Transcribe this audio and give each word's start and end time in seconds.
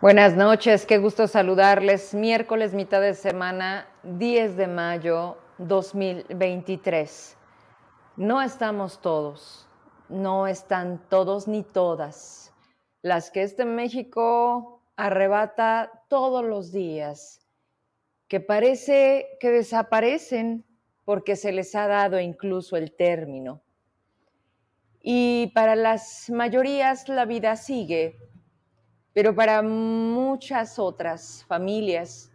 Buenas 0.00 0.36
noches, 0.36 0.86
qué 0.86 0.98
gusto 0.98 1.26
saludarles. 1.26 2.14
Miércoles, 2.14 2.72
mitad 2.72 3.00
de 3.00 3.14
semana, 3.14 3.88
10 4.04 4.56
de 4.56 4.68
mayo 4.68 5.38
2023. 5.58 7.36
No 8.16 8.40
estamos 8.40 9.00
todos, 9.00 9.68
no 10.08 10.46
están 10.46 11.02
todos 11.08 11.48
ni 11.48 11.64
todas. 11.64 12.54
Las 13.02 13.32
que 13.32 13.42
este 13.42 13.64
México 13.64 14.84
arrebata 14.94 16.04
todos 16.06 16.44
los 16.44 16.70
días, 16.70 17.44
que 18.28 18.38
parece 18.38 19.26
que 19.40 19.50
desaparecen 19.50 20.64
porque 21.04 21.34
se 21.34 21.50
les 21.50 21.74
ha 21.74 21.88
dado 21.88 22.20
incluso 22.20 22.76
el 22.76 22.94
término. 22.94 23.62
Y 25.02 25.48
para 25.56 25.74
las 25.74 26.30
mayorías 26.30 27.08
la 27.08 27.24
vida 27.24 27.56
sigue 27.56 28.27
pero 29.18 29.34
para 29.34 29.62
muchas 29.62 30.78
otras 30.78 31.44
familias 31.48 32.30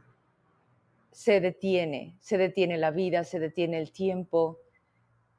se 1.11 1.39
detiene, 1.39 2.17
se 2.19 2.37
detiene 2.37 2.77
la 2.77 2.91
vida, 2.91 3.23
se 3.23 3.39
detiene 3.39 3.77
el 3.77 3.93
tiempo. 3.93 4.59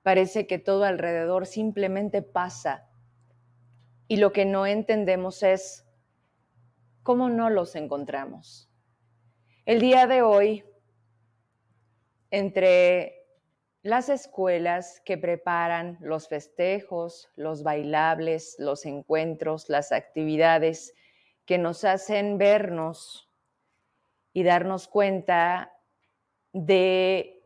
Parece 0.02 0.46
que 0.46 0.58
todo 0.58 0.84
alrededor 0.84 1.44
simplemente 1.44 2.22
pasa. 2.22 2.88
Y 4.08 4.16
lo 4.16 4.32
que 4.32 4.46
no 4.46 4.64
entendemos 4.64 5.42
es 5.42 5.86
cómo 7.02 7.28
no 7.28 7.50
los 7.50 7.76
encontramos. 7.76 8.70
El 9.66 9.82
día 9.82 10.06
de 10.06 10.22
hoy, 10.22 10.64
entre 12.30 13.26
las 13.82 14.08
escuelas 14.08 15.02
que 15.04 15.18
preparan 15.18 15.98
los 16.00 16.26
festejos, 16.26 17.28
los 17.36 17.62
bailables, 17.62 18.56
los 18.58 18.86
encuentros, 18.86 19.68
las 19.68 19.92
actividades, 19.92 20.94
que 21.46 21.58
nos 21.58 21.84
hacen 21.84 22.38
vernos 22.38 23.30
y 24.32 24.42
darnos 24.42 24.88
cuenta 24.88 25.72
de 26.52 27.42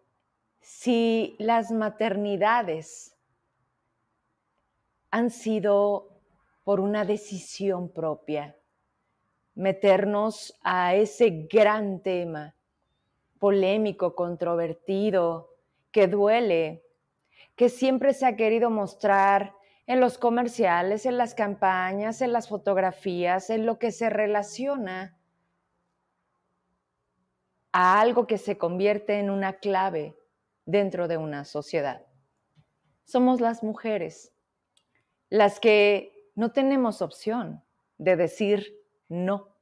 si 0.61 1.37
las 1.39 1.71
maternidades 1.71 3.17
han 5.11 5.31
sido 5.31 6.21
por 6.65 6.81
una 6.81 7.05
decisión 7.05 7.91
propia, 7.91 8.57
meternos 9.55 10.59
a 10.63 10.95
ese 10.95 11.47
gran 11.51 12.03
tema 12.03 12.55
polémico, 13.39 14.15
controvertido, 14.15 15.55
que 15.91 16.07
duele, 16.07 16.85
que 17.57 17.69
siempre 17.69 18.13
se 18.13 18.27
ha 18.27 18.37
querido 18.37 18.71
mostrar 18.71 19.55
en 19.89 20.01
los 20.01 20.19
comerciales, 20.19 21.07
en 21.07 21.17
las 21.17 21.35
campañas, 21.35 22.21
en 22.21 22.31
las 22.35 22.47
fotografías, 22.47 23.49
en 23.49 23.65
lo 23.65 23.79
que 23.79 23.91
se 23.91 24.11
relaciona 24.11 25.19
a 27.73 27.99
algo 27.99 28.27
que 28.27 28.37
se 28.37 28.59
convierte 28.59 29.19
en 29.19 29.31
una 29.31 29.55
clave 29.55 30.15
dentro 30.67 31.09
de 31.09 31.17
una 31.17 31.47
sociedad. 31.47 32.05
Somos 33.05 33.41
las 33.41 33.63
mujeres, 33.63 34.35
las 35.31 35.59
que 35.59 36.31
no 36.35 36.53
tenemos 36.53 37.01
opción 37.01 37.65
de 37.97 38.17
decir 38.17 38.79
no, 39.09 39.57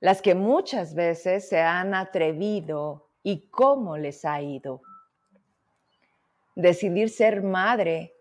las 0.00 0.22
que 0.22 0.34
muchas 0.34 0.94
veces 0.94 1.46
se 1.46 1.60
han 1.60 1.94
atrevido 1.94 3.10
y 3.22 3.50
cómo 3.50 3.98
les 3.98 4.24
ha 4.24 4.40
ido. 4.40 4.80
Decidir 6.54 7.10
ser 7.10 7.42
madre 7.42 8.13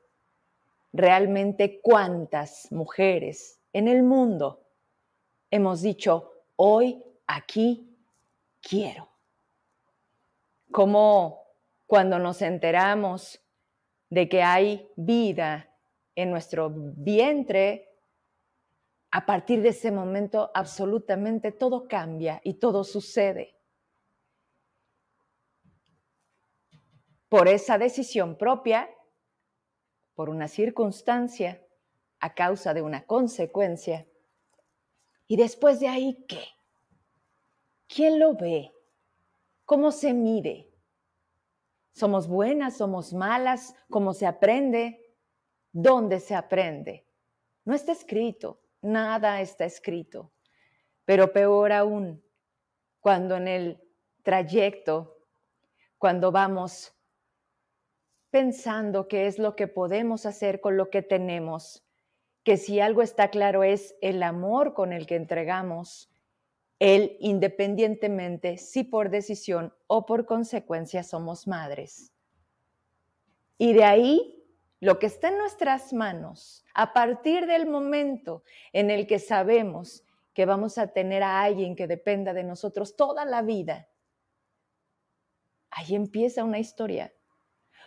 realmente 0.94 1.82
cuántas 1.82 2.72
mujeres 2.72 3.60
en 3.74 3.88
el 3.88 4.04
mundo 4.04 4.64
hemos 5.50 5.82
dicho, 5.82 6.32
hoy, 6.56 7.04
aquí, 7.28 7.98
quiero. 8.62 9.10
Como 10.72 11.44
cuando 11.88 12.20
nos 12.20 12.42
enteramos 12.42 13.40
de 14.10 14.30
que 14.30 14.44
hay 14.44 14.88
vida 14.96 15.70
en 16.16 16.30
nuestro 16.30 16.72
vientre, 16.72 17.90
a 19.12 19.26
partir 19.26 19.62
de 19.62 19.70
ese 19.70 19.92
momento 19.92 20.52
absolutamente 20.54 21.52
todo 21.52 21.88
cambia 21.88 22.40
y 22.44 22.56
todo 22.56 22.84
sucede. 22.84 23.56
Por 27.30 27.48
esa 27.48 27.78
decisión 27.78 28.38
propia 28.38 28.90
por 30.16 30.30
una 30.30 30.48
circunstancia 30.48 31.62
a 32.20 32.34
causa 32.34 32.74
de 32.74 32.82
una 32.82 33.06
consecuencia. 33.06 34.06
Y 35.28 35.38
después 35.38 35.80
de 35.80 35.88
ahí, 35.88 36.26
¿qué? 36.28 36.44
¿Quién 37.88 38.20
lo 38.20 38.36
ve? 38.36 38.72
¿Cómo 39.66 39.92
se 39.92 40.14
mide? 40.14 40.70
¿Somos 41.92 42.28
buenas? 42.28 42.78
¿Somos 42.78 43.14
malas? 43.14 43.76
¿Cómo 43.90 44.14
se 44.14 44.26
aprende? 44.26 45.16
¿Dónde 45.72 46.20
se 46.20 46.36
aprende? 46.36 47.06
No 47.66 47.74
está 47.74 47.92
escrito, 47.92 48.62
nada 48.82 49.42
está 49.42 49.66
escrito. 49.66 50.32
Pero 51.06 51.32
peor 51.32 51.72
aún, 51.72 52.24
cuando 53.00 53.36
en 53.38 53.48
el 53.48 53.82
trayecto, 54.24 55.18
cuando 55.98 56.32
vamos 56.32 56.94
pensando 58.34 59.08
qué 59.08 59.28
es 59.28 59.38
lo 59.38 59.56
que 59.56 59.68
podemos 59.68 60.26
hacer 60.26 60.60
con 60.60 60.76
lo 60.76 60.90
que 60.90 61.04
tenemos, 61.04 61.86
que 62.44 62.58
si 62.58 62.80
algo 62.80 63.04
está 63.04 63.30
claro 63.30 63.64
es 63.64 63.96
el 64.02 64.24
amor 64.24 64.74
con 64.74 64.92
el 64.92 65.06
que 65.06 65.18
entregamos, 65.18 66.12
él 66.80 67.16
independientemente 67.20 68.58
si 68.58 68.86
por 68.86 69.12
decisión 69.12 69.72
o 69.86 70.08
por 70.08 70.26
consecuencia 70.26 71.04
somos 71.04 71.46
madres. 71.46 72.12
Y 73.60 73.74
de 73.74 73.84
ahí 73.84 74.44
lo 74.80 74.98
que 74.98 75.06
está 75.06 75.28
en 75.28 75.38
nuestras 75.38 75.94
manos, 75.94 76.66
a 76.74 76.92
partir 76.92 77.46
del 77.46 77.68
momento 77.68 78.44
en 78.72 78.90
el 78.90 79.06
que 79.06 79.20
sabemos 79.20 80.04
que 80.34 80.48
vamos 80.48 80.80
a 80.80 80.88
tener 80.88 81.22
a 81.22 81.44
alguien 81.44 81.76
que 81.76 81.86
dependa 81.86 82.34
de 82.34 82.44
nosotros 82.44 82.96
toda 82.96 83.26
la 83.26 83.44
vida, 83.44 83.90
ahí 85.70 85.94
empieza 85.94 86.44
una 86.44 86.58
historia 86.58 87.14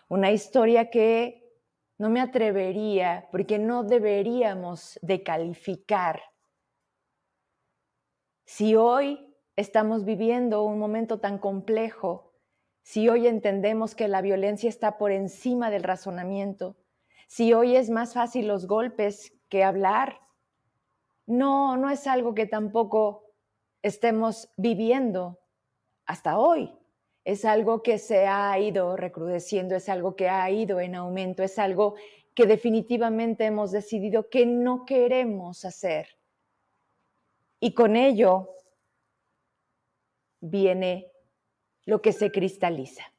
una 0.09 0.31
historia 0.31 0.91
que 0.91 1.47
no 1.99 2.11
me 2.11 2.21
atrevería, 2.21 3.29
porque 3.31 3.59
no 3.59 3.83
deberíamos 3.83 4.99
de 5.03 5.23
calificar. 5.23 6.21
Si 8.45 8.77
hoy 8.77 9.35
estamos 9.57 10.05
viviendo 10.05 10.63
un 10.63 10.79
momento 10.79 11.19
tan 11.19 11.39
complejo, 11.39 12.35
si 12.83 13.09
hoy 13.09 13.27
entendemos 13.27 13.95
que 13.95 14.09
la 14.09 14.21
violencia 14.21 14.69
está 14.69 14.99
por 14.99 15.11
encima 15.11 15.71
del 15.71 15.83
razonamiento, 15.83 16.77
si 17.27 17.53
hoy 17.55 17.75
es 17.75 17.91
más 17.91 18.15
fácil 18.15 18.47
los 18.47 18.67
golpes 18.67 19.33
que 19.49 19.65
hablar, 19.65 20.21
no, 21.27 21.77
no 21.77 21.91
es 21.91 22.07
algo 22.07 22.35
que 22.35 22.47
tampoco 22.47 23.25
estemos 23.83 24.53
viviendo 24.57 25.41
hasta 26.05 26.39
hoy 26.39 26.73
es 27.27 27.45
algo 27.45 27.83
que 27.83 27.99
se 27.99 28.29
ha 28.29 28.57
ido 28.57 28.97
recrudeciendo, 28.97 29.75
es 29.75 29.89
algo 29.89 30.15
que 30.15 30.29
ha 30.29 30.49
ido 30.49 30.79
en 30.79 30.95
aumento, 30.95 31.43
es 31.43 31.59
algo 31.59 31.97
que 32.37 32.47
definitivamente 32.47 33.47
hemos 33.47 33.73
decidido 33.73 34.31
que 34.31 34.47
no 34.47 34.87
queremos 34.87 35.65
hacer. 35.65 36.07
Y 37.59 37.75
con 37.75 37.97
ello 37.97 38.51
viene 40.41 41.11
lo 41.85 42.01
que 42.01 42.13
se 42.13 42.31
cristaliza, 42.31 43.13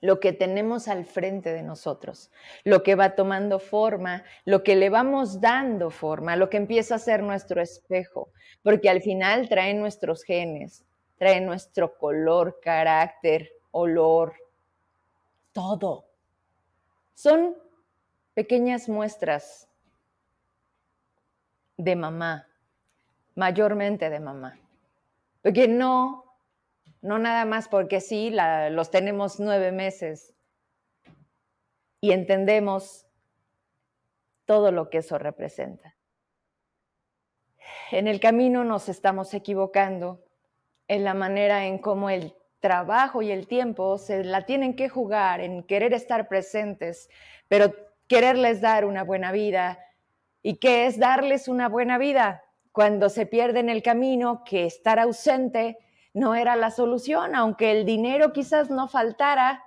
lo 0.00 0.18
que 0.18 0.32
tenemos 0.32 0.88
al 0.88 1.04
frente 1.04 1.52
de 1.52 1.62
nosotros, 1.62 2.30
lo 2.64 2.82
que 2.82 2.94
va 2.94 3.16
tomando 3.16 3.58
forma, 3.58 4.24
lo 4.46 4.62
que 4.62 4.76
le 4.76 4.88
vamos 4.88 5.42
dando 5.42 5.90
forma, 5.90 6.36
lo 6.36 6.48
que 6.48 6.56
empieza 6.56 6.94
a 6.94 6.98
ser 6.98 7.22
nuestro 7.22 7.60
espejo, 7.60 8.30
porque 8.62 8.88
al 8.88 9.02
final 9.02 9.50
traen 9.50 9.78
nuestros 9.78 10.22
genes, 10.22 10.86
trae 11.16 11.40
nuestro 11.40 11.96
color, 11.96 12.60
carácter, 12.60 13.52
olor, 13.70 14.34
todo. 15.52 16.06
Son 17.14 17.56
pequeñas 18.34 18.88
muestras 18.88 19.68
de 21.76 21.96
mamá, 21.96 22.48
mayormente 23.34 24.10
de 24.10 24.20
mamá. 24.20 24.58
Porque 25.42 25.68
no, 25.68 26.24
no 27.00 27.18
nada 27.18 27.44
más 27.44 27.68
porque 27.68 28.00
sí, 28.00 28.34
los 28.70 28.90
tenemos 28.90 29.40
nueve 29.40 29.72
meses 29.72 30.34
y 32.00 32.12
entendemos 32.12 33.06
todo 34.44 34.70
lo 34.70 34.90
que 34.90 34.98
eso 34.98 35.18
representa. 35.18 35.96
En 37.90 38.08
el 38.08 38.20
camino 38.20 38.64
nos 38.64 38.88
estamos 38.88 39.32
equivocando 39.34 40.25
en 40.88 41.04
la 41.04 41.14
manera 41.14 41.66
en 41.66 41.78
cómo 41.78 42.10
el 42.10 42.34
trabajo 42.60 43.22
y 43.22 43.30
el 43.30 43.46
tiempo 43.46 43.98
se 43.98 44.24
la 44.24 44.46
tienen 44.46 44.76
que 44.76 44.88
jugar 44.88 45.40
en 45.40 45.62
querer 45.62 45.92
estar 45.92 46.28
presentes, 46.28 47.08
pero 47.48 47.72
quererles 48.08 48.60
dar 48.60 48.84
una 48.84 49.04
buena 49.04 49.32
vida. 49.32 49.78
¿Y 50.42 50.58
qué 50.58 50.86
es 50.86 50.98
darles 50.98 51.48
una 51.48 51.68
buena 51.68 51.98
vida? 51.98 52.42
cuando 52.76 53.08
se 53.08 53.24
pierde 53.24 53.60
en 53.60 53.70
el 53.70 53.82
camino 53.82 54.44
que 54.44 54.66
estar 54.66 54.98
ausente 54.98 55.78
no 56.12 56.34
era 56.34 56.56
la 56.56 56.70
solución, 56.70 57.34
aunque 57.34 57.72
el 57.72 57.86
dinero 57.86 58.34
quizás 58.34 58.68
no 58.68 58.86
faltara, 58.86 59.64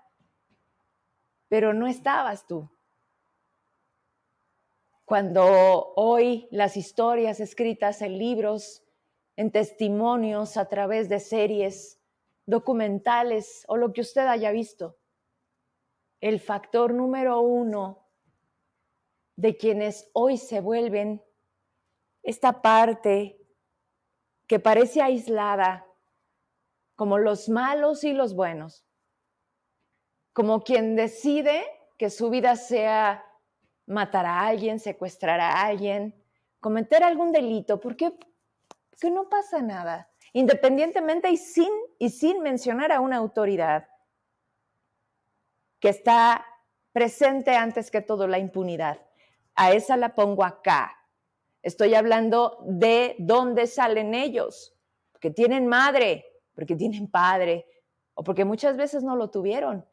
pero 1.47 1.73
no 1.73 1.87
estabas 1.87 2.45
tú. 2.45 2.69
Cuando 5.05 5.91
hoy 5.95 6.47
las 6.51 6.77
historias 6.77 7.39
escritas 7.39 8.03
en 8.03 8.19
libros, 8.19 8.83
en 9.39 9.51
testimonios, 9.51 10.57
a 10.57 10.67
través 10.67 11.07
de 11.07 11.21
series, 11.21 11.97
documentales 12.45 13.63
o 13.69 13.77
lo 13.77 13.93
que 13.93 14.01
usted 14.01 14.27
haya 14.27 14.51
visto, 14.51 14.97
el 16.19 16.41
factor 16.41 16.93
número 16.93 17.39
uno 17.39 18.05
de 19.37 19.55
quienes 19.55 20.09
hoy 20.11 20.35
se 20.35 20.59
vuelven 20.59 21.23
esta 22.21 22.61
parte 22.61 23.39
que 24.45 24.59
parece 24.59 25.01
aislada, 25.01 25.87
como 26.97 27.17
los 27.17 27.47
malos 27.47 28.03
y 28.03 28.11
los 28.11 28.35
buenos, 28.35 28.85
como 30.33 30.65
quien 30.65 30.97
decide 30.97 31.63
que 31.97 32.09
su 32.09 32.29
vida 32.29 32.57
sea 32.57 33.23
matar 33.85 34.25
a 34.25 34.45
alguien, 34.45 34.81
secuestrar 34.81 35.39
a 35.39 35.61
alguien, 35.61 36.13
cometer 36.59 37.05
algún 37.05 37.31
delito, 37.31 37.79
porque, 37.79 38.11
porque 38.99 39.09
no 39.09 39.29
pasa 39.29 39.61
nada, 39.61 40.09
independientemente 40.33 41.29
y 41.29 41.37
sin, 41.37 41.71
y 41.97 42.09
sin 42.09 42.41
mencionar 42.41 42.91
a 42.91 42.99
una 42.99 43.15
autoridad 43.15 43.87
que 45.79 45.87
está 45.89 46.45
presente 46.91 47.55
antes 47.55 47.91
que 47.91 48.01
todo 48.01 48.27
la 48.27 48.39
impunidad. 48.39 48.99
A 49.55 49.71
esa 49.71 49.95
la 49.95 50.15
pongo 50.15 50.43
acá. 50.43 50.91
Estoy 51.61 51.95
hablando 51.95 52.57
de 52.65 53.15
dónde 53.19 53.67
salen 53.67 54.13
ellos, 54.13 54.75
porque 55.13 55.31
tienen 55.31 55.67
madre, 55.67 56.25
porque 56.53 56.75
tienen 56.75 57.09
padre, 57.09 57.65
o 58.15 58.23
porque 58.23 58.43
muchas 58.43 58.75
veces 58.75 59.01
no 59.01 59.15
lo 59.15 59.29
tuvieron. 59.29 59.85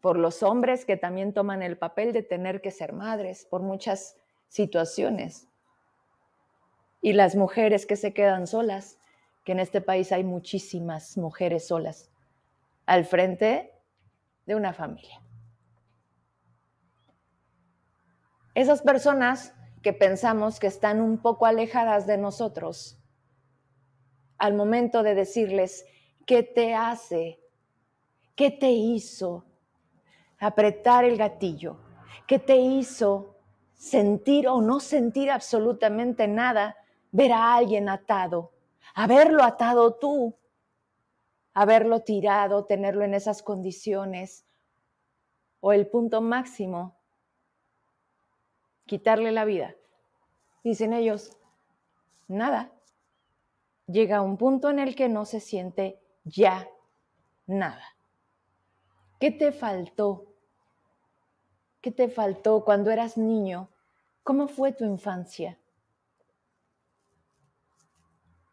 Por 0.00 0.18
los 0.18 0.42
hombres 0.42 0.86
que 0.86 0.96
también 0.96 1.34
toman 1.34 1.62
el 1.62 1.76
papel 1.76 2.14
de 2.14 2.22
tener 2.22 2.62
que 2.62 2.70
ser 2.70 2.94
madres 2.94 3.44
por 3.44 3.60
muchas 3.60 4.16
situaciones. 4.48 5.51
Y 7.02 7.12
las 7.12 7.36
mujeres 7.36 7.84
que 7.84 7.96
se 7.96 8.14
quedan 8.14 8.46
solas, 8.46 8.98
que 9.44 9.52
en 9.52 9.60
este 9.60 9.82
país 9.82 10.10
hay 10.12 10.24
muchísimas 10.24 11.18
mujeres 11.18 11.66
solas, 11.66 12.10
al 12.86 13.04
frente 13.04 13.74
de 14.46 14.54
una 14.54 14.72
familia. 14.72 15.20
Esas 18.54 18.80
personas 18.80 19.54
que 19.82 19.92
pensamos 19.92 20.60
que 20.60 20.68
están 20.68 21.00
un 21.00 21.18
poco 21.18 21.44
alejadas 21.44 22.06
de 22.06 22.16
nosotros, 22.16 22.98
al 24.38 24.54
momento 24.54 25.02
de 25.02 25.14
decirles, 25.14 25.84
¿qué 26.26 26.42
te 26.42 26.74
hace? 26.74 27.40
¿Qué 28.34 28.50
te 28.50 28.70
hizo 28.70 29.44
apretar 30.38 31.04
el 31.04 31.16
gatillo? 31.16 31.78
¿Qué 32.26 32.38
te 32.38 32.56
hizo 32.56 33.36
sentir 33.74 34.46
o 34.46 34.60
no 34.60 34.78
sentir 34.78 35.30
absolutamente 35.30 36.28
nada, 36.28 36.76
ver 37.12 37.32
a 37.32 37.54
alguien 37.54 37.88
atado, 37.88 38.52
haberlo 38.94 39.44
atado 39.44 39.94
tú, 39.94 40.34
haberlo 41.54 42.00
tirado, 42.00 42.64
tenerlo 42.64 43.04
en 43.04 43.14
esas 43.14 43.42
condiciones? 43.42 44.44
O 45.60 45.72
el 45.72 45.86
punto 45.86 46.20
máximo 46.20 46.96
quitarle 48.86 49.30
la 49.30 49.44
vida. 49.44 49.76
Dicen 50.64 50.92
ellos, 50.92 51.36
nada. 52.26 52.72
Llega 53.86 54.22
un 54.22 54.36
punto 54.36 54.70
en 54.70 54.78
el 54.80 54.96
que 54.96 55.08
no 55.08 55.24
se 55.24 55.40
siente 55.40 56.00
ya 56.24 56.68
nada. 57.46 57.84
¿Qué 59.20 59.30
te 59.30 59.52
faltó? 59.52 60.26
¿Qué 61.80 61.90
te 61.90 62.08
faltó 62.08 62.64
cuando 62.64 62.90
eras 62.90 63.16
niño? 63.16 63.68
¿Cómo 64.22 64.48
fue 64.48 64.72
tu 64.72 64.84
infancia? 64.84 65.58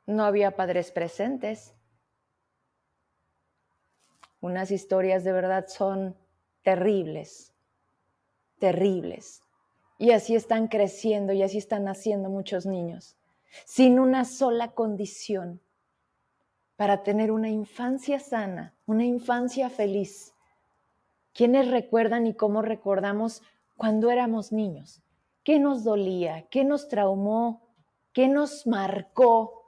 No 0.09 0.25
había 0.25 0.56
padres 0.56 0.89
presentes. 0.89 1.75
Unas 4.41 4.71
historias 4.71 5.23
de 5.23 5.31
verdad 5.31 5.67
son 5.67 6.17
terribles, 6.63 7.53
terribles. 8.57 9.44
Y 10.00 10.09
así 10.09 10.35
están 10.35 10.67
creciendo 10.67 11.31
y 11.31 11.44
así 11.44 11.59
están 11.59 11.83
naciendo 11.83 12.27
muchos 12.27 12.65
niños, 12.65 13.17
sin 13.65 14.00
una 14.00 14.25
sola 14.25 14.71
condición 14.71 15.61
para 16.75 17.03
tener 17.03 17.31
una 17.31 17.50
infancia 17.51 18.19
sana, 18.19 18.73
una 18.88 19.06
infancia 19.06 19.69
feliz. 19.69 20.33
¿Quiénes 21.33 21.67
recuerdan 21.67 22.25
y 22.25 22.33
cómo 22.33 22.63
recordamos 22.63 23.44
cuando 23.77 24.09
éramos 24.09 24.51
niños? 24.51 25.03
¿Qué 25.44 25.59
nos 25.59 25.83
dolía? 25.83 26.47
¿Qué 26.50 26.63
nos 26.63 26.88
traumó? 26.88 27.61
¿Qué 28.11 28.27
nos 28.27 28.65
marcó 28.65 29.58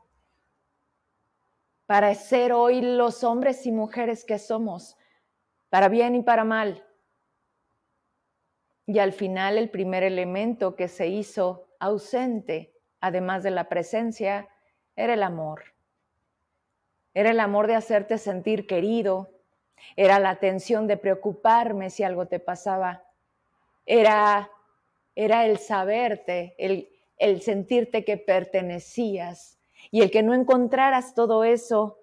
para 1.91 2.15
ser 2.15 2.53
hoy 2.53 2.79
los 2.79 3.21
hombres 3.25 3.65
y 3.65 3.71
mujeres 3.73 4.23
que 4.23 4.39
somos, 4.39 4.95
para 5.69 5.89
bien 5.89 6.15
y 6.15 6.23
para 6.23 6.45
mal? 6.45 6.85
Y 8.85 8.99
al 8.99 9.11
final 9.11 9.57
el 9.57 9.69
primer 9.69 10.03
elemento 10.03 10.77
que 10.77 10.87
se 10.87 11.07
hizo 11.07 11.67
ausente, 11.79 12.73
además 13.01 13.43
de 13.43 13.51
la 13.51 13.67
presencia, 13.67 14.47
era 14.95 15.15
el 15.15 15.21
amor. 15.21 15.63
Era 17.13 17.31
el 17.31 17.41
amor 17.41 17.67
de 17.67 17.75
hacerte 17.75 18.17
sentir 18.17 18.67
querido, 18.67 19.29
era 19.97 20.17
la 20.19 20.29
atención 20.29 20.87
de 20.87 20.95
preocuparme 20.95 21.89
si 21.89 22.03
algo 22.03 22.25
te 22.25 22.39
pasaba, 22.39 23.03
era, 23.85 24.49
era 25.13 25.45
el 25.45 25.57
saberte, 25.57 26.55
el, 26.57 26.87
el 27.17 27.41
sentirte 27.41 28.05
que 28.05 28.15
pertenecías 28.15 29.60
y 29.89 30.01
el 30.01 30.11
que 30.11 30.23
no 30.23 30.33
encontraras 30.33 31.13
todo 31.15 31.43
eso 31.43 31.97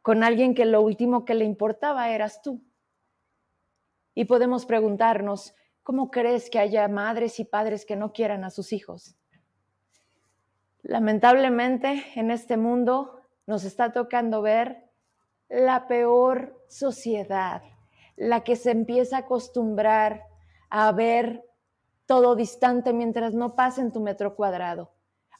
con 0.00 0.24
alguien 0.24 0.54
que 0.54 0.64
lo 0.64 0.82
último 0.82 1.24
que 1.24 1.34
le 1.34 1.44
importaba 1.44 2.10
eras 2.10 2.42
tú. 2.42 2.62
Y 4.14 4.24
podemos 4.24 4.66
preguntarnos, 4.66 5.54
¿Cómo 5.82 6.12
crees 6.12 6.48
que 6.48 6.60
haya 6.60 6.86
madres 6.86 7.40
y 7.40 7.44
padres 7.44 7.84
que 7.84 7.96
no 7.96 8.12
quieran 8.12 8.44
a 8.44 8.50
sus 8.50 8.72
hijos? 8.72 9.16
Lamentablemente 10.82 12.04
en 12.14 12.30
este 12.30 12.56
mundo 12.56 13.20
nos 13.46 13.64
está 13.64 13.92
tocando 13.92 14.42
ver 14.42 14.88
la 15.48 15.88
peor 15.88 16.64
sociedad, 16.68 17.62
la 18.16 18.44
que 18.44 18.54
se 18.54 18.70
empieza 18.70 19.16
a 19.16 19.20
acostumbrar 19.20 20.22
a 20.70 20.92
ver 20.92 21.44
todo 22.06 22.36
distante 22.36 22.92
mientras 22.92 23.34
no 23.34 23.56
pasa 23.56 23.80
en 23.80 23.90
tu 23.90 24.00
metro 24.00 24.36
cuadrado. 24.36 24.92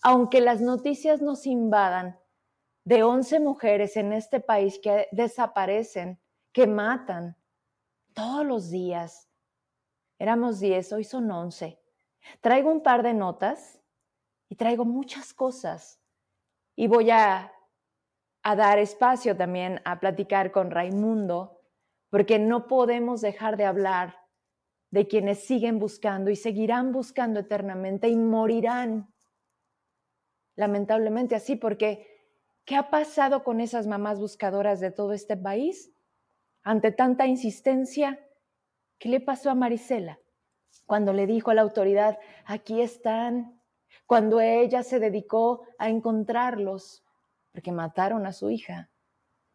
Aunque 0.03 0.41
las 0.41 0.61
noticias 0.61 1.23
nos 1.23 1.47
invadan 1.47 2.19
de 2.85 3.03
11 3.03 3.41
mujeres 3.41 3.97
en 3.97 4.13
este 4.13 4.41
país 4.41 4.79
que 4.83 5.09
desaparecen, 5.13 6.21
que 6.53 6.67
matan 6.67 7.37
todos 8.13 8.45
los 8.45 8.71
días, 8.71 9.33
Éramos 10.23 10.61
10, 10.61 10.93
hoy 10.93 11.03
son 11.03 11.29
11. 11.29 11.81
Traigo 12.41 12.71
un 12.71 12.85
par 12.85 13.03
de 13.03 13.13
notas 13.13 13.83
y 14.49 14.55
traigo 14.55 14.85
muchas 14.85 15.35
cosas. 15.35 16.01
Y 16.77 16.87
voy 16.87 17.11
a, 17.11 17.53
dar 18.45 18.79
espacio 18.79 19.37
también 19.37 19.81
a 19.85 19.99
platicar 19.99 20.53
con 20.53 20.71
Raimundo, 20.71 21.61
porque 22.09 22.39
no 22.39 22.69
podemos 22.69 23.21
dejar 23.21 23.57
de 23.57 23.65
hablar 23.65 24.17
de 24.93 25.09
quienes 25.09 25.45
siguen 25.45 25.81
buscando 25.81 26.31
y 26.31 26.37
seguirán 26.37 26.93
buscando 26.93 27.41
eternamente 27.41 28.09
y 28.09 28.15
morirán. 28.15 29.12
Lamentablemente 30.57 31.35
así, 31.35 31.57
porque 31.57 32.07
¿qué 32.65 32.77
ha 32.77 32.91
pasado 32.91 33.45
con 33.45 33.61
esas 33.61 33.87
mamás 33.87 34.21
buscadoras 34.21 34.81
de 34.81 34.91
todo 34.91 35.13
este 35.13 35.37
país? 35.37 35.93
Ante 36.63 36.93
tanta 36.93 37.27
insistencia, 37.27 38.19
¿Qué 39.03 39.09
le 39.09 39.19
pasó 39.19 39.51
a 39.51 39.57
Marisela? 39.57 40.21
Cuando 40.87 41.13
le 41.13 41.27
dijo 41.27 41.51
a 41.51 41.55
la 41.55 41.63
autoridad, 41.63 42.21
aquí 42.45 42.81
están, 42.81 43.61
cuando 44.07 44.41
ella 44.41 44.85
se 44.85 45.01
dedicó 45.01 45.67
a 45.77 45.89
encontrarlos, 45.89 47.03
porque 47.51 47.73
mataron 47.73 48.27
a 48.27 48.33
su 48.33 48.49
hija, 48.49 48.93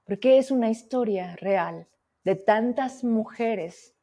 porque 0.03 0.37
es 0.37 0.51
una 0.51 0.69
historia 0.69 1.37
real 1.37 1.87
de 2.25 2.35
tantas 2.35 3.05
mujeres 3.05 3.95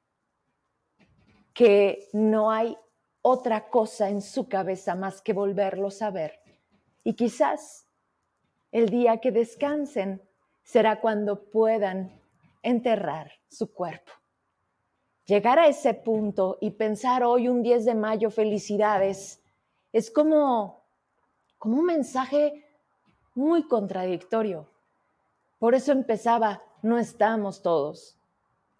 que 1.53 2.09
no 2.15 2.51
hay 2.51 2.79
otra 3.21 3.69
cosa 3.69 4.09
en 4.09 4.23
su 4.23 4.49
cabeza 4.49 4.95
más 4.95 5.21
que 5.21 5.35
volverlos 5.35 6.01
a 6.01 6.11
ver. 6.11 6.41
Y 7.05 7.15
quizás 7.15 7.87
el 8.73 8.89
día 8.89 9.19
que 9.19 9.31
descansen 9.31 10.23
será 10.63 11.01
cuando 11.01 11.45
puedan 11.51 12.21
enterrar 12.63 13.31
su 13.49 13.73
cuerpo. 13.73 14.11
Llegar 15.27 15.59
a 15.59 15.69
ese 15.69 15.95
punto 15.95 16.59
y 16.61 16.71
pensar 16.71 17.23
hoy 17.23 17.49
un 17.49 17.63
10 17.63 17.85
de 17.85 17.95
mayo, 17.95 18.31
felicidades, 18.31 19.43
es 19.93 20.11
como, 20.11 20.83
como 21.59 21.79
un 21.79 21.87
mensaje 21.87 22.67
muy 23.35 23.69
contradictorio. 23.69 24.69
Por 25.59 25.75
eso 25.75 25.93
empezaba, 25.93 26.63
no 26.83 26.99
estamos 26.99 27.63
todos. 27.63 28.19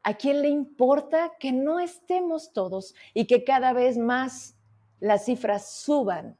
¿A 0.03 0.15
quién 0.15 0.43
le 0.43 0.49
importa 0.49 1.33
que 1.39 1.53
no 1.53 1.81
estemos 1.81 2.53
todos 2.53 2.95
y 3.15 3.27
que 3.27 3.45
cada 3.45 3.73
vez 3.73 3.97
más 3.97 4.57
las 4.99 5.25
cifras 5.25 5.71
suban 5.71 6.39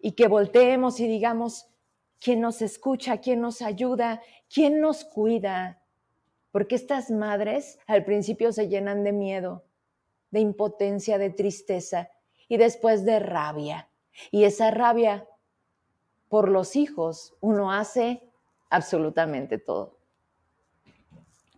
y 0.00 0.12
que 0.12 0.28
volteemos 0.28 1.00
y 1.00 1.06
digamos, 1.06 1.68
¿quién 2.18 2.40
nos 2.40 2.62
escucha? 2.62 3.18
¿Quién 3.18 3.40
nos 3.40 3.62
ayuda? 3.62 4.22
¿Quién 4.52 4.80
nos 4.80 5.04
cuida? 5.04 5.82
Porque 6.50 6.74
estas 6.74 7.10
madres 7.10 7.78
al 7.86 8.04
principio 8.04 8.52
se 8.52 8.68
llenan 8.68 9.04
de 9.04 9.12
miedo, 9.12 9.64
de 10.30 10.40
impotencia, 10.40 11.18
de 11.18 11.30
tristeza 11.30 12.10
y 12.48 12.56
después 12.56 13.04
de 13.04 13.20
rabia. 13.20 13.88
Y 14.30 14.44
esa 14.44 14.70
rabia 14.70 15.28
por 16.28 16.48
los 16.48 16.76
hijos 16.76 17.34
uno 17.40 17.72
hace 17.72 18.22
absolutamente 18.70 19.58
todo 19.58 20.00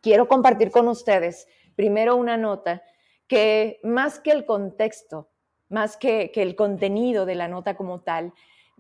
quiero 0.03 0.29
compartir 0.29 0.71
con 0.71 0.89
ustedes 0.89 1.49
primero 1.77 2.17
una 2.17 2.37
nota 2.37 2.83
que 3.27 3.81
más 3.83 4.21
que 4.21 4.33
el 4.33 4.45
contexto, 4.45 5.31
más 5.73 5.97
que, 5.97 6.31
el 6.35 6.55
contenido 6.55 7.27
de 7.27 7.35
la 7.35 7.49
nota 7.49 7.77
como 7.77 8.01
tal, 8.01 8.33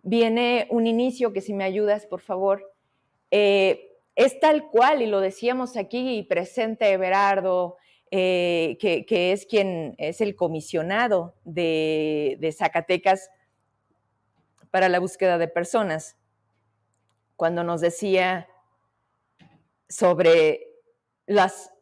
viene 0.02 0.66
un 0.70 0.86
inicio 0.86 1.32
que 1.32 1.40
si 1.40 1.54
me 1.54 1.64
ayudas, 1.64 2.06
por 2.06 2.20
favor, 2.20 2.72
eh, 3.30 3.98
es 4.14 4.38
tal 4.40 4.68
cual, 4.70 5.02
y 5.02 5.06
lo 5.06 5.20
decíamos 5.20 5.76
aquí, 5.76 6.22
presente 6.22 6.92
Everardo, 6.92 7.76
eh, 8.10 8.76
que, 8.78 9.32
es 9.32 9.46
quien 9.46 9.94
es 9.96 10.20
el 10.20 10.36
comisionado 10.36 11.34
de, 11.44 12.36
de 12.40 12.52
Zacatecas 12.52 13.30
para 14.70 14.90
la 14.90 15.00
búsqueda 15.00 15.38
de 15.38 15.48
personas, 15.48 16.16
cuando 17.36 17.64
nos 17.64 17.80
decía 17.80 18.48
sobre 19.88 20.66
las, 21.26 21.72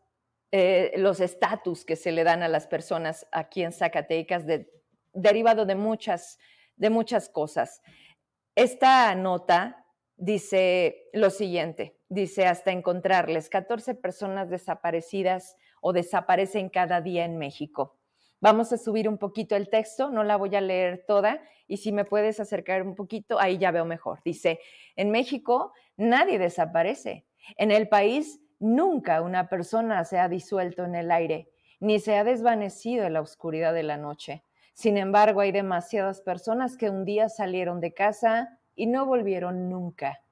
eh, 0.52 0.92
los 0.96 1.20
estatus 1.20 1.84
que 1.84 1.96
se 1.96 2.12
le 2.12 2.24
dan 2.24 2.42
a 2.42 2.48
las 2.48 2.66
personas 2.66 3.26
aquí 3.32 3.62
en 3.62 3.72
Zacatecas, 3.72 4.44
derivado 5.12 5.66
de 5.66 5.74
muchas, 5.74 6.38
de 6.76 6.90
muchas 6.90 7.28
cosas. 7.28 7.82
Esta 8.54 9.14
nota 9.14 9.86
dice 10.16 11.08
lo 11.12 11.30
siguiente, 11.30 11.98
dice 12.08 12.46
hasta 12.46 12.72
encontrarles 12.72 13.48
14 13.48 13.94
personas 13.94 14.50
desaparecidas 14.50 15.56
o 15.80 15.92
desaparecen 15.92 16.68
cada 16.68 17.00
día 17.00 17.24
en 17.24 17.38
México. 17.38 17.98
Vamos 18.40 18.72
a 18.72 18.78
subir 18.78 19.08
un 19.08 19.18
poquito 19.18 19.54
el 19.54 19.68
texto, 19.68 20.10
no 20.10 20.24
la 20.24 20.36
voy 20.36 20.54
a 20.56 20.60
leer 20.60 21.04
toda 21.06 21.42
y 21.66 21.76
si 21.76 21.92
me 21.92 22.04
puedes 22.04 22.40
acercar 22.40 22.82
un 22.82 22.94
poquito, 22.94 23.38
ahí 23.38 23.58
ya 23.58 23.70
veo 23.70 23.84
mejor. 23.84 24.20
Dice, 24.24 24.60
en 24.96 25.10
México 25.10 25.72
nadie 25.96 26.38
desaparece. 26.38 27.26
En 27.56 27.70
el 27.70 27.88
país 27.88 28.40
Nunca 28.60 29.22
una 29.22 29.48
persona 29.48 30.04
se 30.04 30.18
ha 30.18 30.28
disuelto 30.28 30.84
en 30.84 30.94
el 30.94 31.10
aire, 31.10 31.50
ni 31.80 31.98
se 31.98 32.18
ha 32.18 32.24
desvanecido 32.24 33.06
en 33.06 33.14
la 33.14 33.22
oscuridad 33.22 33.72
de 33.72 33.82
la 33.82 33.96
noche. 33.96 34.44
Sin 34.72 34.96
embargo, 34.96 35.40
hay 35.40 35.52
demasiadas 35.52 36.20
personas 36.20 36.76
que 36.76 36.90
un 36.90 37.04
día 37.04 37.28
salieron 37.28 37.80
de 37.80 37.92
casa 37.92 38.58
y 38.74 38.86
no 38.86 39.06
volvieron 39.06 39.68
nunca. 39.68 40.22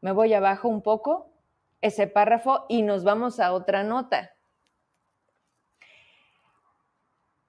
Me 0.00 0.12
voy 0.12 0.34
abajo 0.34 0.68
un 0.68 0.82
poco 0.82 1.30
ese 1.80 2.06
párrafo 2.06 2.66
y 2.68 2.82
nos 2.82 3.04
vamos 3.04 3.38
a 3.38 3.52
otra 3.52 3.82
nota. 3.82 4.32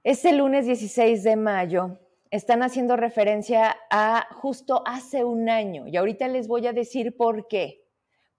Este 0.04 0.32
lunes 0.32 0.66
16 0.66 1.24
de 1.24 1.36
mayo 1.36 2.00
están 2.30 2.64
haciendo 2.64 2.96
referencia 2.96 3.76
a 3.90 4.28
justo 4.36 4.84
hace 4.86 5.24
un 5.24 5.50
año 5.50 5.88
y 5.88 5.98
ahorita 5.98 6.28
les 6.28 6.48
voy 6.48 6.68
a 6.68 6.74
decir 6.74 7.16
por 7.18 7.48
qué 7.48 7.88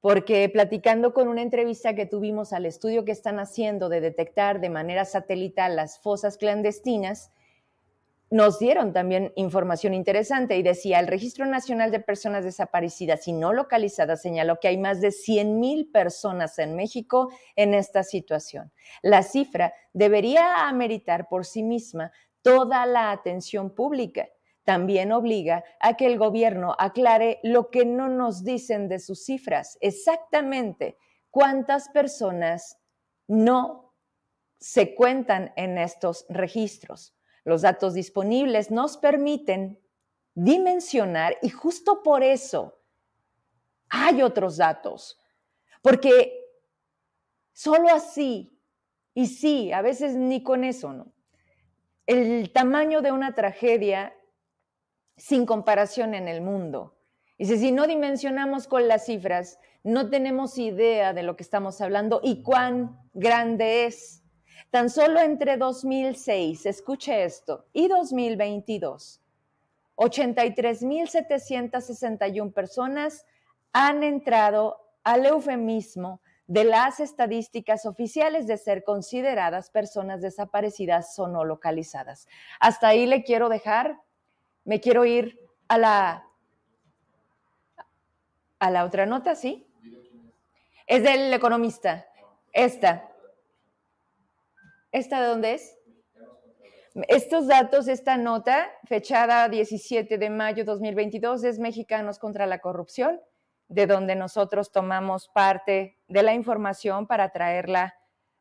porque 0.01 0.49
platicando 0.49 1.13
con 1.13 1.29
una 1.29 1.43
entrevista 1.43 1.95
que 1.95 2.07
tuvimos 2.07 2.53
al 2.53 2.67
estudio 2.67 3.05
que 3.05 3.13
están 3.13 3.39
haciendo 3.39 3.89
de 3.89 4.01
detectar 4.01 4.61
de 4.61 4.71
manera 4.71 5.05
satelital 5.05 5.77
las 5.77 5.99
fosas 5.99 6.39
clandestinas, 6.39 7.33
nos 8.31 8.59
dieron 8.59 8.93
también 8.93 9.33
información 9.37 9.95
interesante 9.95 10.57
y 10.57 10.63
decía, 10.63 11.01
el 11.01 11.07
Registro 11.07 11.47
Nacional 11.47 11.91
de 11.91 12.01
Personas 12.01 12.45
Desaparecidas 12.45 13.27
y 13.29 13.33
no 13.33 13.53
localizadas 13.53 14.23
señaló 14.23 14.59
que 14.61 14.69
hay 14.69 14.77
más 14.79 15.01
de 15.01 15.11
100 15.13 15.91
personas 15.93 16.59
en 16.59 16.77
México 16.77 17.31
en 17.57 17.75
esta 17.75 18.03
situación. 18.03 18.73
La 19.03 19.23
cifra 19.23 19.73
debería 19.93 20.69
ameritar 20.69 21.29
por 21.29 21.47
sí 21.47 21.63
misma 21.63 22.13
toda 22.43 22.87
la 22.87 23.11
atención 23.11 23.75
pública 23.75 24.29
también 24.69 25.13
obliga 25.13 25.65
a 25.81 25.97
que 25.97 26.05
el 26.05 26.19
gobierno 26.19 26.77
aclare 26.79 27.41
lo 27.43 27.71
que 27.71 27.87
no 27.87 28.11
nos 28.11 28.45
dicen 28.45 28.87
de 28.87 28.99
sus 28.99 29.25
cifras, 29.25 29.79
exactamente 29.81 30.99
cuántas 31.31 31.89
personas 31.89 32.79
no 33.27 33.95
se 34.61 34.95
cuentan 34.95 35.55
en 35.57 35.79
estos 35.79 36.27
registros. 36.29 37.18
Los 37.49 37.63
datos 37.63 37.95
disponibles 37.95 38.71
nos 38.71 38.99
permiten 38.99 39.81
dimensionar 40.35 41.39
y 41.41 41.49
justo 41.49 42.03
por 42.03 42.23
eso 42.23 42.79
hay 43.89 44.21
otros 44.21 44.59
datos, 44.59 45.19
porque 45.81 46.45
solo 47.55 47.89
así, 47.89 48.55
y 49.15 49.29
sí, 49.29 49.73
a 49.73 49.81
veces 49.81 50.15
ni 50.15 50.43
con 50.43 50.63
eso. 50.63 51.07
El 52.05 52.53
tamaño 52.53 53.01
de 53.01 53.13
una 53.13 53.35
tragedia 53.35 54.15
sin 55.17 55.47
comparación 55.47 56.13
en 56.13 56.29
el 56.29 56.43
mundo. 56.43 56.99
Dice, 57.39 57.57
si 57.57 57.73
no 57.73 57.87
dimensionamos 57.87 58.69
con 58.69 58.89
las 58.89 59.07
cifras, 59.07 59.59
no 59.83 60.11
tenemos 60.11 60.59
idea 60.59 61.15
de 61.15 61.23
lo 61.23 61.35
que 61.35 61.45
estamos 61.45 61.81
hablando 61.81 62.21
y 62.23 62.43
cuán 62.43 63.01
grande 63.15 63.87
es. 63.87 64.18
Tan 64.71 64.91
solo 64.91 65.21
entre 65.21 65.57
2006, 65.57 66.67
escuche 66.67 67.25
esto, 67.25 67.65
y 67.73 67.89
2022, 67.89 69.23
83.761 69.97 72.53
personas 72.53 73.25
han 73.73 74.03
entrado 74.03 74.77
al 75.05 75.25
eufemismo 75.27 76.21
de 76.47 76.65
las 76.65 77.01
estadísticas 77.01 77.87
oficiales 77.87 78.47
de 78.47 78.57
ser 78.57 78.85
consideradas 78.85 79.71
personas 79.71 80.23
desaparecidas 80.23 81.19
o 81.19 81.29
no 81.29 81.45
localizadas. 81.45 82.27
Hasta 82.61 82.89
ahí 82.89 83.07
le 83.07 83.23
quiero 83.23 83.49
dejar 83.49 84.01
me 84.69 84.83
quiero 84.83 85.07
ir 85.07 85.41
a 85.67 85.79
la, 85.79 86.29
a 88.59 88.71
la 88.71 88.85
otra 88.85 89.07
nota, 89.07 89.35
¿sí? 89.35 89.67
Es 90.87 91.03
del 91.03 91.33
economista. 91.33 92.07
Esta. 92.53 93.08
¿Esta 94.93 95.21
de 95.21 95.27
dónde 95.27 95.55
es? 95.55 95.79
Estos 97.09 97.47
datos, 97.47 97.87
esta 97.87 98.17
nota, 98.17 98.71
fechada 98.85 99.49
17 99.49 100.19
de 100.19 100.31
mayo 100.31 100.65
2022, 100.65 101.45
es 101.45 101.59
Mexicanos 101.59 102.19
contra 102.19 102.47
la 102.47 102.59
Corrupción, 102.59 103.21
de 103.69 103.87
donde 103.87 104.17
nosotros 104.17 104.73
tomamos 104.73 105.29
parte 105.29 105.99
de 106.09 106.23
la 106.23 106.35
información 106.35 107.07
para 107.07 107.31
traerla 107.31 107.95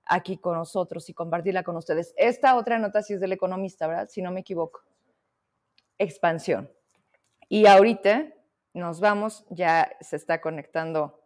aquí 0.06 0.38
con 0.38 0.56
nosotros 0.56 1.10
y 1.10 1.14
compartirla 1.14 1.64
con 1.64 1.76
ustedes. 1.76 2.14
Esta 2.18 2.56
otra 2.56 2.80
nota 2.80 3.04
sí 3.04 3.14
es 3.14 3.20
del 3.20 3.34
economista, 3.34 3.88
¿verdad? 3.88 4.08
Si 4.10 4.22
no 4.22 4.32
me 4.32 4.40
equivoco 4.40 4.82
expansión. 5.98 6.72
Y 7.50 7.66
ahorita 7.66 8.34
nos 8.74 9.00
vamos, 9.00 9.46
ya 9.50 9.92
se 10.00 10.16
está 10.16 10.40
conectando 10.42 11.24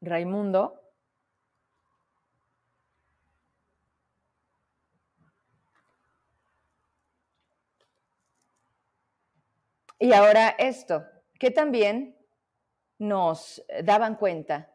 Raimundo. 0.00 0.87
Y 9.98 10.12
ahora 10.12 10.50
esto, 10.58 11.06
que 11.38 11.50
también 11.50 12.14
nos 12.98 13.64
daban 13.82 14.16
cuenta, 14.16 14.70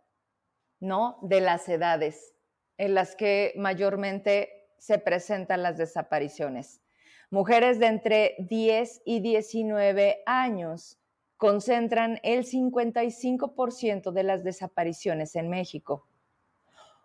¿no? 0.80 1.20
De 1.22 1.39
las 1.39 1.70
edades 1.70 2.34
en 2.77 2.96
las 2.96 3.15
que 3.15 3.53
mayormente 3.56 4.68
se 4.77 4.98
presentan 5.00 5.63
las 5.63 5.77
desapariciones. 5.77 6.82
Mujeres 7.30 7.80
de 7.80 7.86
entre 7.88 8.36
10 8.39 9.03
y 9.06 9.22
19 9.22 10.24
años 10.25 11.00
concentran 11.38 12.20
el 12.24 12.46
55% 12.46 14.12
de 14.12 14.24
las 14.24 14.44
desapariciones 14.44 15.36
en 15.36 15.50
México. 15.50 16.06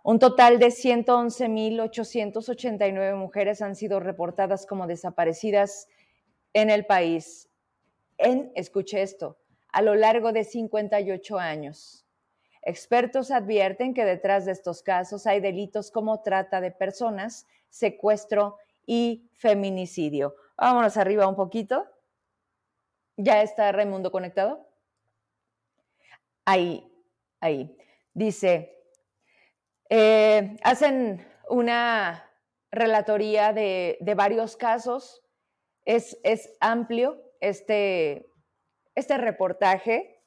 Un 0.02 0.18
total 0.18 0.58
de 0.58 0.68
111.889 0.68 3.14
mujeres 3.14 3.62
han 3.62 3.76
sido 3.76 4.00
reportadas 4.00 4.66
como 4.66 4.86
desaparecidas 4.86 5.88
en 6.52 6.68
el 6.70 6.86
país 6.86 7.48
en, 8.18 8.52
escuche 8.54 9.00
esto, 9.02 9.38
a 9.72 9.82
lo 9.82 9.94
largo 9.94 10.32
de 10.32 10.44
58 10.44 11.38
años. 11.38 12.04
Expertos 12.62 13.30
advierten 13.30 13.94
que 13.94 14.04
detrás 14.04 14.44
de 14.44 14.52
estos 14.52 14.82
casos 14.82 15.26
hay 15.26 15.40
delitos 15.40 15.90
como 15.90 16.20
trata 16.22 16.60
de 16.60 16.70
personas, 16.70 17.46
secuestro 17.70 18.58
y 18.84 19.30
feminicidio. 19.32 20.34
Vámonos 20.56 20.96
arriba 20.96 21.28
un 21.28 21.36
poquito. 21.36 21.86
¿Ya 23.16 23.42
está 23.42 23.70
Raimundo 23.72 24.10
conectado? 24.10 24.68
Ahí, 26.44 26.90
ahí. 27.40 27.76
Dice, 28.12 28.76
eh, 29.88 30.56
hacen 30.62 31.26
una 31.48 32.28
relatoría 32.70 33.52
de, 33.52 33.98
varios 34.16 34.56
casos. 34.56 35.22
Es, 35.84 36.18
es 36.22 36.52
amplio 36.60 37.27
este, 37.40 38.32
este 38.94 39.18
reportaje. 39.18 40.22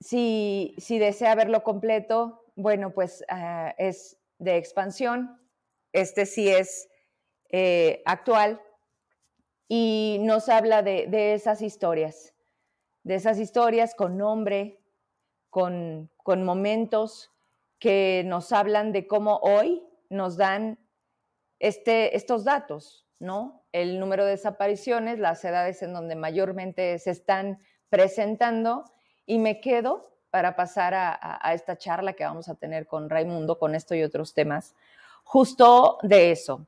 Si, 0.00 0.74
si, 0.78 0.98
desea 0.98 1.34
verlo 1.34 1.62
completo, 1.62 2.44
bueno, 2.54 2.92
pues 2.92 3.24
ah, 3.28 3.74
es 3.78 4.18
de 4.38 4.56
expansión. 4.56 5.40
Este 5.92 6.26
sí 6.26 6.48
es 6.48 6.88
eh, 7.50 8.02
actual 8.04 8.60
y 9.68 10.18
nos 10.20 10.48
habla 10.48 10.82
de, 10.82 11.06
de, 11.06 11.34
esas 11.34 11.62
historias, 11.62 12.34
de 13.02 13.14
esas 13.14 13.38
historias 13.38 13.94
con 13.94 14.16
nombre, 14.16 14.80
con, 15.50 16.10
con 16.18 16.44
momentos 16.44 17.32
que 17.78 18.22
nos 18.26 18.52
hablan 18.52 18.92
de 18.92 19.06
cómo 19.06 19.38
hoy 19.38 19.82
nos 20.08 20.36
dan 20.36 20.78
este, 21.58 22.16
estos 22.16 22.44
datos, 22.44 23.06
¿no? 23.18 23.65
El 23.76 24.00
número 24.00 24.24
de 24.24 24.30
desapariciones, 24.30 25.18
las 25.18 25.44
edades 25.44 25.82
en 25.82 25.92
donde 25.92 26.16
mayormente 26.16 26.98
se 26.98 27.10
están 27.10 27.58
presentando 27.90 28.84
y 29.26 29.38
me 29.38 29.60
quedo 29.60 30.14
para 30.30 30.56
pasar 30.56 30.94
a, 30.94 31.52
esta 31.52 31.76
charla 31.76 32.14
que 32.14 32.24
vamos 32.24 32.48
a 32.48 32.54
tener 32.54 32.86
con 32.86 33.10
Raimundo 33.10 33.58
con 33.58 33.74
esto 33.74 33.94
y 33.94 34.02
otros 34.02 34.32
temas, 34.32 34.74
justo 35.24 35.98
de 36.02 36.30
eso, 36.30 36.66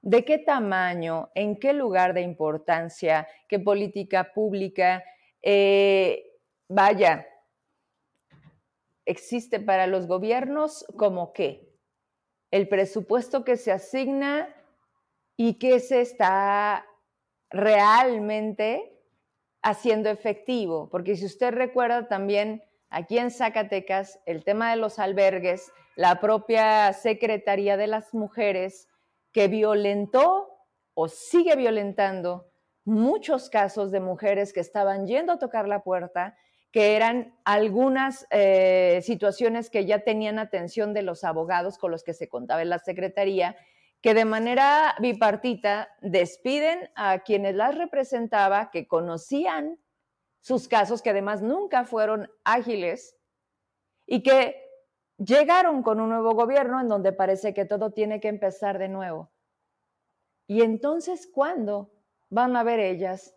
de 0.00 0.24
qué 0.24 0.38
tamaño, 0.38 1.28
en 1.34 1.58
qué 1.58 1.72
lugar 1.72 2.14
de 2.14 2.20
importancia, 2.20 3.26
qué 3.48 3.58
política 3.58 4.32
pública, 4.32 5.02
eh, 5.42 6.38
vaya, 6.68 7.26
existe 9.06 9.58
para 9.58 9.88
los 9.88 10.06
gobiernos 10.06 10.86
como 10.96 11.32
qué, 11.32 11.68
el 12.52 12.68
presupuesto 12.68 13.42
que 13.44 13.56
se 13.56 13.72
asigna 13.72 14.53
y 15.36 15.54
que 15.54 15.80
se 15.80 16.00
está 16.00 16.86
realmente 17.50 19.00
haciendo 19.62 20.10
efectivo. 20.10 20.88
Porque 20.90 21.16
si 21.16 21.26
usted 21.26 21.52
recuerda 21.52 22.08
también 22.08 22.62
aquí 22.90 23.18
en 23.18 23.30
Zacatecas, 23.30 24.20
el 24.26 24.44
tema 24.44 24.70
de 24.70 24.76
los 24.76 24.98
albergues, 24.98 25.72
la 25.96 26.20
propia 26.20 26.92
Secretaría 26.92 27.76
de 27.76 27.86
las 27.86 28.14
Mujeres 28.14 28.88
que 29.32 29.48
violentó 29.48 30.48
o 30.94 31.08
sigue 31.08 31.56
violentando 31.56 32.50
muchos 32.84 33.48
casos 33.48 33.90
de 33.90 34.00
mujeres 34.00 34.52
que 34.52 34.60
estaban 34.60 35.06
yendo 35.06 35.32
a 35.32 35.38
tocar 35.38 35.66
la 35.66 35.82
puerta 35.82 36.36
que 36.74 36.96
eran 36.96 37.32
algunas 37.44 38.26
eh, 38.30 39.00
situaciones 39.04 39.70
que 39.70 39.86
ya 39.86 40.00
tenían 40.00 40.40
atención 40.40 40.92
de 40.92 41.02
los 41.02 41.22
abogados 41.22 41.78
con 41.78 41.92
los 41.92 42.02
que 42.02 42.14
se 42.14 42.28
contaba 42.28 42.62
en 42.62 42.68
la 42.68 42.80
Secretaría, 42.80 43.56
que 44.04 44.12
de 44.12 44.26
manera 44.26 44.94
bipartita 45.00 45.88
despiden 46.02 46.90
a 46.94 47.20
quienes 47.20 47.54
las 47.54 47.74
representaba, 47.74 48.70
que 48.70 48.86
conocían 48.86 49.78
sus 50.42 50.68
casos, 50.68 51.00
que 51.00 51.08
además 51.08 51.40
nunca 51.40 51.86
fueron 51.86 52.30
ágiles 52.44 53.16
y 54.04 54.22
que 54.22 54.60
llegaron 55.16 55.82
con 55.82 56.00
un 56.00 56.10
nuevo 56.10 56.34
gobierno 56.34 56.82
en 56.82 56.88
donde 56.90 57.14
parece 57.14 57.54
que 57.54 57.64
todo 57.64 57.92
tiene 57.92 58.20
que 58.20 58.28
empezar 58.28 58.78
de 58.78 58.90
nuevo. 58.90 59.32
Y 60.46 60.60
entonces, 60.60 61.26
¿cuándo 61.26 61.90
van 62.28 62.56
a 62.56 62.62
ver 62.62 62.80
ellas 62.80 63.34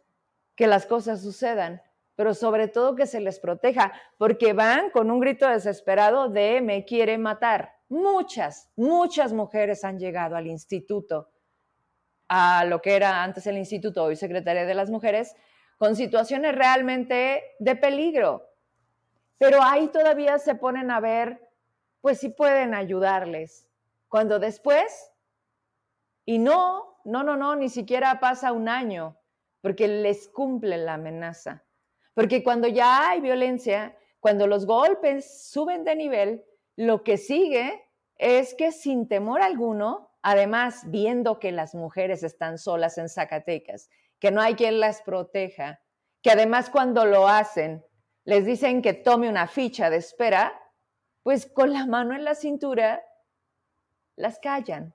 que 0.56 0.68
las 0.68 0.86
cosas 0.86 1.22
sucedan? 1.22 1.82
pero 2.18 2.34
sobre 2.34 2.68
todo 2.68 2.96
que 2.96 3.06
se 3.06 3.20
les 3.20 3.40
proteja, 3.40 3.94
porque 4.18 4.54
van 4.54 4.90
con 4.90 5.12
un 5.12 5.20
grito 5.20 5.48
desesperado 5.48 6.30
de 6.30 6.62
me 6.62 6.84
quiere 6.84 7.20
matar. 7.20 7.77
Muchas, 7.90 8.70
muchas 8.76 9.32
mujeres 9.32 9.84
han 9.84 9.98
llegado 9.98 10.36
al 10.36 10.48
instituto, 10.48 11.32
a 12.28 12.66
lo 12.66 12.82
que 12.82 12.96
era 12.96 13.24
antes 13.24 13.48
el 13.48 13.58
instituto, 13.58 14.04
hoy 14.04 14.16
Secretaría 14.16 14.66
de 14.66 14.74
las 14.74 14.90
Mujeres, 14.90 15.36
con 15.78 15.96
situaciones 15.96 16.56
realmente 16.56 17.44
de 17.60 17.76
peligro. 17.76 18.50
Pero 19.38 19.62
ahí 19.62 19.88
todavía 19.88 20.38
se 20.40 20.56
ponen 20.56 20.92
a 20.92 21.00
ver, 21.00 21.48
pues 22.02 22.20
si 22.20 22.30
pueden 22.30 22.74
ayudarles. 22.74 23.70
Cuando 24.10 24.40
después, 24.40 25.12
y 26.26 26.40
no, 26.40 27.00
no, 27.06 27.24
no, 27.24 27.38
no, 27.38 27.56
ni 27.56 27.70
siquiera 27.70 28.20
pasa 28.20 28.52
un 28.52 28.68
año, 28.68 29.18
porque 29.62 29.88
les 29.88 30.28
cumple 30.28 30.78
la 30.78 30.96
amenaza. 30.96 31.64
Porque 32.14 32.44
cuando 32.44 32.68
ya 32.68 33.10
hay 33.10 33.22
violencia, 33.22 33.96
cuando 34.20 34.48
los 34.48 34.66
golpes 34.66 35.50
suben 35.50 35.84
de 35.84 35.96
nivel, 35.96 36.46
lo 36.78 37.04
que 37.04 37.18
sigue 37.18 37.84
es 38.16 38.54
que 38.54 38.72
sin 38.72 39.08
temor 39.08 39.42
alguno, 39.42 40.12
además 40.22 40.84
viendo 40.86 41.40
que 41.40 41.52
las 41.52 41.76
mujeres 41.76 42.24
están 42.24 42.58
solas 42.58 42.98
en 42.98 43.10
Zacatecas, 43.10 43.90
que 44.20 44.32
no 44.32 44.42
hay 44.42 44.56
quien 44.56 44.80
las 44.80 45.02
proteja, 45.02 45.82
que 46.22 46.32
además 46.32 46.70
cuando 46.70 47.06
lo 47.06 47.28
hacen 47.28 47.84
les 48.24 48.46
dicen 48.46 48.82
que 48.82 48.94
tome 48.94 49.30
una 49.30 49.48
ficha 49.48 49.90
de 49.90 49.98
espera, 49.98 50.62
pues 51.24 51.46
con 51.46 51.74
la 51.74 51.86
mano 51.86 52.16
en 52.16 52.24
la 52.24 52.36
cintura 52.36 53.04
las 54.16 54.40
callan, 54.40 54.94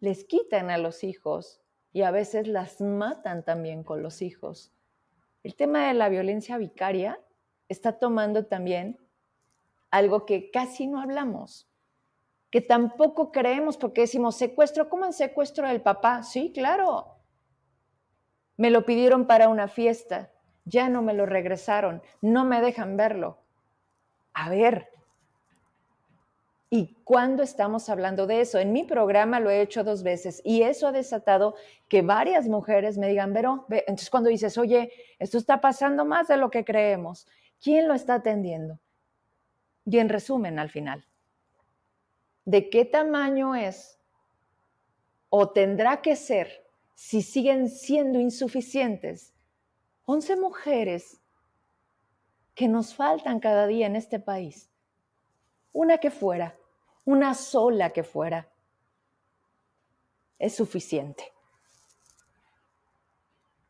les 0.00 0.24
quitan 0.24 0.70
a 0.70 0.78
los 0.78 1.04
hijos 1.04 1.60
y 1.92 2.02
a 2.02 2.10
veces 2.10 2.46
las 2.46 2.80
matan 2.80 3.44
también 3.44 3.82
con 3.82 4.02
los 4.02 4.22
hijos. 4.22 4.72
El 5.42 5.56
tema 5.56 5.88
de 5.88 5.94
la 5.94 6.08
violencia 6.08 6.56
vicaria 6.56 7.20
está 7.68 7.98
tomando 7.98 8.46
también 8.46 8.98
algo 9.92 10.26
que 10.26 10.50
casi 10.50 10.88
no 10.88 11.00
hablamos, 11.00 11.70
que 12.50 12.60
tampoco 12.60 13.30
creemos 13.30 13.76
porque 13.76 14.00
decimos 14.00 14.36
secuestro, 14.36 14.88
¿cómo 14.88 15.04
en 15.04 15.12
secuestro 15.12 15.68
del 15.68 15.82
papá? 15.82 16.24
Sí, 16.24 16.50
claro. 16.52 17.18
Me 18.56 18.70
lo 18.70 18.84
pidieron 18.84 19.26
para 19.26 19.48
una 19.48 19.68
fiesta, 19.68 20.32
ya 20.64 20.88
no 20.88 21.02
me 21.02 21.14
lo 21.14 21.26
regresaron, 21.26 22.02
no 22.20 22.44
me 22.44 22.60
dejan 22.60 22.96
verlo. 22.96 23.38
A 24.32 24.48
ver, 24.48 24.88
¿Y 26.74 26.96
cuándo 27.04 27.42
estamos 27.42 27.90
hablando 27.90 28.26
de 28.26 28.40
eso? 28.40 28.58
En 28.58 28.72
mi 28.72 28.82
programa 28.84 29.40
lo 29.40 29.50
he 29.50 29.60
hecho 29.60 29.84
dos 29.84 30.02
veces 30.02 30.40
y 30.42 30.62
eso 30.62 30.86
ha 30.86 30.92
desatado 30.92 31.54
que 31.86 32.00
varias 32.00 32.48
mujeres 32.48 32.96
me 32.96 33.08
digan, 33.08 33.34
pero, 33.34 33.66
entonces 33.68 34.08
cuando 34.08 34.30
dices, 34.30 34.56
oye, 34.56 34.90
esto 35.18 35.36
está 35.36 35.60
pasando 35.60 36.06
más 36.06 36.28
de 36.28 36.38
lo 36.38 36.48
que 36.48 36.64
creemos, 36.64 37.26
¿quién 37.60 37.88
lo 37.88 37.92
está 37.92 38.14
atendiendo? 38.14 38.80
Y 39.84 39.98
en 39.98 40.08
resumen, 40.08 40.58
al 40.58 40.70
final, 40.70 41.06
¿de 42.44 42.70
qué 42.70 42.84
tamaño 42.84 43.54
es 43.54 43.98
o 45.28 45.50
tendrá 45.50 46.02
que 46.02 46.16
ser 46.16 46.66
si 46.94 47.22
siguen 47.22 47.68
siendo 47.68 48.20
insuficientes 48.20 49.34
11 50.04 50.36
mujeres 50.36 51.20
que 52.54 52.68
nos 52.68 52.94
faltan 52.94 53.40
cada 53.40 53.66
día 53.66 53.86
en 53.86 53.96
este 53.96 54.20
país? 54.20 54.70
Una 55.72 55.98
que 55.98 56.10
fuera 56.10 56.56
una 57.04 57.34
sola 57.34 57.90
que 57.90 58.02
fuera, 58.02 58.48
es 60.38 60.54
suficiente. 60.54 61.32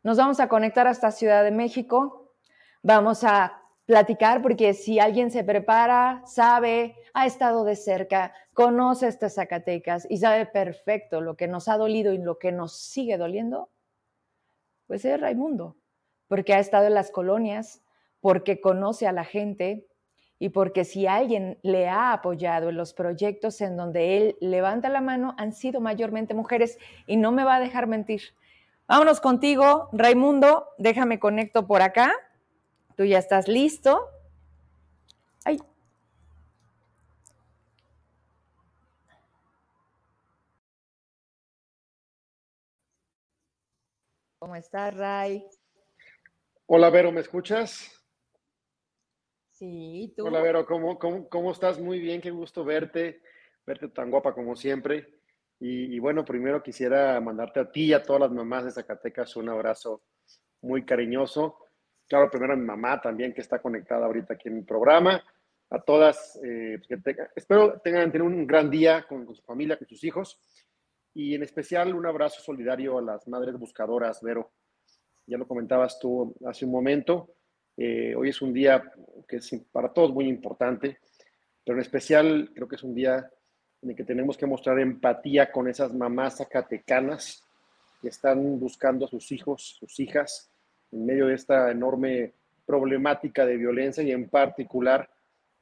Nos 0.03 0.16
vamos 0.16 0.40
a 0.40 0.48
conectar 0.48 0.87
hasta 0.87 1.11
Ciudad 1.11 1.44
de 1.44 1.51
México, 1.51 2.35
vamos 2.83 3.25
a 3.25 3.62
platicar 3.86 4.42
porque 4.42 4.74
si 4.74 4.98
alguien 4.98 5.30
se 5.30 5.44
prepara, 5.44 6.22
sabe, 6.26 6.96
ha 7.14 7.26
estado 7.26 7.64
de 7.64 7.76
cerca, 7.76 8.32
conoce 8.54 9.08
estas 9.08 9.34
Zacatecas 9.34 10.06
y 10.08 10.18
sabe 10.18 10.46
perfecto 10.46 11.20
lo 11.20 11.36
que 11.36 11.48
nos 11.48 11.68
ha 11.68 11.76
dolido 11.76 12.12
y 12.12 12.18
lo 12.18 12.38
que 12.38 12.52
nos 12.52 12.76
sigue 12.76 13.18
doliendo, 13.18 13.70
pues 14.86 15.04
es 15.04 15.20
Raimundo, 15.20 15.76
porque 16.28 16.54
ha 16.54 16.58
estado 16.58 16.86
en 16.86 16.94
las 16.94 17.10
colonias, 17.10 17.82
porque 18.20 18.60
conoce 18.60 19.06
a 19.06 19.12
la 19.12 19.24
gente, 19.24 19.86
y 20.42 20.48
porque 20.48 20.84
si 20.84 21.06
alguien 21.06 21.60
le 21.62 21.88
ha 21.88 22.12
apoyado 22.12 22.70
en 22.70 22.76
los 22.76 22.94
proyectos 22.94 23.60
en 23.60 23.76
donde 23.76 24.16
él 24.16 24.36
levanta 24.40 24.88
la 24.88 25.00
mano, 25.00 25.36
han 25.38 25.52
sido 25.52 25.80
mayormente 25.80 26.34
mujeres 26.34 26.78
y 27.06 27.16
no 27.16 27.30
me 27.30 27.44
va 27.44 27.54
a 27.54 27.60
dejar 27.60 27.86
mentir. 27.86 28.22
Vámonos 28.88 29.20
contigo, 29.20 29.88
Raimundo, 29.92 30.66
déjame 30.78 31.20
conecto 31.20 31.68
por 31.68 31.80
acá. 31.80 32.12
Tú 32.96 33.05
ya 33.05 33.18
estás 33.18 33.48
listo. 33.48 34.09
Ay. 35.44 35.59
¿Cómo 44.38 44.57
estás, 44.57 44.94
Ray? 44.96 45.46
Hola, 46.66 46.90
Vero, 46.90 47.12
¿me 47.12 47.20
escuchas? 47.20 47.90
Sí, 49.50 50.12
tú. 50.16 50.26
Hola, 50.26 50.40
Vero, 50.40 50.66
¿cómo, 50.66 50.98
cómo, 50.98 51.52
estás? 51.52 51.78
Muy 51.78 52.00
bien, 52.00 52.20
qué 52.20 52.31
gusto 52.31 52.64
verte, 52.64 53.22
verte 53.64 53.88
tan 53.88 54.11
guapa 54.11 54.35
como 54.35 54.57
siempre. 54.57 55.20
Y, 55.61 55.96
bueno, 56.00 56.24
primero 56.24 56.61
quisiera 56.61 57.20
mandarte 57.20 57.61
a 57.61 57.70
ti 57.70 57.85
y 57.85 57.92
a 57.92 58.02
todas 58.02 58.22
las 58.22 58.33
mamás 58.33 58.64
de 58.64 58.72
Zacatecas 58.72 59.37
un 59.37 59.48
abrazo 59.48 60.02
muy 60.61 60.85
cariñoso. 60.85 61.59
Claro, 62.12 62.31
primero 62.31 62.53
a 62.53 62.57
mi 62.57 62.66
mamá 62.66 63.01
también, 63.01 63.33
que 63.33 63.40
está 63.40 63.59
conectada 63.59 64.05
ahorita 64.05 64.35
aquí 64.35 64.51
en 64.51 64.57
mi 64.57 64.62
programa. 64.64 65.25
A 65.70 65.81
todas, 65.81 66.38
eh, 66.44 66.79
pues, 66.87 67.03
que 67.03 67.16
espero 67.35 67.81
tengan 67.81 68.12
tener 68.12 68.27
un 68.27 68.46
gran 68.46 68.68
día 68.68 69.07
con, 69.09 69.35
su 69.35 69.40
familia, 69.40 69.79
con 69.79 69.88
sus 69.88 70.05
hijos. 70.05 70.38
Y 71.14 71.35
en 71.35 71.42
especial 71.42 71.94
un 71.94 72.05
abrazo 72.05 72.42
solidario 72.42 72.98
a 72.98 73.01
las 73.01 73.27
madres 73.29 73.57
buscadoras, 73.57 74.20
Vero. 74.20 74.53
Ya 75.27 75.38
lo 75.38 75.48
comentabas 75.48 75.98
tú 75.98 76.35
hace 76.44 76.66
un 76.66 76.72
momento. 76.72 77.35
Eh, 77.79 78.14
hoy 78.14 78.29
es 78.29 78.42
un 78.42 78.53
día 78.53 78.92
que 79.27 79.37
es 79.37 79.51
para 79.72 79.90
todos 79.90 80.12
muy 80.12 80.29
importante, 80.29 80.98
pero 81.64 81.79
en 81.79 81.81
especial 81.81 82.51
creo 82.55 82.68
que 82.68 82.77
es 82.77 82.83
un 82.83 82.94
día 82.94 83.27
en 83.81 83.88
el 83.88 83.96
que 83.96 84.05
tenemos 84.05 84.37
que 84.37 84.44
mostrar 84.44 84.79
empatía 84.81 85.51
con 85.51 85.66
esas 85.66 85.94
mamás 85.94 86.37
zacatecanas 86.37 87.42
que 88.03 88.09
están 88.09 88.61
buscando 88.61 89.07
a 89.07 89.09
sus 89.09 89.33
hijos, 89.33 89.79
sus 89.81 89.98
hijas, 89.98 90.51
en 90.92 91.07
medio 91.07 91.26
de 91.26 91.35
esta 91.35 91.70
enorme 91.70 92.33
problemática 92.66 93.44
de 93.44 93.57
violencia 93.57 94.02
y 94.02 94.12
en 94.12 94.28
particular 94.28 95.09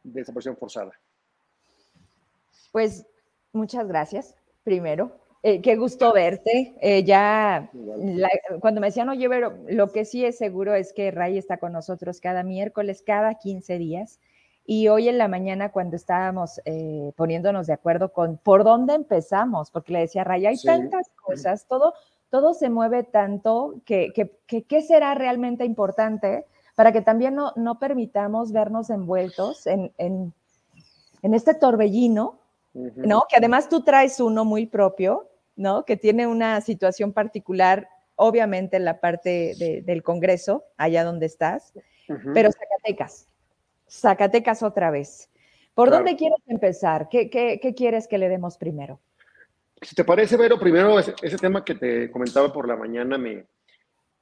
de 0.02 0.20
desaparición 0.20 0.56
forzada. 0.56 0.92
Pues 2.72 3.06
muchas 3.52 3.86
gracias, 3.88 4.34
primero. 4.62 5.16
Eh, 5.42 5.62
qué 5.62 5.76
gusto 5.76 6.12
verte. 6.12 6.74
Eh, 6.82 7.02
ya, 7.02 7.70
cuando 8.60 8.80
me 8.80 8.88
decían, 8.88 9.08
oye, 9.08 9.28
pero 9.28 9.56
lo 9.68 9.90
que 9.90 10.04
sí 10.04 10.24
es 10.24 10.36
seguro 10.36 10.74
es 10.74 10.92
que 10.92 11.10
Ray 11.10 11.38
está 11.38 11.56
con 11.56 11.72
nosotros 11.72 12.20
cada 12.20 12.42
miércoles, 12.42 13.02
cada 13.04 13.34
15 13.36 13.78
días. 13.78 14.20
Y 14.66 14.88
hoy 14.88 15.08
en 15.08 15.18
la 15.18 15.28
mañana, 15.28 15.72
cuando 15.72 15.96
estábamos 15.96 16.60
eh, 16.66 17.12
poniéndonos 17.16 17.66
de 17.66 17.72
acuerdo 17.72 18.12
con 18.12 18.36
por 18.36 18.64
dónde 18.64 18.94
empezamos, 18.94 19.70
porque 19.70 19.94
le 19.94 20.00
decía 20.00 20.24
Ray, 20.24 20.46
hay 20.46 20.58
tantas 20.58 21.08
cosas, 21.16 21.66
todo, 21.66 21.94
todo 22.30 22.54
se 22.54 22.70
mueve 22.70 23.02
tanto 23.02 23.80
que, 23.84 24.12
qué 24.46 24.82
será 24.82 25.14
realmente 25.14 25.64
importante 25.64 26.46
para 26.74 26.92
que 26.92 27.02
también 27.02 27.34
no, 27.34 27.52
no 27.56 27.78
permitamos 27.78 28.52
vernos 28.52 28.88
envueltos 28.88 29.66
en, 29.66 29.92
en, 29.98 30.32
en 31.22 31.34
este 31.34 31.54
torbellino, 31.54 32.38
¿no? 32.72 33.24
Que 33.28 33.36
además 33.36 33.68
tú 33.68 33.82
traes 33.82 34.20
uno 34.20 34.44
muy 34.44 34.66
propio, 34.66 35.28
¿no? 35.56 35.84
Que 35.84 35.96
tiene 35.96 36.26
una 36.26 36.60
situación 36.60 37.12
particular, 37.12 37.88
obviamente 38.16 38.76
en 38.76 38.84
la 38.84 39.00
parte 39.00 39.82
del 39.84 40.02
Congreso, 40.02 40.64
allá 40.76 41.04
donde 41.04 41.26
estás, 41.26 41.74
pero 42.34 42.50
Zacatecas, 42.50 43.28
Zacatecas 43.88 44.62
otra 44.62 44.90
vez. 44.90 45.28
¿Por 45.74 45.90
dónde 45.90 46.16
quieres 46.16 46.40
empezar? 46.46 47.08
¿Qué, 47.08 47.30
¿Qué, 47.30 47.74
quieres 47.74 48.08
que 48.08 48.18
le 48.18 48.28
demos 48.28 48.58
primero? 48.58 49.00
Si 49.80 49.94
te 49.94 50.04
parece, 50.04 50.36
Vero, 50.36 50.58
primero 50.58 50.98
ese, 50.98 51.36
tema 51.38 51.64
que 51.64 51.74
te 51.74 52.10
comentaba 52.10 52.52
por 52.52 52.68
la 52.68 52.76
mañana 52.76 53.16
me, 53.16 53.46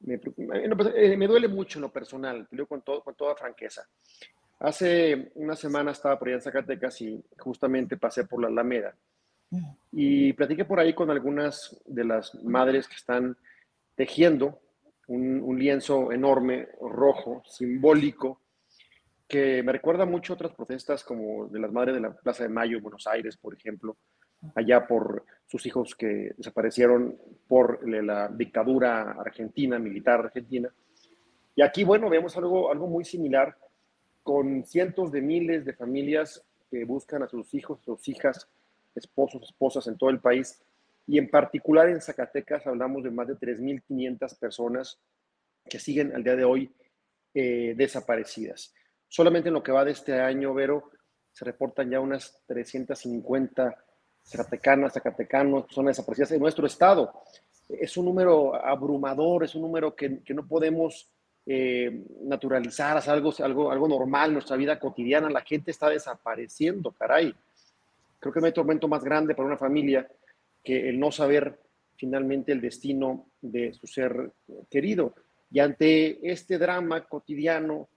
me, 0.00 0.18
pues, 0.18 0.92
eh, 0.94 1.16
me, 1.16 1.26
duele 1.26 1.48
mucho 1.48 1.78
en 1.78 1.82
lo 1.82 1.92
personal, 1.92 2.46
te 2.48 2.56
digo 2.56 2.66
con, 2.66 2.82
todo, 2.82 3.02
con 3.02 3.14
toda 3.14 3.34
franqueza. 3.34 3.88
Hace 4.60 5.32
una 5.34 5.56
semana 5.56 5.92
estaba 5.92 6.18
por 6.18 6.28
allá 6.28 6.36
en 6.36 6.42
Zacatecas 6.42 7.00
y 7.02 7.22
justamente 7.38 7.96
pasé 7.96 8.24
por 8.24 8.40
la 8.40 8.48
Alameda 8.48 8.94
y 9.92 10.32
platiqué 10.34 10.64
por 10.64 10.78
ahí 10.78 10.94
con 10.94 11.10
algunas 11.10 11.80
de 11.86 12.04
las 12.04 12.34
madres 12.44 12.86
que 12.86 12.96
están 12.96 13.36
tejiendo 13.94 14.60
un, 15.06 15.58
lienzo 15.58 16.12
enorme, 16.12 16.68
rojo, 16.80 17.42
simbólico, 17.46 18.42
que 19.26 19.62
me 19.62 19.72
recuerda 19.72 20.04
mucho 20.04 20.32
a 20.32 20.36
otras 20.36 20.52
protestas 20.52 21.02
como 21.02 21.48
de 21.48 21.58
las 21.60 21.72
madres 21.72 21.94
de 21.94 22.00
la 22.00 22.14
Plaza 22.14 22.42
de 22.42 22.50
Mayo 22.50 22.76
en 22.76 22.82
Buenos 22.82 23.06
Aires, 23.06 23.36
por 23.36 23.54
ejemplo, 23.54 23.96
allá 24.54 24.86
por 24.86 25.24
sus 25.46 25.64
hijos 25.66 25.94
que 25.94 26.32
desaparecieron 26.36 27.16
por 27.46 27.88
la 27.88 28.28
dictadura 28.28 29.12
argentina, 29.12 29.78
militar 29.78 30.20
argentina. 30.20 30.72
Y 31.54 31.62
aquí, 31.62 31.84
bueno, 31.84 32.08
vemos 32.08 32.36
algo, 32.36 32.70
algo 32.70 32.86
muy 32.86 33.04
similar 33.04 33.56
con 34.22 34.64
cientos 34.64 35.10
de 35.10 35.22
miles 35.22 35.64
de 35.64 35.72
familias 35.72 36.44
que 36.70 36.84
buscan 36.84 37.22
a 37.22 37.28
sus 37.28 37.54
hijos, 37.54 37.80
a 37.80 37.84
sus 37.84 38.08
hijas 38.08 38.48
esposos, 38.94 39.42
esposas 39.42 39.86
en 39.86 39.96
todo 39.96 40.10
el 40.10 40.20
país. 40.20 40.62
Y 41.06 41.18
en 41.18 41.30
particular 41.30 41.88
en 41.88 42.02
Zacatecas 42.02 42.66
hablamos 42.66 43.02
de 43.02 43.10
más 43.10 43.26
de 43.28 43.36
3.500 43.36 44.38
personas 44.38 45.00
que 45.68 45.78
siguen 45.78 46.14
al 46.14 46.22
día 46.22 46.36
de 46.36 46.44
hoy 46.44 46.70
eh, 47.34 47.74
desaparecidas. 47.76 48.74
Solamente 49.08 49.48
en 49.48 49.54
lo 49.54 49.62
que 49.62 49.72
va 49.72 49.84
de 49.84 49.92
este 49.92 50.20
año, 50.20 50.52
Vero, 50.52 50.90
se 51.32 51.46
reportan 51.46 51.90
ya 51.90 52.00
unas 52.00 52.42
350 52.46 53.84
zacatecanas, 54.28 54.92
zacatecanos, 54.92 55.64
personas 55.64 55.96
desaparecidas 55.96 56.32
en 56.32 56.40
nuestro 56.40 56.66
estado. 56.66 57.12
Es 57.68 57.96
un 57.96 58.04
número 58.04 58.54
abrumador, 58.54 59.44
es 59.44 59.54
un 59.54 59.62
número 59.62 59.94
que, 59.94 60.20
no 60.28 60.46
podemos 60.46 61.08
eh, 61.46 62.04
naturalizar, 62.22 62.98
es 62.98 63.08
algo, 63.08 63.32
algo, 63.38 63.70
algo 63.70 63.88
normal 63.88 64.28
en 64.28 64.34
nuestra 64.34 64.56
vida 64.56 64.78
cotidiana. 64.78 65.30
La 65.30 65.40
gente 65.40 65.70
está 65.70 65.88
desapareciendo, 65.88 66.92
caray. 66.92 67.34
Creo 68.20 68.32
que 68.32 68.40
no 68.40 68.46
hay 68.46 68.52
tormento 68.52 68.88
más 68.88 69.02
grande 69.02 69.34
para 69.34 69.46
una 69.46 69.56
familia 69.56 70.08
que 70.62 70.88
el 70.88 70.98
no 70.98 71.10
saber 71.10 71.58
finalmente 71.96 72.52
el 72.52 72.60
destino 72.60 73.26
de 73.40 73.72
su 73.74 73.86
ser 73.86 74.32
querido. 74.70 75.14
Y 75.50 75.60
ante 75.60 76.30
este 76.30 76.58
drama 76.58 77.04
cotidiano 77.04 77.88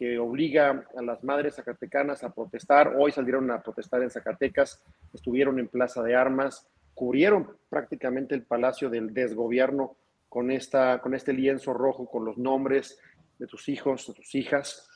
que 0.00 0.18
obliga 0.18 0.86
a 0.96 1.02
las 1.02 1.22
madres 1.22 1.56
zacatecanas 1.56 2.24
a 2.24 2.32
protestar, 2.32 2.94
hoy 2.98 3.12
salieron 3.12 3.50
a 3.50 3.60
protestar 3.60 4.02
en 4.02 4.08
Zacatecas, 4.08 4.82
estuvieron 5.12 5.58
en 5.58 5.68
Plaza 5.68 6.02
de 6.02 6.16
Armas, 6.16 6.66
cubrieron 6.94 7.50
prácticamente 7.68 8.34
el 8.34 8.44
palacio 8.44 8.88
del 8.88 9.12
desgobierno 9.12 9.98
con, 10.30 10.50
esta, 10.50 11.02
con 11.02 11.14
este 11.14 11.34
lienzo 11.34 11.74
rojo 11.74 12.06
con 12.06 12.24
los 12.24 12.38
nombres 12.38 12.98
de 13.38 13.46
tus 13.46 13.68
hijos, 13.68 14.06
de 14.06 14.14
tus 14.14 14.34
hijas. 14.34 14.88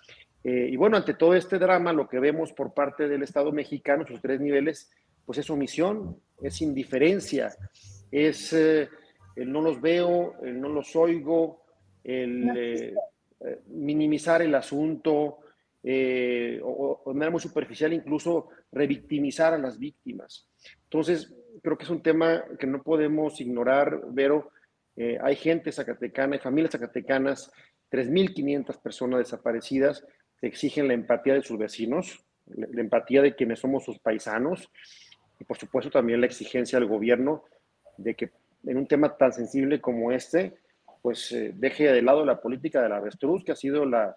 Eh, 0.42 0.70
y 0.72 0.76
bueno, 0.76 0.96
ante 0.96 1.12
todo 1.12 1.34
este 1.34 1.58
drama, 1.58 1.92
lo 1.92 2.08
que 2.08 2.18
vemos 2.18 2.54
por 2.54 2.72
parte 2.72 3.06
del 3.06 3.22
Estado 3.22 3.52
mexicano, 3.52 4.06
sus 4.06 4.22
tres 4.22 4.40
niveles, 4.40 4.90
pues 5.26 5.36
es 5.36 5.50
omisión, 5.50 6.16
es 6.40 6.62
indiferencia, 6.62 7.54
es 8.10 8.54
eh, 8.54 8.88
el 9.36 9.52
no 9.52 9.60
los 9.60 9.82
veo, 9.82 10.42
el 10.42 10.58
no 10.58 10.70
los 10.70 10.96
oigo, 10.96 11.62
el 12.04 12.56
eh, 12.56 12.94
minimizar 13.66 14.42
el 14.42 14.54
asunto, 14.54 15.12
o, 15.12 15.40
o, 15.82 17.02
de 17.06 17.14
manera 17.14 17.30
muy 17.30 17.40
superficial 17.40 17.92
incluso 17.92 18.48
revictimizar 18.72 19.52
a 19.52 19.58
las 19.58 19.78
víctimas. 19.78 20.48
Entonces, 20.84 21.34
creo 21.62 21.76
que 21.76 21.84
es 21.84 21.90
un 21.90 22.02
tema 22.02 22.44
que 22.58 22.66
no 22.66 22.82
podemos 22.82 23.40
ignorar, 23.40 24.00
Vero. 24.08 24.50
hay 24.96 25.36
gente 25.36 25.72
zacatecana, 25.72 26.36
hay 26.36 26.40
familias 26.40 26.72
zacatecanas, 26.72 27.50
3.500 27.90 28.80
personas 28.80 29.18
desaparecidas, 29.18 30.06
exigen 30.42 30.88
la 30.88 30.94
empatía 30.94 31.34
de 31.34 31.42
sus 31.42 31.58
vecinos, 31.58 32.24
la 32.46 32.80
empatía 32.80 33.22
de 33.22 33.34
quienes 33.34 33.60
somos 33.60 33.84
sus 33.84 33.98
paisanos 33.98 34.70
y 35.38 35.44
por 35.44 35.56
supuesto 35.56 35.90
también 35.90 36.20
la 36.20 36.26
exigencia 36.26 36.78
del 36.78 36.88
gobierno 36.88 37.44
de 37.96 38.14
que 38.14 38.30
en 38.66 38.76
un 38.76 38.86
tema 38.86 39.16
tan 39.16 39.32
sensible 39.32 39.80
como 39.80 40.12
este, 40.12 40.54
pues 41.04 41.30
eh, 41.32 41.52
deje 41.54 41.92
de 41.92 42.00
lado 42.00 42.24
la 42.24 42.40
política 42.40 42.80
de 42.80 42.88
la 42.88 42.96
avestruz, 42.96 43.44
que 43.44 43.52
ha 43.52 43.56
sido 43.56 43.84
la, 43.84 44.16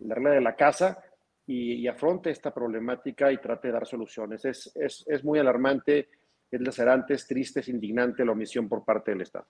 la 0.00 0.14
regla 0.14 0.32
de 0.32 0.42
la 0.42 0.56
casa, 0.56 1.02
y, 1.46 1.88
afronte 1.88 2.28
esta 2.28 2.52
problemática 2.52 3.32
y 3.32 3.38
trate 3.38 3.68
de 3.68 3.72
dar 3.72 3.86
soluciones. 3.86 4.44
Es, 4.44 4.70
es, 4.76 5.06
es 5.08 5.24
muy 5.24 5.38
alarmante, 5.38 6.10
es 6.50 6.60
lacerante, 6.60 7.14
es 7.14 7.26
triste, 7.26 7.60
es 7.60 7.68
indignante 7.70 8.26
la 8.26 8.32
omisión 8.32 8.68
por 8.68 8.84
parte 8.84 9.12
del 9.12 9.22
Estado. 9.22 9.46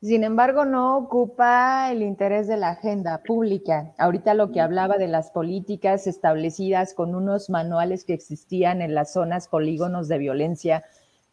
Sin 0.00 0.24
embargo, 0.24 0.64
no 0.64 0.96
ocupa 0.96 1.92
el 1.92 2.00
interés 2.00 2.48
de 2.48 2.56
la 2.56 2.70
agenda 2.70 3.22
pública. 3.22 3.92
Ahorita 3.98 4.32
lo 4.32 4.52
que 4.52 4.62
hablaba 4.62 4.96
de 4.96 5.08
las 5.08 5.30
políticas 5.30 6.06
establecidas 6.06 6.94
con 6.94 7.14
unos 7.14 7.50
manuales 7.50 8.06
que 8.06 8.14
existían 8.14 8.80
en 8.80 8.94
las 8.94 9.12
zonas 9.12 9.48
polígonos 9.48 10.08
de 10.08 10.16
violencia, 10.16 10.82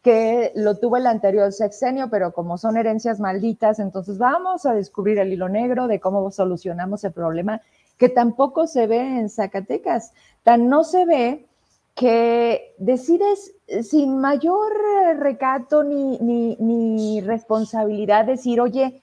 que 0.04 0.52
lo 0.54 0.76
tuvo 0.76 0.98
el 0.98 1.06
anterior 1.06 1.50
sexenio, 1.50 2.10
pero 2.10 2.34
como 2.34 2.58
son 2.58 2.76
herencias 2.76 3.20
malditas, 3.20 3.78
entonces 3.78 4.18
vamos 4.18 4.66
a 4.66 4.74
descubrir 4.74 5.18
el 5.18 5.32
hilo 5.32 5.48
negro 5.48 5.88
de 5.88 5.98
cómo 5.98 6.30
solucionamos 6.30 7.04
el 7.04 7.12
problema, 7.12 7.62
que 7.96 8.10
tampoco 8.10 8.66
se 8.66 8.86
ve 8.86 9.00
en 9.00 9.30
Zacatecas. 9.30 10.12
Tan 10.42 10.68
no 10.68 10.84
se 10.84 11.06
ve 11.06 11.46
que 11.94 12.74
decides 12.76 13.54
sin 13.82 14.18
mayor 14.18 14.74
recato 15.20 15.82
ni, 15.82 16.18
ni, 16.18 17.22
responsabilidad 17.22 18.26
decir, 18.26 18.60
oye, 18.60 19.02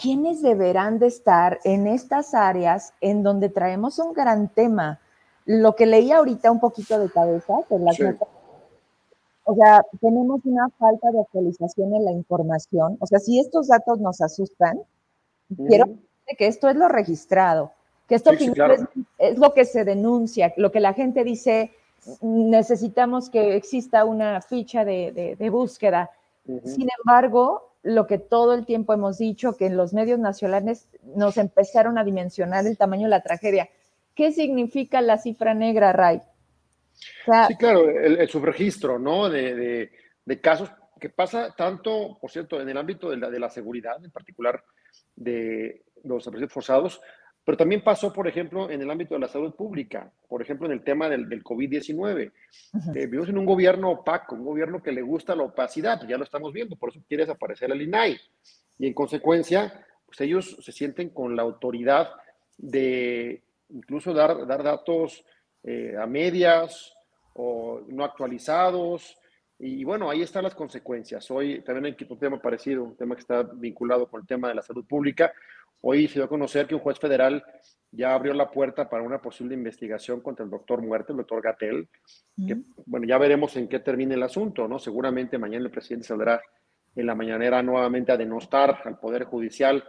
¿quiénes 0.00 0.40
deberán 0.40 0.98
de 0.98 1.08
estar 1.08 1.58
en 1.64 1.86
estas 1.86 2.32
áreas 2.32 2.94
en 3.02 3.22
donde 3.22 3.50
traemos 3.50 3.98
un 3.98 4.14
gran 4.14 4.48
tema? 4.48 5.00
Lo 5.44 5.76
que 5.76 5.84
leí 5.84 6.12
ahorita 6.12 6.50
un 6.50 6.60
poquito 6.60 6.98
de 6.98 7.10
cabeza, 7.10 7.58
las 7.68 7.98
o 9.44 9.54
sea, 9.54 9.84
tenemos 10.00 10.40
una 10.44 10.68
falta 10.78 11.10
de 11.10 11.20
actualización 11.20 11.94
en 11.94 12.04
la 12.04 12.12
información. 12.12 12.96
O 13.00 13.06
sea, 13.06 13.18
si 13.18 13.38
estos 13.38 13.68
datos 13.68 14.00
nos 14.00 14.20
asustan, 14.20 14.80
quiero 15.68 15.86
que 16.38 16.46
esto 16.46 16.68
es 16.68 16.76
lo 16.76 16.88
registrado, 16.88 17.72
que 18.08 18.14
esto 18.14 18.30
es 18.32 19.38
lo 19.38 19.52
que 19.52 19.66
se 19.66 19.84
denuncia, 19.84 20.52
lo 20.56 20.72
que 20.72 20.80
la 20.80 20.94
gente 20.94 21.24
dice, 21.24 21.72
necesitamos 22.22 23.28
que 23.28 23.56
exista 23.56 24.06
una 24.06 24.40
ficha 24.40 24.84
de, 24.84 25.48
búsqueda. 25.50 26.10
Sin 26.64 26.88
embargo, 26.98 27.70
lo 27.82 28.06
que 28.06 28.18
todo 28.18 28.54
el 28.54 28.64
tiempo 28.64 28.94
hemos 28.94 29.18
dicho, 29.18 29.56
que 29.56 29.66
en 29.66 29.76
los 29.76 29.92
medios 29.92 30.18
nacionales 30.18 30.88
nos 31.14 31.36
empezaron 31.36 31.98
a 31.98 32.04
dimensionar 32.04 32.66
el 32.66 32.78
tamaño 32.78 33.04
de 33.04 33.10
la 33.10 33.22
tragedia. 33.22 33.68
¿Qué 34.14 34.32
significa 34.32 35.02
la 35.02 35.18
cifra 35.18 35.52
negra, 35.52 35.92
Ray? 35.92 36.22
Sí, 36.94 37.56
claro, 37.58 37.88
el, 37.88 38.28
subregistro, 38.28 38.98
¿no? 38.98 39.28
De, 39.28 39.90
casos 40.40 40.70
que 41.00 41.10
pasa 41.10 41.54
tanto, 41.56 42.18
por 42.20 42.30
cierto, 42.30 42.60
en 42.60 42.68
el 42.68 42.78
ámbito 42.78 43.10
de 43.10 43.18
la, 43.18 43.30
de 43.30 43.38
la 43.38 43.50
seguridad, 43.50 44.02
en 44.04 44.10
particular 44.10 44.62
de 45.16 45.82
los 46.04 46.24
servicios 46.24 46.52
forzados, 46.52 47.00
pero 47.44 47.58
también 47.58 47.84
pasó, 47.84 48.12
por 48.12 48.26
ejemplo, 48.26 48.70
en 48.70 48.80
el 48.80 48.90
ámbito 48.90 49.14
de 49.14 49.20
la 49.20 49.28
salud 49.28 49.54
pública, 49.54 50.10
por 50.28 50.40
ejemplo, 50.40 50.66
en 50.66 50.72
el 50.72 50.82
tema 50.82 51.10
del, 51.10 51.28
del 51.28 51.44
COVID-19. 51.44 52.32
Eh, 52.94 53.06
vivimos 53.06 53.28
en 53.28 53.36
un 53.36 53.44
gobierno 53.44 53.90
opaco, 53.90 54.34
un 54.34 54.44
gobierno 54.44 54.82
que 54.82 54.92
le 54.92 55.02
gusta 55.02 55.36
la 55.36 55.42
opacidad, 55.42 55.98
pues 55.98 56.08
ya 56.08 56.16
lo 56.16 56.24
estamos 56.24 56.54
viendo, 56.54 56.76
por 56.76 56.88
eso 56.88 57.00
quiere 57.06 57.24
desaparecer 57.24 57.70
el 57.70 57.82
INAI. 57.82 58.18
Y 58.78 58.86
en 58.86 58.94
consecuencia, 58.94 59.84
pues 60.06 60.22
ellos 60.22 60.56
se 60.60 60.72
sienten 60.72 61.10
con 61.10 61.36
la 61.36 61.42
autoridad 61.42 62.08
de 62.56 63.42
incluso 63.68 64.14
dar, 64.14 64.46
dar 64.46 64.62
datos 64.62 65.24
eh, 65.64 65.96
a 65.98 66.06
medias 66.06 66.94
o 67.34 67.80
no 67.88 68.04
actualizados. 68.04 69.16
Y 69.58 69.84
bueno, 69.84 70.10
ahí 70.10 70.22
están 70.22 70.44
las 70.44 70.54
consecuencias. 70.54 71.30
Hoy 71.30 71.62
también 71.62 71.86
hay 71.86 72.06
un 72.08 72.18
tema 72.18 72.40
parecido, 72.40 72.84
un 72.84 72.96
tema 72.96 73.14
que 73.14 73.22
está 73.22 73.42
vinculado 73.42 74.08
con 74.08 74.20
el 74.20 74.26
tema 74.26 74.48
de 74.48 74.54
la 74.54 74.62
salud 74.62 74.84
pública. 74.86 75.32
Hoy 75.80 76.08
se 76.08 76.14
dio 76.14 76.24
a 76.24 76.28
conocer 76.28 76.66
que 76.66 76.74
un 76.74 76.80
juez 76.80 76.98
federal 76.98 77.44
ya 77.90 78.14
abrió 78.14 78.34
la 78.34 78.50
puerta 78.50 78.88
para 78.88 79.02
una 79.02 79.20
posible 79.20 79.54
investigación 79.54 80.20
contra 80.20 80.44
el 80.44 80.50
doctor 80.50 80.82
muerte, 80.82 81.12
el 81.12 81.18
doctor 81.18 81.40
Gatel, 81.42 81.88
que, 82.46 82.56
bueno, 82.86 83.06
ya 83.06 83.18
veremos 83.18 83.56
en 83.56 83.68
qué 83.68 83.78
termina 83.78 84.14
el 84.14 84.22
asunto, 84.22 84.66
¿no? 84.66 84.78
Seguramente 84.78 85.38
mañana 85.38 85.64
el 85.64 85.70
presidente 85.70 86.08
saldrá 86.08 86.42
en 86.96 87.06
la 87.06 87.14
mañanera 87.14 87.62
nuevamente 87.62 88.12
a 88.12 88.16
denostar 88.16 88.82
al 88.84 88.98
Poder 88.98 89.24
Judicial 89.24 89.84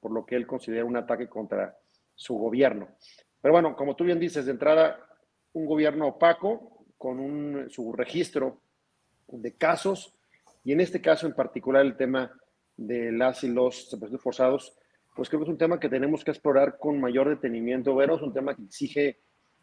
por 0.00 0.12
lo 0.12 0.24
que 0.24 0.36
él 0.36 0.46
considera 0.46 0.84
un 0.84 0.96
ataque 0.96 1.28
contra 1.28 1.76
su 2.14 2.34
gobierno. 2.36 2.88
Pero 3.40 3.52
bueno, 3.52 3.76
como 3.76 3.96
tú 3.96 4.04
bien 4.04 4.18
dices, 4.18 4.46
de 4.46 4.52
entrada, 4.52 4.98
un 5.52 5.66
gobierno 5.66 6.08
opaco 6.08 6.84
con 6.96 7.18
un, 7.18 7.70
su 7.70 7.92
registro 7.92 8.60
de 9.28 9.54
casos, 9.54 10.14
y 10.64 10.72
en 10.72 10.80
este 10.80 11.00
caso 11.00 11.26
en 11.26 11.34
particular 11.34 11.84
el 11.84 11.96
tema 11.96 12.32
de 12.76 13.12
las 13.12 13.44
y 13.44 13.48
los 13.48 13.96
forzados, 14.18 14.76
pues 15.14 15.28
creo 15.28 15.40
que 15.40 15.44
es 15.44 15.50
un 15.50 15.58
tema 15.58 15.80
que 15.80 15.88
tenemos 15.88 16.24
que 16.24 16.30
explorar 16.30 16.78
con 16.78 17.00
mayor 17.00 17.28
detenimiento. 17.28 17.94
Vero 17.94 18.16
es 18.16 18.22
un 18.22 18.32
tema 18.32 18.54
que 18.54 18.62
exige 18.62 19.20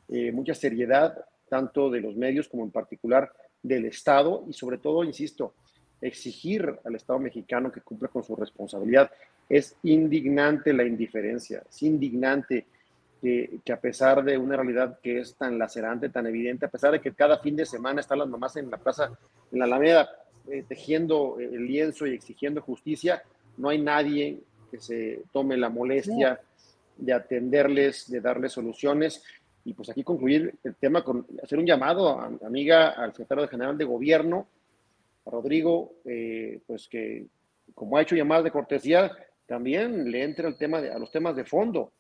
eh, 0.10 0.32
mucha 0.32 0.54
seriedad, 0.54 1.16
tanto 1.50 1.90
de 1.90 2.02
los 2.02 2.16
medios 2.16 2.48
como 2.48 2.64
en 2.64 2.72
particular 2.72 3.32
del 3.62 3.86
Estado 3.86 4.46
y 4.48 4.54
sobre 4.54 4.78
todo, 4.78 5.04
insisto, 5.04 5.56
exigir 6.02 6.80
al 6.84 6.96
Estado 6.96 7.20
mexicano 7.20 7.72
que 7.72 7.82
cumpla 7.82 8.10
con 8.10 8.24
su 8.24 8.36
responsabilidad. 8.36 9.10
Es 9.50 9.78
indignante 9.84 10.74
la 10.74 10.84
indiferencia, 10.84 11.64
es 11.68 11.84
indignante 11.84 12.68
que, 13.22 13.60
a 13.72 13.80
pesar 13.80 14.24
de 14.24 14.38
una 14.38 14.56
realidad 14.56 15.00
que 15.02 15.20
es 15.20 15.36
tan 15.36 15.58
lacerante, 15.58 16.10
tan 16.10 16.28
evidente, 16.28 16.66
a 16.66 16.70
pesar 16.70 16.92
de 16.92 17.02
que 17.02 17.14
cada 17.14 17.40
fin 17.40 17.56
de 17.56 17.66
semana 17.66 18.02
están 18.02 18.20
las 18.20 18.28
mamás 18.28 18.56
en 18.58 18.70
la 18.70 18.78
plaza, 18.78 19.12
en 19.52 19.60
la 19.60 19.66
Alameda, 19.66 20.10
eh, 20.50 20.64
tejiendo 20.68 21.38
el 21.40 21.66
lienzo 21.66 22.06
y 22.06 22.14
exigiendo 22.14 22.62
justicia, 22.62 23.24
no 23.58 23.70
hay 23.70 23.82
nadie 23.82 24.40
que 24.72 24.80
se 24.80 25.22
tome 25.32 25.58
la 25.58 25.70
molestia 25.70 26.40
de 26.98 27.14
atenderles, 27.14 28.10
de 28.10 28.22
darles 28.22 28.54
soluciones. 28.54 29.24
Y 29.66 29.74
pues 29.74 29.90
aquí 29.90 30.04
concluir 30.04 30.56
el 30.64 30.76
tema 30.76 31.04
con 31.04 31.26
hacer 31.44 31.60
un 31.60 31.66
llamado, 31.66 32.20
a, 32.20 32.32
amiga, 32.46 32.90
al 32.90 33.12
secretario 33.12 33.48
general 33.48 33.78
de 33.78 33.86
gobierno, 33.86 34.48
a 35.26 35.30
Rodrigo, 35.30 35.96
eh, 36.06 36.60
pues 36.66 36.88
que 36.88 37.26
como 37.74 37.98
ha 37.98 38.02
hecho 38.02 38.16
llamadas 38.16 38.46
de 38.46 38.52
cortesía, 38.52 39.12
también 39.46 40.10
le 40.10 40.24
entre 40.24 40.48
al 40.48 40.58
tema 40.58 40.82
de, 40.82 40.92
a 40.92 41.00
los 41.00 41.12
temas 41.12 41.36
de 41.36 41.46
fondo. 41.46 41.92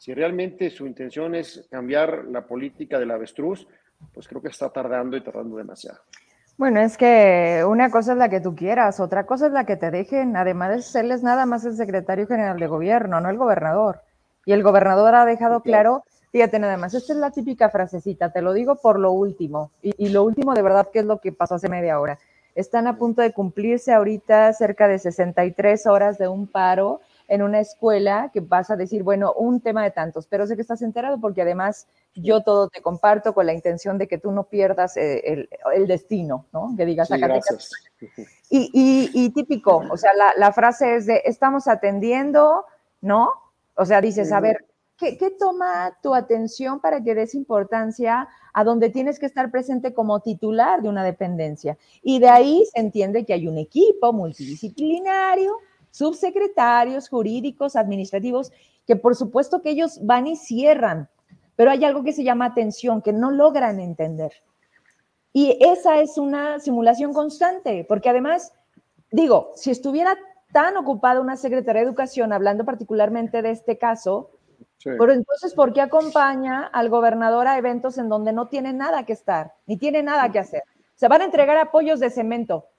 Si 0.00 0.14
realmente 0.14 0.70
su 0.70 0.86
intención 0.86 1.34
es 1.34 1.68
cambiar 1.70 2.24
la 2.30 2.46
política 2.46 2.98
del 2.98 3.10
avestruz, 3.10 3.68
pues 4.14 4.26
creo 4.26 4.40
que 4.40 4.48
está 4.48 4.70
tardando 4.70 5.14
y 5.14 5.20
tardando 5.20 5.58
demasiado. 5.58 5.98
Bueno, 6.56 6.80
es 6.80 6.96
que 6.96 7.62
una 7.68 7.90
cosa 7.90 8.12
es 8.12 8.18
la 8.18 8.30
que 8.30 8.40
tú 8.40 8.56
quieras, 8.56 8.98
otra 8.98 9.26
cosa 9.26 9.48
es 9.48 9.52
la 9.52 9.66
que 9.66 9.76
te 9.76 9.90
dejen, 9.90 10.38
además 10.38 10.70
de 10.70 10.80
serles 10.80 11.22
nada 11.22 11.44
más 11.44 11.66
el 11.66 11.76
secretario 11.76 12.26
general 12.26 12.58
de 12.58 12.66
gobierno, 12.66 13.20
no 13.20 13.28
el 13.28 13.36
gobernador. 13.36 14.00
Y 14.46 14.52
el 14.52 14.62
gobernador 14.62 15.14
ha 15.14 15.26
dejado 15.26 15.60
claro, 15.60 16.02
fíjate 16.32 16.58
nada 16.58 16.78
más, 16.78 16.94
esta 16.94 17.12
es 17.12 17.18
la 17.18 17.30
típica 17.30 17.68
frasecita, 17.68 18.32
te 18.32 18.40
lo 18.40 18.54
digo 18.54 18.76
por 18.76 18.98
lo 18.98 19.12
último, 19.12 19.70
y, 19.82 19.92
y 20.02 20.08
lo 20.08 20.24
último 20.24 20.54
de 20.54 20.62
verdad 20.62 20.88
que 20.90 21.00
es 21.00 21.04
lo 21.04 21.20
que 21.20 21.32
pasó 21.32 21.56
hace 21.56 21.68
media 21.68 22.00
hora. 22.00 22.18
Están 22.54 22.86
a 22.86 22.96
punto 22.96 23.20
de 23.20 23.34
cumplirse 23.34 23.92
ahorita 23.92 24.50
cerca 24.54 24.88
de 24.88 24.98
63 24.98 25.86
horas 25.86 26.16
de 26.16 26.28
un 26.28 26.46
paro 26.46 27.02
en 27.30 27.42
una 27.42 27.60
escuela 27.60 28.30
que 28.34 28.40
vas 28.40 28.72
a 28.72 28.76
decir, 28.76 29.04
bueno, 29.04 29.32
un 29.34 29.60
tema 29.60 29.84
de 29.84 29.92
tantos, 29.92 30.26
pero 30.26 30.48
sé 30.48 30.56
que 30.56 30.62
estás 30.62 30.82
enterado 30.82 31.20
porque 31.20 31.42
además 31.42 31.86
yo 32.12 32.42
todo 32.42 32.68
te 32.68 32.82
comparto 32.82 33.34
con 33.34 33.46
la 33.46 33.54
intención 33.54 33.98
de 33.98 34.08
que 34.08 34.18
tú 34.18 34.32
no 34.32 34.48
pierdas 34.48 34.96
eh, 34.96 35.48
el, 35.72 35.86
destino, 35.86 36.46
¿no? 36.52 36.74
Que 36.76 36.84
digas, 36.84 37.06
sí, 37.06 37.16
gracias. 37.20 37.70
Y, 38.50 39.10
y, 39.14 39.30
típico, 39.30 39.76
o 39.76 39.96
sea, 39.96 40.10
la, 40.36 40.52
frase 40.52 40.96
es 40.96 41.06
de, 41.06 41.22
estamos 41.24 41.68
atendiendo, 41.68 42.64
¿no? 43.00 43.30
O 43.76 43.84
sea, 43.84 44.00
dices, 44.00 44.32
a 44.32 44.40
ver, 44.40 44.66
¿qué, 44.98 45.16
¿qué, 45.16 45.30
toma 45.30 45.96
tu 46.02 46.16
atención 46.16 46.80
para 46.80 47.00
que 47.00 47.14
des 47.14 47.36
importancia 47.36 48.26
a 48.52 48.64
donde 48.64 48.90
tienes 48.90 49.20
que 49.20 49.26
estar 49.26 49.52
presente 49.52 49.94
como 49.94 50.18
titular 50.18 50.82
de 50.82 50.88
una 50.88 51.04
dependencia? 51.04 51.78
Y 52.02 52.18
de 52.18 52.28
ahí 52.28 52.64
se 52.74 52.80
entiende 52.80 53.24
que 53.24 53.34
hay 53.34 53.46
un 53.46 53.58
equipo 53.58 54.12
multidisciplinario 54.12 55.56
subsecretarios 55.90 57.08
jurídicos, 57.08 57.76
administrativos, 57.76 58.52
que 58.86 58.96
por 58.96 59.14
supuesto 59.16 59.62
que 59.62 59.70
ellos 59.70 59.98
van 60.02 60.26
y 60.26 60.36
cierran, 60.36 61.08
pero 61.56 61.70
hay 61.70 61.84
algo 61.84 62.02
que 62.02 62.12
se 62.12 62.24
llama 62.24 62.46
atención, 62.46 63.02
que 63.02 63.12
no 63.12 63.30
logran 63.30 63.80
entender. 63.80 64.32
Y 65.32 65.58
esa 65.60 66.00
es 66.00 66.18
una 66.18 66.58
simulación 66.58 67.12
constante, 67.12 67.84
porque 67.88 68.08
además, 68.08 68.52
digo, 69.12 69.52
si 69.54 69.70
estuviera 69.70 70.16
tan 70.52 70.76
ocupada 70.76 71.20
una 71.20 71.36
secretaria 71.36 71.82
de 71.82 71.86
Educación 71.86 72.32
hablando 72.32 72.64
particularmente 72.64 73.42
de 73.42 73.50
este 73.50 73.78
caso, 73.78 74.30
pero 74.82 75.12
entonces, 75.12 75.52
¿por 75.54 75.74
qué 75.74 75.82
acompaña 75.82 76.66
al 76.66 76.88
gobernador 76.88 77.46
a 77.46 77.58
eventos 77.58 77.98
en 77.98 78.08
donde 78.08 78.32
no 78.32 78.48
tiene 78.48 78.72
nada 78.72 79.04
que 79.04 79.12
estar, 79.12 79.52
ni 79.66 79.76
tiene 79.76 80.02
nada 80.02 80.32
que 80.32 80.38
hacer? 80.38 80.62
Se 80.94 81.06
van 81.06 81.20
a 81.20 81.26
entregar 81.26 81.58
apoyos 81.58 82.00
de 82.00 82.08
cemento. 82.08 82.69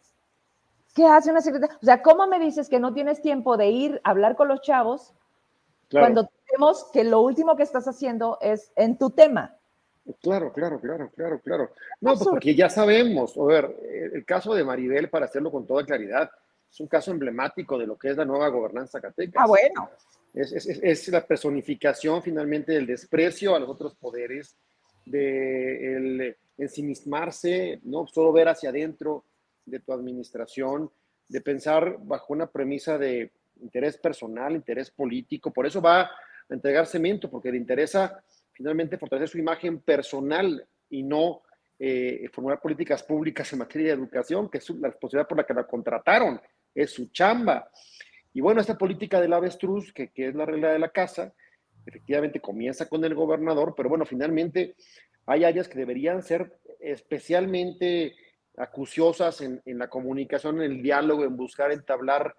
¿Qué 0.94 1.06
hace 1.06 1.32
una 1.32 1.42
secretaria? 1.42 1.78
O 1.82 1.86
sea, 1.86 2.02
¿cómo 2.02 2.28
me 2.28 2.40
dices 2.40 2.68
que 2.68 2.80
no 2.80 2.94
tienes 2.94 3.22
tiempo 3.22 3.58
de 3.58 3.70
ir 3.70 4.02
a 4.04 4.12
hablar 4.12 4.36
con 4.36 4.48
los 4.48 4.62
chavos 4.62 5.14
cuando 5.90 6.30
tenemos 6.48 6.90
que 6.92 7.04
lo 7.04 7.22
último 7.22 7.56
que 7.56 7.64
estás 7.64 7.88
haciendo 7.88 8.38
es 8.42 8.72
en 8.76 8.98
tu 8.98 9.10
tema? 9.12 9.56
Claro, 10.22 10.52
claro, 10.52 10.80
claro, 10.80 11.12
claro, 11.16 11.40
claro. 11.40 11.72
No, 12.02 12.16
pues 12.16 12.28
porque 12.28 12.56
ya 12.56 12.70
sabemos, 12.70 13.38
a 13.38 13.44
ver, 13.44 13.76
el 14.14 14.26
caso 14.26 14.54
de 14.54 14.64
Maribel, 14.64 15.10
para 15.10 15.26
hacerlo 15.26 15.52
con 15.52 15.66
toda 15.66 15.86
claridad, 15.86 16.30
es 16.70 16.80
un 16.80 16.88
caso 16.88 17.12
emblemático 17.12 17.78
de 17.78 17.86
lo 17.86 17.98
que 17.98 18.10
es 18.10 18.18
la 18.18 18.26
nueva 18.26 18.48
gobernanza 18.50 19.00
Zacatecas. 19.00 19.44
Ah, 19.44 19.48
bueno. 19.48 19.90
Es, 20.34 20.52
es, 20.54 20.66
es, 20.66 21.08
la 21.10 21.26
personificación 21.26 22.24
finalmente 22.24 22.72
del 22.72 22.88
desprecio 22.88 23.54
a 23.54 23.60
los 23.60 23.70
otros 23.70 23.96
poderes, 23.96 24.56
de 25.06 25.96
el 25.96 26.38
ensimismarse, 26.58 27.80
no 27.84 28.08
solo 28.08 28.32
ver 28.32 28.48
hacia 28.48 28.70
adentro, 28.70 29.26
de 29.66 29.80
tu 29.80 29.94
administración, 29.94 30.92
de 31.28 31.42
pensar 31.42 31.98
bajo 32.00 32.34
una 32.34 32.48
premisa 32.48 32.98
de 32.98 33.32
interés 33.62 33.98
personal, 33.98 34.54
interés 34.54 34.92
político. 34.92 35.52
Por 35.52 35.66
eso 35.66 35.82
va 35.82 36.02
a 36.02 36.12
entregar 36.50 36.86
cemento, 36.86 37.30
porque 37.30 37.52
le 37.52 37.58
interesa 37.58 38.24
finalmente 38.52 38.98
fortalecer 38.98 39.30
su 39.30 39.38
imagen 39.38 39.80
personal 39.80 40.68
y 40.90 41.04
no 41.04 41.42
eh, 41.80 42.30
formular 42.32 42.62
políticas 42.62 43.02
públicas 43.02 43.52
en 43.54 43.60
materia 43.60 43.88
de 43.88 44.02
educación, 44.02 44.50
que 44.50 44.60
es 44.60 44.70
la 44.72 44.90
responsabilidad 44.90 45.28
por 45.28 45.38
la 45.38 45.46
que 45.46 45.54
la 45.54 45.66
contrataron, 45.66 46.42
es 46.76 46.92
su 46.92 47.08
chamba. 47.08 47.72
Y 48.34 48.42
bueno, 48.42 48.62
esta 48.62 48.78
política 48.78 49.20
del 49.20 49.34
avestruz, 49.34 49.92
que, 49.94 50.10
que 50.10 50.28
es 50.28 50.36
la 50.36 50.46
regla 50.46 50.74
de 50.74 50.80
la 50.80 50.90
casa, 50.90 51.34
efectivamente 51.86 52.40
comienza 52.40 52.88
con 52.88 53.04
el 53.04 53.16
gobernador, 53.16 53.74
pero 53.76 53.90
bueno, 53.90 54.06
finalmente 54.06 54.76
hay 55.26 55.44
áreas 55.44 55.68
que 55.68 55.80
deberían 55.80 56.22
ser 56.22 56.60
especialmente 56.80 58.16
acuciosas 58.58 59.42
en, 59.42 59.62
la 59.66 59.90
comunicación, 59.90 60.62
en 60.62 60.72
el 60.72 60.82
diálogo, 60.82 61.24
en 61.24 61.38
buscar 61.38 61.72
entablar 61.72 62.36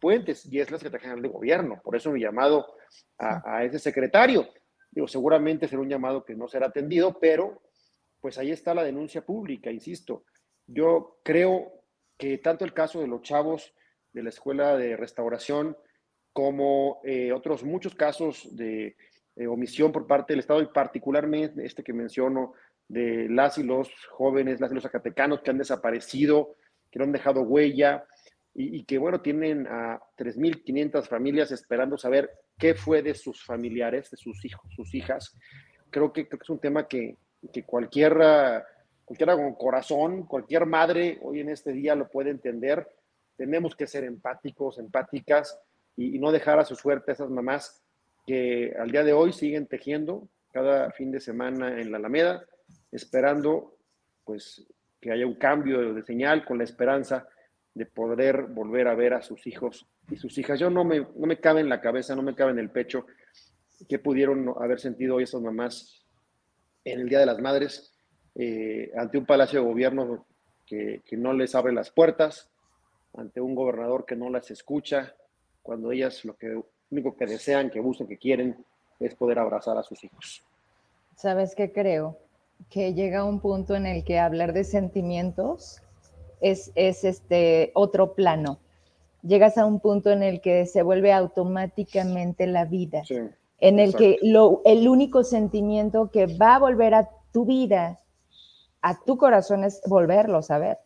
puentes, 0.00 0.46
y 0.46 0.60
es 0.60 0.70
la 0.70 0.78
Secretaría 0.78 1.08
General 1.08 1.22
de 1.22 1.28
Gobierno. 1.28 1.80
Por 1.82 1.96
eso 1.96 2.10
mi 2.10 2.20
llamado 2.20 2.66
a, 3.18 3.64
ese 3.64 3.78
secretario. 3.78 4.48
Digo, 4.90 5.08
seguramente 5.08 5.68
será 5.68 5.82
un 5.82 5.88
llamado 5.88 6.24
que 6.24 6.34
no 6.34 6.48
será 6.48 6.66
atendido, 6.66 7.18
pero 7.18 7.62
pues 8.20 8.38
ahí 8.38 8.50
está 8.50 8.74
la 8.74 8.84
denuncia 8.84 9.24
pública, 9.24 9.70
insisto. 9.70 10.24
Yo 10.66 11.18
creo 11.22 11.84
que 12.16 12.38
tanto 12.38 12.64
el 12.64 12.72
caso 12.72 13.00
de 13.00 13.06
los 13.06 13.22
chavos 13.22 13.74
de 14.12 14.22
la 14.22 14.30
Escuela 14.30 14.76
de 14.76 14.96
Restauración 14.96 15.76
como 16.32 17.00
eh, 17.04 17.32
otros 17.32 17.64
muchos 17.64 17.94
casos 17.94 18.54
de 18.56 18.96
eh, 19.36 19.46
omisión 19.46 19.92
por 19.92 20.06
parte 20.06 20.32
del 20.32 20.40
Estado 20.40 20.62
y 20.62 20.66
particularmente 20.66 21.64
este 21.64 21.82
que 21.82 21.92
menciono 21.92 22.54
de 22.88 23.28
las 23.28 23.58
y 23.58 23.62
los 23.62 23.90
jóvenes, 24.10 24.60
las 24.60 24.70
y 24.70 24.74
los 24.74 24.82
zacatecanos 24.82 25.40
que 25.40 25.50
han 25.50 25.58
desaparecido, 25.58 26.54
que 26.90 26.98
no 26.98 27.04
han 27.04 27.12
dejado 27.12 27.42
huella, 27.42 28.04
y, 28.58 28.84
que, 28.84 28.96
bueno, 28.96 29.20
tienen 29.20 29.66
a 29.66 30.00
3.500 30.16 31.06
familias 31.06 31.52
esperando 31.52 31.98
saber 31.98 32.30
qué 32.58 32.74
fue 32.74 33.02
de 33.02 33.14
sus 33.14 33.44
familiares, 33.44 34.10
de 34.10 34.16
sus 34.16 34.42
hijos, 34.46 34.72
sus 34.74 34.94
hijas. 34.94 35.36
Creo 35.90 36.10
que, 36.10 36.22
es 36.22 36.50
un 36.50 36.58
tema 36.58 36.88
que, 36.88 37.18
que 37.52 37.64
cualquiera, 37.64 38.66
cualquiera 39.04 39.34
con 39.34 39.54
corazón, 39.56 40.24
cualquier 40.24 40.64
madre 40.64 41.18
hoy 41.20 41.40
en 41.40 41.50
este 41.50 41.72
día 41.72 41.94
lo 41.94 42.08
puede 42.08 42.30
entender. 42.30 42.88
Tenemos 43.36 43.76
que 43.76 43.86
ser 43.86 44.04
empáticos, 44.04 44.78
empáticas 44.78 45.60
y, 45.94 46.16
y 46.16 46.18
no 46.18 46.32
dejar 46.32 46.58
a 46.58 46.64
su 46.64 46.76
suerte 46.76 47.10
a 47.10 47.14
esas 47.14 47.28
mamás 47.28 47.82
que 48.26 48.74
al 48.78 48.90
día 48.90 49.04
de 49.04 49.12
hoy 49.12 49.34
siguen 49.34 49.66
tejiendo 49.66 50.30
cada 50.50 50.90
fin 50.92 51.10
de 51.10 51.20
semana 51.20 51.78
en 51.78 51.92
la 51.92 51.98
Alameda, 51.98 52.46
esperando 52.96 53.76
pues 54.24 54.66
que 55.00 55.12
haya 55.12 55.26
un 55.26 55.34
cambio 55.34 55.94
de 55.94 56.02
señal 56.02 56.44
con 56.44 56.58
la 56.58 56.64
esperanza 56.64 57.28
de 57.74 57.86
poder 57.86 58.46
volver 58.46 58.88
a 58.88 58.94
ver 58.94 59.14
a 59.14 59.22
sus 59.22 59.46
hijos 59.46 59.86
y 60.10 60.16
sus 60.16 60.36
hijas. 60.38 60.58
Yo 60.58 60.70
no 60.70 60.84
me, 60.84 61.00
no 61.00 61.26
me 61.26 61.38
cabe 61.38 61.60
en 61.60 61.68
la 61.68 61.80
cabeza, 61.80 62.16
no 62.16 62.22
me 62.22 62.34
cabe 62.34 62.52
en 62.52 62.58
el 62.58 62.70
pecho 62.70 63.06
que 63.88 63.98
pudieron 63.98 64.54
haber 64.58 64.80
sentido 64.80 65.16
hoy 65.16 65.24
esas 65.24 65.42
mamás 65.42 66.02
en 66.84 67.00
el 67.00 67.08
Día 67.08 67.20
de 67.20 67.26
las 67.26 67.38
Madres 67.40 67.94
eh, 68.34 68.90
ante 68.96 69.18
un 69.18 69.26
palacio 69.26 69.60
de 69.60 69.66
gobierno 69.66 70.26
que, 70.64 71.02
que, 71.04 71.16
no 71.16 71.32
les 71.32 71.54
abre 71.54 71.72
las 71.72 71.90
puertas, 71.90 72.50
ante 73.14 73.40
un 73.40 73.54
gobernador 73.54 74.04
que 74.04 74.16
no 74.16 74.30
las 74.30 74.50
escucha, 74.50 75.14
cuando 75.62 75.92
ellas 75.92 76.24
lo 76.24 76.36
que 76.36 76.60
único 76.90 77.16
que 77.16 77.26
desean, 77.26 77.70
que 77.70 77.80
buscan, 77.80 78.06
que 78.06 78.18
quieren 78.18 78.64
es 78.98 79.14
poder 79.14 79.38
abrazar 79.38 79.76
a 79.76 79.82
sus 79.82 80.02
hijos. 80.04 80.44
¿Sabes 81.16 81.54
qué 81.54 81.72
creo? 81.72 82.18
Que 82.70 82.94
llega 82.94 83.24
un 83.24 83.40
punto 83.40 83.74
en 83.74 83.86
el 83.86 84.04
que 84.04 84.18
hablar 84.18 84.52
de 84.52 84.64
sentimientos 84.64 85.82
es, 86.40 86.70
este 86.74 87.70
otro 87.74 88.14
plano. 88.14 88.58
Llegas 89.22 89.58
a 89.58 89.66
un 89.66 89.80
punto 89.80 90.10
en 90.10 90.22
el 90.22 90.40
que 90.40 90.66
se 90.66 90.82
vuelve 90.82 91.12
automáticamente 91.12 92.46
la 92.46 92.64
vida, 92.64 93.02
en 93.58 93.78
el 93.78 93.94
que 93.96 94.18
lo, 94.22 94.62
el 94.64 94.88
único 94.88 95.24
sentimiento 95.24 96.10
que 96.10 96.26
va 96.26 96.56
a 96.56 96.58
volver 96.58 96.94
a 96.94 97.08
tu 97.32 97.44
vida, 97.44 98.00
a 98.82 99.00
tu 99.04 99.16
corazón, 99.16 99.64
es 99.64 99.80
volverlo 99.86 100.38
a 100.38 100.42
saber, 100.42 100.78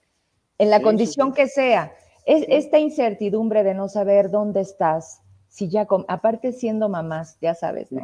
en 0.59 0.71
la 0.71 0.81
condición 0.81 1.33
que 1.33 1.49
sea. 1.49 1.93
Es, 2.25 2.45
esta 2.49 2.79
incertidumbre 2.79 3.63
de 3.63 3.75
no 3.75 3.89
saber 3.89 4.31
dónde 4.31 4.61
estás, 4.61 5.21
si 5.49 5.69
ya, 5.69 5.87
aparte 6.09 6.53
siendo 6.53 6.89
mamás, 6.89 7.37
ya 7.41 7.55
sabes, 7.55 7.91
¿no? 7.91 8.03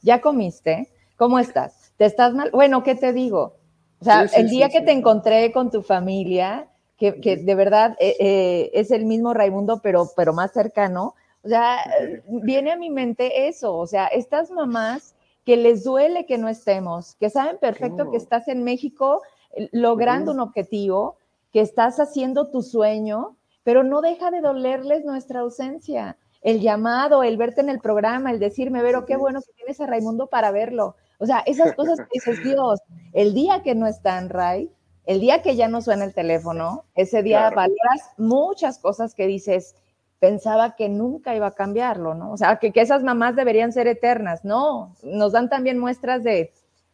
ya 0.00 0.20
comiste, 0.20 0.88
¿cómo 1.16 1.38
estás? 1.38 1.91
¿Te 2.02 2.06
estás 2.06 2.34
mal? 2.34 2.50
Bueno, 2.50 2.82
¿qué 2.82 2.96
te 2.96 3.12
digo? 3.12 3.58
O 4.00 4.04
sea, 4.04 4.22
el 4.34 4.48
día 4.48 4.68
que 4.70 4.80
te 4.80 4.90
encontré 4.90 5.52
con 5.52 5.70
tu 5.70 5.82
familia, 5.82 6.66
que, 6.96 7.20
que 7.20 7.36
de 7.36 7.54
verdad 7.54 7.96
eh, 8.00 8.16
eh, 8.18 8.70
es 8.74 8.90
el 8.90 9.04
mismo 9.04 9.32
Raimundo, 9.32 9.78
pero, 9.80 10.10
pero 10.16 10.32
más 10.32 10.50
cercano, 10.50 11.14
o 11.44 11.48
sea, 11.48 11.78
viene 12.26 12.72
a 12.72 12.76
mi 12.76 12.90
mente 12.90 13.46
eso, 13.46 13.76
o 13.76 13.86
sea, 13.86 14.08
estas 14.08 14.50
mamás 14.50 15.14
que 15.44 15.56
les 15.56 15.84
duele 15.84 16.26
que 16.26 16.38
no 16.38 16.48
estemos, 16.48 17.14
que 17.20 17.30
saben 17.30 17.58
perfecto 17.58 18.10
que 18.10 18.16
estás 18.16 18.48
en 18.48 18.64
México 18.64 19.22
eh, 19.52 19.68
logrando 19.70 20.32
un 20.32 20.40
objetivo, 20.40 21.18
que 21.52 21.60
estás 21.60 22.00
haciendo 22.00 22.50
tu 22.50 22.62
sueño, 22.62 23.36
pero 23.62 23.84
no 23.84 24.00
deja 24.00 24.32
de 24.32 24.40
dolerles 24.40 25.04
nuestra 25.04 25.38
ausencia. 25.38 26.16
El 26.40 26.60
llamado, 26.62 27.22
el 27.22 27.36
verte 27.36 27.60
en 27.60 27.68
el 27.68 27.78
programa, 27.78 28.32
el 28.32 28.40
decirme, 28.40 28.82
Vero, 28.82 29.06
qué 29.06 29.16
bueno 29.16 29.40
que 29.40 29.52
tienes 29.52 29.80
a 29.80 29.86
Raimundo 29.86 30.26
para 30.26 30.50
verlo. 30.50 30.96
O 31.18 31.26
sea, 31.26 31.42
esas 31.46 31.74
cosas 31.74 31.98
que 31.98 32.06
dices, 32.12 32.42
Dios, 32.44 32.80
el 33.12 33.34
día 33.34 33.62
que 33.62 33.74
no 33.74 33.86
están, 33.86 34.28
Ray, 34.28 34.70
el 35.04 35.20
día 35.20 35.42
que 35.42 35.56
ya 35.56 35.68
no 35.68 35.82
suena 35.82 36.04
el 36.04 36.14
teléfono, 36.14 36.84
ese 36.94 37.22
día 37.22 37.50
valoras 37.50 38.12
muchas 38.18 38.78
cosas 38.78 39.14
que 39.14 39.26
dices, 39.26 39.74
pensaba 40.20 40.76
que 40.76 40.88
nunca 40.88 41.34
iba 41.34 41.48
a 41.48 41.54
cambiarlo, 41.54 42.14
¿no? 42.14 42.32
O 42.32 42.36
sea, 42.36 42.56
que, 42.56 42.72
que, 42.72 42.80
esas 42.80 43.02
mamás 43.02 43.34
deberían 43.34 43.72
ser 43.72 43.88
eternas, 43.88 44.44
no, 44.44 44.94
nos 45.02 45.32
dan 45.32 45.48
también 45.48 45.78
muestras 45.78 46.22
de, 46.22 46.52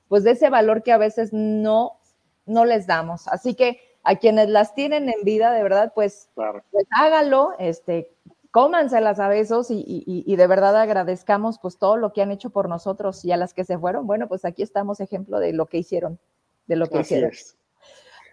pues, 0.08 0.24
de 0.24 0.30
ese 0.30 0.48
valor 0.48 0.82
que 0.82 0.92
a 0.92 0.98
veces 0.98 1.32
no, 1.32 1.98
no 2.46 2.64
les 2.64 2.86
damos. 2.86 3.28
Así 3.28 3.54
que 3.54 3.80
a 4.02 4.16
quienes 4.16 4.48
las 4.48 4.74
tienen 4.74 5.10
en 5.10 5.22
vida, 5.24 5.52
de 5.52 5.62
verdad, 5.62 5.92
pues, 5.94 6.30
pues 6.34 6.86
hágalo, 6.98 7.52
este, 7.58 8.16
cómanselas 8.50 9.20
a 9.20 9.28
besos 9.28 9.70
y, 9.70 9.84
y, 9.86 10.36
de 10.36 10.46
verdad 10.46 10.76
agradezcamos 10.76 11.58
pues 11.58 11.78
todo 11.78 11.96
lo 11.96 12.12
que 12.12 12.22
han 12.22 12.30
hecho 12.30 12.50
por 12.50 12.68
nosotros 12.68 13.24
y 13.24 13.32
a 13.32 13.36
las 13.36 13.52
que 13.54 13.64
se 13.64 13.78
fueron, 13.78 14.06
bueno, 14.06 14.26
pues 14.28 14.44
aquí 14.44 14.62
estamos 14.62 15.00
ejemplo 15.00 15.38
de 15.38 15.52
lo 15.52 15.66
que 15.66 15.78
hicieron, 15.78 16.18
de 16.66 16.76
lo 16.76 16.86
que 16.86 16.98
así 16.98 17.14
hicieron. 17.14 17.30
Es. 17.30 17.56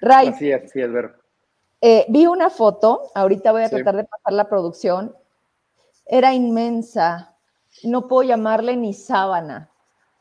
Ray, 0.01 0.29
así 0.29 0.51
es, 0.51 0.63
así 0.63 0.81
es, 0.81 0.91
ver. 0.91 1.15
Eh, 1.81 2.05
vi 2.09 2.25
una 2.25 2.49
foto, 2.49 3.11
ahorita 3.13 3.51
voy 3.51 3.63
a 3.63 3.69
tratar 3.69 3.95
de 3.97 4.05
pasar 4.05 4.33
la 4.33 4.47
producción, 4.47 5.15
era 6.05 6.33
inmensa, 6.33 7.35
no 7.83 8.07
puedo 8.07 8.27
llamarle 8.27 8.77
ni 8.77 8.93
sábana, 8.93 9.69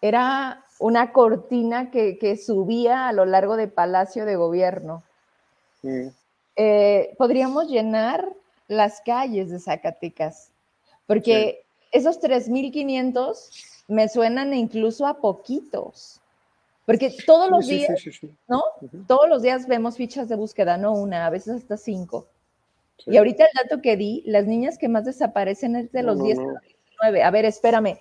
era 0.01 0.65
una 0.81 1.13
cortina 1.13 1.91
que, 1.91 2.19
que 2.19 2.37
subía 2.37 3.09
a 3.09 3.13
lo 3.13 3.25
largo 3.25 3.57
del 3.57 3.71
Palacio 3.71 4.25
de 4.25 4.37
Gobierno. 4.37 5.05
Eh, 6.57 7.15
podríamos 7.19 7.69
llenar 7.69 8.29
las 8.69 9.01
calles 9.01 9.51
de 9.51 9.59
Zacatecas, 9.59 10.51
porque 11.07 11.65
esos 11.93 12.21
3.500 12.21 13.85
me 13.89 14.09
suenan 14.09 14.55
incluso 14.55 15.07
a 15.07 15.21
poquitos, 15.21 16.21
porque 16.87 17.15
todos 17.27 17.51
los 17.51 17.67
días, 17.67 18.03
¿no? 18.49 18.63
Todos 19.07 19.29
los 19.29 19.43
días 19.43 19.67
vemos 19.67 19.97
fichas 19.97 20.29
de 20.29 20.37
búsqueda, 20.37 20.77
no 20.77 20.93
una, 20.93 21.27
a 21.27 21.31
veces 21.31 21.57
hasta 21.57 21.77
cinco. 21.77 22.29
Y 23.07 23.17
ahorita 23.17 23.45
el 23.45 23.51
dato 23.63 23.83
que 23.83 23.97
di, 23.97 24.23
las 24.27 24.47
niñas 24.47 24.79
que 24.79 24.89
más 24.89 25.05
desaparecen 25.05 25.77
es 25.77 25.93
de 25.93 26.03
los 26.03 26.23
10 26.23 26.39
a 26.39 26.43
19. 26.43 27.23
A 27.23 27.31
ver, 27.31 27.45
espérame. 27.45 27.99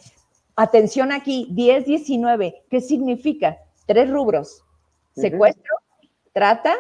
Atención 0.56 1.12
aquí, 1.12 1.48
10, 1.52 1.86
19. 1.86 2.64
¿Qué 2.70 2.80
significa? 2.80 3.58
Tres 3.88 4.10
rubros. 4.10 4.64
Secuestro, 5.14 5.76
trata, 6.32 6.76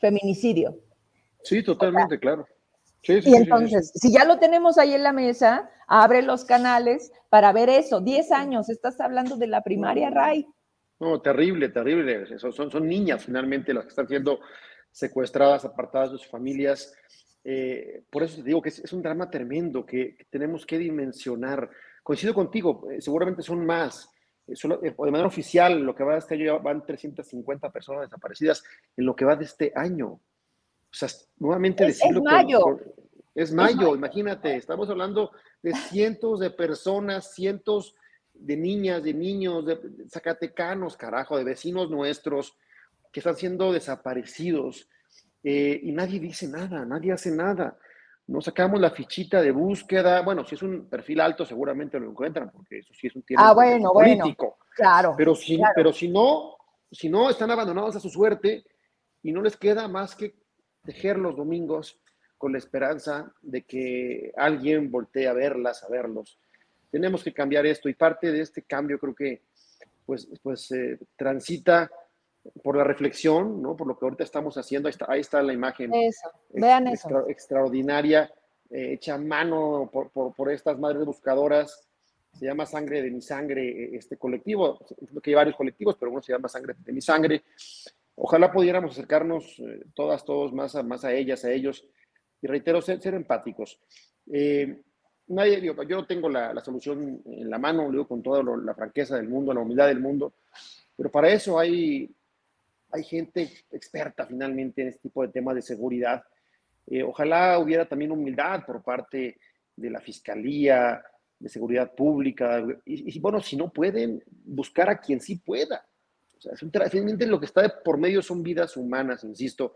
feminicidio. 0.00 0.78
Sí, 1.42 1.62
totalmente, 1.62 2.18
claro 2.18 2.46
y 3.06 3.34
entonces, 3.34 3.92
si 3.94 4.12
ya 4.12 4.24
lo 4.24 4.38
tenemos 4.38 4.78
ahí 4.78 4.94
en 4.94 5.02
la 5.02 5.12
mesa, 5.12 5.70
abre 5.86 6.22
los 6.22 6.44
canales 6.44 7.12
para 7.28 7.52
ver 7.52 7.68
eso. 7.68 8.00
Diez 8.00 8.32
años, 8.32 8.68
estás 8.68 9.00
hablando 9.00 9.36
de 9.36 9.46
la 9.46 9.62
primaria, 9.62 10.10
Ray. 10.10 10.46
No, 11.00 11.20
terrible, 11.20 11.68
terrible. 11.68 12.38
Son, 12.38 12.52
son, 12.52 12.70
son 12.70 12.88
niñas 12.88 13.24
finalmente 13.24 13.74
las 13.74 13.84
que 13.84 13.90
están 13.90 14.08
siendo 14.08 14.40
secuestradas, 14.90 15.64
apartadas 15.64 16.12
de 16.12 16.18
sus 16.18 16.28
familias. 16.28 16.94
Eh, 17.42 18.04
por 18.10 18.22
eso 18.22 18.36
te 18.36 18.44
digo 18.44 18.62
que 18.62 18.70
es, 18.70 18.92
un 18.92 19.02
drama 19.02 19.28
tremendo 19.28 19.84
que, 19.84 20.16
tenemos 20.30 20.64
que 20.64 20.78
dimensionar. 20.78 21.68
Coincido 22.02 22.32
contigo, 22.32 22.88
eh, 22.90 23.00
seguramente 23.00 23.42
son 23.42 23.66
más. 23.66 24.08
Eh, 24.46 24.54
de 24.62 25.10
manera 25.10 25.26
oficial, 25.26 25.80
lo 25.80 25.94
que 25.94 26.04
va 26.04 26.12
de 26.12 26.18
este 26.20 26.34
año 26.34 26.60
van 26.60 26.86
350 26.86 27.70
personas 27.70 28.02
desaparecidas 28.02 28.62
en 28.96 29.04
lo 29.04 29.16
que 29.16 29.24
va 29.24 29.36
de 29.36 29.44
este 29.44 29.72
año. 29.74 30.20
O 30.94 30.96
sea, 30.96 31.08
nuevamente 31.38 31.84
decirlo. 31.84 32.20
Es 32.20 32.24
mayo. 32.24 32.80
es 33.34 33.52
mayo, 33.52 33.96
imagínate, 33.96 34.54
estamos 34.54 34.88
hablando 34.88 35.32
de 35.60 35.74
cientos 35.74 36.38
de 36.38 36.50
personas, 36.50 37.34
cientos 37.34 37.96
de 38.32 38.56
niñas, 38.56 39.02
de 39.02 39.12
niños, 39.12 39.66
de 39.66 39.80
zacatecanos, 40.08 40.96
carajo, 40.96 41.36
de 41.36 41.42
vecinos 41.42 41.90
nuestros 41.90 42.56
que 43.10 43.18
están 43.18 43.34
siendo 43.34 43.72
desaparecidos 43.72 44.88
eh, 45.42 45.80
y 45.82 45.90
nadie 45.90 46.20
dice 46.20 46.46
nada, 46.46 46.84
nadie 46.84 47.12
hace 47.12 47.32
nada. 47.32 47.76
Nos 48.28 48.44
sacamos 48.44 48.80
la 48.80 48.90
fichita 48.90 49.42
de 49.42 49.50
búsqueda. 49.50 50.22
Bueno, 50.22 50.44
si 50.44 50.54
es 50.54 50.62
un 50.62 50.88
perfil 50.88 51.20
alto, 51.20 51.44
seguramente 51.44 51.98
lo 51.98 52.08
encuentran, 52.08 52.50
porque 52.52 52.78
eso 52.78 52.94
sí 52.94 53.08
es 53.08 53.16
un 53.16 53.22
tiempo 53.22 53.44
ah, 53.44 53.52
bueno, 53.52 53.92
político. 53.92 54.58
claro. 54.76 55.14
Pero 55.16 55.34
si, 55.34 55.60
pero 55.74 55.92
si 55.92 56.08
no, 56.08 56.56
si 56.90 57.08
no 57.08 57.28
están 57.28 57.50
abandonados 57.50 57.96
a 57.96 58.00
su 58.00 58.08
suerte 58.08 58.64
y 59.24 59.32
no 59.32 59.42
les 59.42 59.56
queda 59.56 59.88
más 59.88 60.14
que 60.14 60.43
tejer 60.84 61.18
los 61.18 61.36
domingos 61.36 61.98
con 62.38 62.52
la 62.52 62.58
esperanza 62.58 63.32
de 63.42 63.62
que 63.62 64.32
alguien 64.36 64.90
voltee 64.90 65.26
a 65.26 65.32
verlas, 65.32 65.82
a 65.82 65.88
verlos. 65.88 66.38
Tenemos 66.90 67.24
que 67.24 67.32
cambiar 67.32 67.66
esto 67.66 67.88
y 67.88 67.94
parte 67.94 68.30
de 68.30 68.40
este 68.40 68.62
cambio 68.62 68.98
creo 68.98 69.14
que 69.14 69.42
pues, 70.04 70.28
pues 70.42 70.70
eh, 70.72 70.98
transita 71.16 71.90
por 72.62 72.76
la 72.76 72.84
reflexión, 72.84 73.62
¿no? 73.62 73.76
por 73.76 73.86
lo 73.86 73.98
que 73.98 74.04
ahorita 74.04 74.24
estamos 74.24 74.56
haciendo. 74.56 74.88
Ahí 74.88 74.90
está, 74.90 75.06
ahí 75.08 75.20
está 75.20 75.42
la 75.42 75.52
imagen. 75.52 75.94
Eso, 75.94 76.30
vean 76.50 76.88
eso. 76.88 77.28
Extraordinaria, 77.28 78.30
eh, 78.70 78.92
hecha 78.92 79.14
a 79.14 79.18
mano 79.18 79.88
por, 79.92 80.10
por, 80.10 80.34
por, 80.34 80.52
estas 80.52 80.78
madres 80.78 81.04
buscadoras. 81.04 81.88
Se 82.38 82.46
llama 82.46 82.66
Sangre 82.66 83.00
de 83.00 83.10
mi 83.10 83.22
Sangre, 83.22 83.68
eh, 83.68 83.90
este 83.94 84.16
colectivo. 84.16 84.78
que 85.22 85.30
hay 85.30 85.34
varios 85.34 85.56
colectivos, 85.56 85.96
pero 85.98 86.12
uno 86.12 86.20
se 86.20 86.32
llama 86.32 86.48
Sangre 86.48 86.74
de 86.78 86.92
mi 86.92 87.00
Sangre. 87.00 87.44
Ojalá 88.16 88.52
pudiéramos 88.52 88.92
acercarnos 88.92 89.58
eh, 89.58 89.84
todas, 89.94 90.24
todos 90.24 90.52
más 90.52 90.74
a, 90.76 90.82
más 90.82 91.04
a 91.04 91.12
ellas, 91.12 91.44
a 91.44 91.52
ellos, 91.52 91.86
y 92.40 92.46
reitero, 92.46 92.80
ser, 92.80 93.14
empáticos. 93.14 93.80
Eh, 94.32 94.82
nadie, 95.28 95.60
yo 95.62 95.74
no 95.74 96.06
tengo 96.06 96.28
la, 96.28 96.58
solución 96.60 97.22
en 97.24 97.50
la 97.50 97.58
mano, 97.58 97.90
digo 97.90 98.06
con 98.06 98.22
toda 98.22 98.42
la 98.42 98.74
franqueza 98.74 99.16
del 99.16 99.28
mundo, 99.28 99.52
la 99.52 99.60
humildad 99.60 99.88
del 99.88 100.00
mundo, 100.00 100.34
pero 100.96 101.10
para 101.10 101.30
eso 101.30 101.58
hay, 101.58 102.14
hay 102.90 103.02
gente 103.02 103.50
experta 103.70 104.26
finalmente 104.26 104.82
en 104.82 104.88
este 104.88 105.00
tipo 105.02 105.22
de 105.22 105.32
temas 105.32 105.54
de 105.56 105.62
seguridad 105.62 106.22
Eh, 106.86 107.02
ojalá 107.02 107.58
hubiera 107.58 107.88
también 107.88 108.12
humildad 108.12 108.62
por 108.66 108.82
parte 108.82 109.38
de 109.74 109.90
la 109.90 110.00
Fiscalía, 110.00 111.02
de 111.38 111.48
Seguridad 111.48 111.94
Pública, 111.94 112.62
y, 112.84 113.18
bueno, 113.20 113.40
si 113.40 113.56
no 113.56 113.72
pueden, 113.72 114.22
buscar 114.44 114.90
a 114.90 115.00
quien 115.00 115.18
sí 115.20 115.36
pueda. 115.36 115.82
Finalmente 116.90 117.26
lo 117.26 117.40
que 117.40 117.46
está 117.46 117.82
por 117.82 117.98
medio 117.98 118.22
son 118.22 118.42
vidas 118.42 118.76
humanas, 118.76 119.24
insisto, 119.24 119.74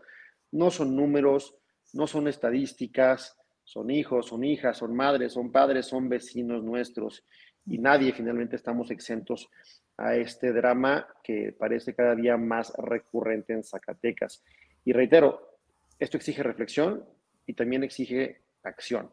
no 0.51 0.71
son 0.71 0.95
números, 0.95 1.55
no 1.93 2.07
son 2.07 2.27
estadísticas, 2.27 3.37
son 3.63 3.91
hijos, 3.91 4.27
son 4.27 4.43
hijas, 4.43 4.77
son 4.77 4.95
madres, 4.95 5.33
son 5.33 5.51
padres, 5.51 5.85
son 5.85 6.09
vecinos 6.09 6.63
nuestros 6.63 7.23
y 7.65 7.77
nadie 7.77 8.13
finalmente 8.13 8.55
estamos 8.55 8.89
exentos 8.89 9.49
a 9.97 10.15
este 10.15 10.53
drama 10.53 11.07
que 11.23 11.53
parece 11.57 11.93
cada 11.93 12.15
día 12.15 12.37
más 12.37 12.73
recurrente 12.77 13.53
en 13.53 13.63
Zacatecas. 13.63 14.43
Y 14.85 14.93
reitero, 14.93 15.57
esto 15.99 16.17
exige 16.17 16.41
reflexión 16.41 17.03
y 17.45 17.53
también 17.53 17.83
exige 17.83 18.41
acción. 18.63 19.11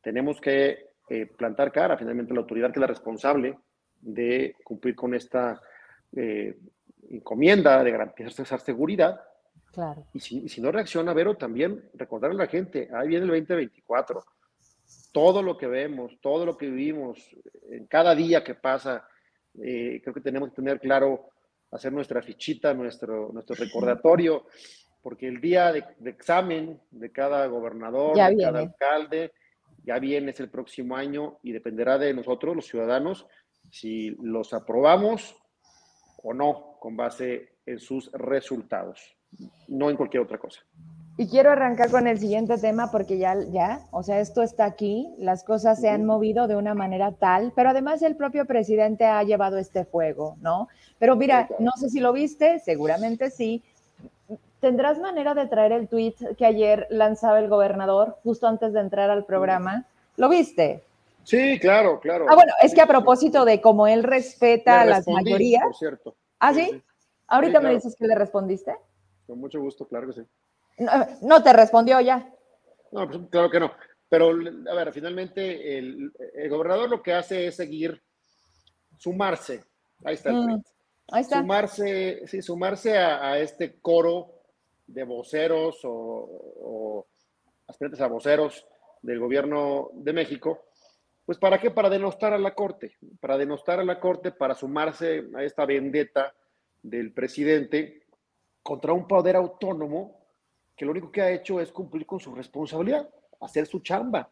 Tenemos 0.00 0.40
que 0.40 0.86
eh, 1.10 1.26
plantar 1.26 1.72
cara 1.72 1.98
finalmente 1.98 2.32
a 2.32 2.34
la 2.34 2.42
autoridad 2.42 2.68
que 2.68 2.78
es 2.78 2.80
la 2.80 2.86
responsable 2.86 3.58
de 4.00 4.54
cumplir 4.62 4.94
con 4.94 5.14
esta 5.14 5.60
eh, 6.16 6.56
encomienda 7.10 7.82
de 7.82 7.90
garantizar 7.90 8.60
seguridad. 8.60 9.20
Claro. 9.72 10.06
Y 10.12 10.20
si, 10.20 10.48
si 10.48 10.60
no 10.60 10.72
reacciona, 10.72 11.12
Vero, 11.12 11.36
también 11.36 11.90
recordar 11.94 12.30
a 12.30 12.34
la 12.34 12.46
gente, 12.46 12.88
ahí 12.92 13.08
viene 13.08 13.24
el 13.24 13.30
2024 13.30 14.22
todo 15.12 15.42
lo 15.42 15.56
que 15.56 15.66
vemos, 15.66 16.18
todo 16.20 16.46
lo 16.46 16.56
que 16.56 16.66
vivimos, 16.66 17.18
en 17.70 17.86
cada 17.86 18.14
día 18.14 18.44
que 18.44 18.54
pasa, 18.54 19.06
eh, 19.62 20.00
creo 20.02 20.14
que 20.14 20.20
tenemos 20.20 20.50
que 20.50 20.56
tener 20.56 20.80
claro, 20.80 21.30
hacer 21.70 21.92
nuestra 21.92 22.22
fichita, 22.22 22.74
nuestro, 22.74 23.30
nuestro 23.32 23.56
recordatorio, 23.56 24.46
porque 25.02 25.28
el 25.28 25.40
día 25.40 25.72
de, 25.72 25.84
examen 26.06 26.80
de 26.90 27.10
cada 27.10 27.46
gobernador, 27.46 28.16
de 28.16 28.36
cada 28.42 28.60
alcalde, 28.60 29.32
ya 29.84 29.98
viene, 29.98 30.32
es 30.32 30.40
el 30.40 30.50
próximo 30.50 30.96
año 30.96 31.38
y 31.42 31.52
dependerá 31.52 31.98
de 31.98 32.12
nosotros, 32.12 32.54
los 32.54 32.66
ciudadanos, 32.66 33.26
si 33.70 34.10
los 34.22 34.52
aprobamos 34.52 35.36
o 36.22 36.34
no, 36.34 36.67
con 36.78 36.96
base 36.96 37.48
en 37.66 37.78
sus 37.78 38.10
resultados, 38.12 39.16
no 39.68 39.90
en 39.90 39.96
cualquier 39.96 40.22
otra 40.22 40.38
cosa. 40.38 40.60
Y 41.20 41.26
quiero 41.26 41.50
arrancar 41.50 41.90
con 41.90 42.06
el 42.06 42.20
siguiente 42.20 42.58
tema 42.58 42.92
porque 42.92 43.18
ya, 43.18 43.34
ya, 43.50 43.80
o 43.90 44.04
sea, 44.04 44.20
esto 44.20 44.40
está 44.40 44.64
aquí, 44.64 45.12
las 45.18 45.42
cosas 45.42 45.80
se 45.80 45.88
han 45.88 46.06
movido 46.06 46.46
de 46.46 46.54
una 46.54 46.74
manera 46.74 47.10
tal, 47.10 47.52
pero 47.56 47.70
además 47.70 48.02
el 48.02 48.14
propio 48.14 48.44
presidente 48.46 49.04
ha 49.04 49.24
llevado 49.24 49.58
este 49.58 49.84
fuego, 49.84 50.36
¿no? 50.40 50.68
Pero 51.00 51.16
mira, 51.16 51.48
no 51.58 51.72
sé 51.72 51.90
si 51.90 51.98
lo 51.98 52.12
viste, 52.12 52.60
seguramente 52.60 53.30
sí. 53.30 53.64
¿Tendrás 54.60 55.00
manera 55.00 55.34
de 55.34 55.46
traer 55.46 55.72
el 55.72 55.88
tweet 55.88 56.14
que 56.36 56.46
ayer 56.46 56.86
lanzaba 56.88 57.40
el 57.40 57.48
gobernador 57.48 58.18
justo 58.22 58.46
antes 58.46 58.72
de 58.72 58.80
entrar 58.80 59.10
al 59.10 59.24
programa? 59.24 59.86
¿Lo 60.16 60.28
viste? 60.28 60.84
Sí, 61.24 61.58
claro, 61.58 61.98
claro. 61.98 62.26
Ah, 62.28 62.36
bueno, 62.36 62.52
es 62.62 62.72
que 62.72 62.80
a 62.80 62.86
propósito 62.86 63.44
de 63.44 63.60
cómo 63.60 63.88
él 63.88 64.04
respeta 64.04 64.82
a 64.82 64.86
las 64.86 65.06
mayorías. 65.08 65.64
Por 65.64 65.76
cierto. 65.76 66.14
¿Ah, 66.40 66.54
sí? 66.54 66.82
Ahorita 67.26 67.60
me 67.60 67.74
dices 67.74 67.94
que 67.96 68.06
le 68.06 68.14
respondiste. 68.14 68.74
Con 69.26 69.40
mucho 69.40 69.60
gusto, 69.60 69.86
claro 69.86 70.08
que 70.08 70.14
sí. 70.14 70.22
No, 71.22 71.42
te 71.42 71.52
respondió 71.52 72.00
ya. 72.00 72.32
No, 72.92 73.06
pues, 73.06 73.20
claro 73.30 73.50
que 73.50 73.60
no. 73.60 73.72
Pero, 74.08 74.30
a 74.30 74.74
ver, 74.74 74.92
finalmente 74.92 75.78
el, 75.78 76.12
gobernador 76.48 76.88
lo 76.88 77.02
que 77.02 77.12
hace 77.12 77.48
es 77.48 77.56
seguir, 77.56 78.02
sumarse. 78.96 79.64
Ahí 80.04 80.14
está 80.14 80.30
el 80.30 80.36
mm, 80.36 80.62
Ahí 81.10 81.22
está. 81.22 81.40
Sumarse, 81.40 82.26
sí, 82.26 82.40
sumarse 82.40 82.96
a, 82.96 83.38
este 83.38 83.80
coro 83.80 84.42
de 84.86 85.04
voceros 85.04 85.80
o, 85.84 85.90
o, 85.90 87.06
aspirantes 87.66 88.00
a 88.00 88.06
voceros 88.06 88.66
del 89.02 89.18
gobierno 89.18 89.90
de 89.92 90.12
México. 90.12 90.67
Pues, 91.28 91.36
¿para 91.36 91.60
qué? 91.60 91.70
Para 91.70 91.90
denostar 91.90 92.32
a 92.32 92.38
la 92.38 92.54
Corte. 92.54 92.96
Para 93.20 93.36
denostar 93.36 93.78
a 93.80 93.84
la 93.84 94.00
Corte, 94.00 94.32
para 94.32 94.54
sumarse 94.54 95.24
a 95.36 95.44
esta 95.44 95.66
vendetta 95.66 96.32
del 96.82 97.12
presidente 97.12 98.06
contra 98.62 98.94
un 98.94 99.06
poder 99.06 99.36
autónomo 99.36 100.24
que 100.74 100.86
lo 100.86 100.92
único 100.92 101.12
que 101.12 101.20
ha 101.20 101.30
hecho 101.30 101.60
es 101.60 101.70
cumplir 101.70 102.06
con 102.06 102.18
su 102.18 102.34
responsabilidad, 102.34 103.10
hacer 103.42 103.66
su 103.66 103.80
chamba. 103.80 104.30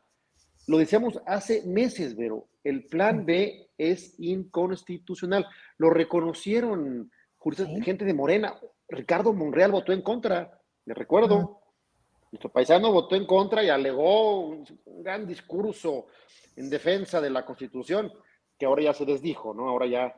Lo 0.69 0.79
decíamos 0.79 1.21
hace 1.27 1.67
meses, 1.67 2.15
pero 2.17 2.47
el 2.65 2.87
plan 2.87 3.27
B 3.27 3.69
es 3.77 4.19
inconstitucional. 4.19 5.47
Lo 5.77 5.91
reconocieron 5.91 7.13
juristas, 7.37 7.69
gente 7.85 8.07
de 8.07 8.15
Morena. 8.15 8.55
Ricardo 8.89 9.35
Monreal 9.35 9.71
votó 9.71 9.93
en 9.93 10.01
contra, 10.01 10.63
le 10.87 10.95
recuerdo. 10.95 11.61
Nuestro 12.33 12.51
paisano 12.51 12.93
votó 12.93 13.15
en 13.15 13.27
contra 13.27 13.63
y 13.63 13.69
alegó 13.69 14.41
un, 14.41 14.65
gran 15.03 15.27
discurso 15.27 16.07
en 16.57 16.69
defensa 16.69 17.21
de 17.21 17.31
la 17.31 17.45
Constitución, 17.45 18.13
que 18.59 18.67
ahora 18.67 18.83
ya 18.83 18.95
se 18.95 19.05
desdijo, 19.05 19.55
¿no? 19.55 19.69
Ahora 19.69 19.87
ya 19.87 20.15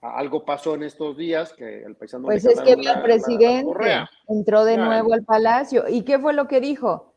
algo 0.00 0.44
pasó 0.44 0.74
en 0.74 0.82
estos 0.82 1.16
días 1.16 1.52
que 1.52 1.82
el 1.82 1.96
paisano. 1.96 2.24
Pues 2.24 2.44
es 2.44 2.60
que 2.60 2.72
el 2.72 3.02
presidente 3.02 4.06
entró 4.28 4.64
de 4.64 4.76
nuevo 4.76 5.14
al 5.14 5.24
palacio. 5.24 5.84
¿Y 5.88 6.02
qué 6.02 6.18
fue 6.18 6.34
lo 6.34 6.46
que 6.46 6.60
dijo? 6.60 7.14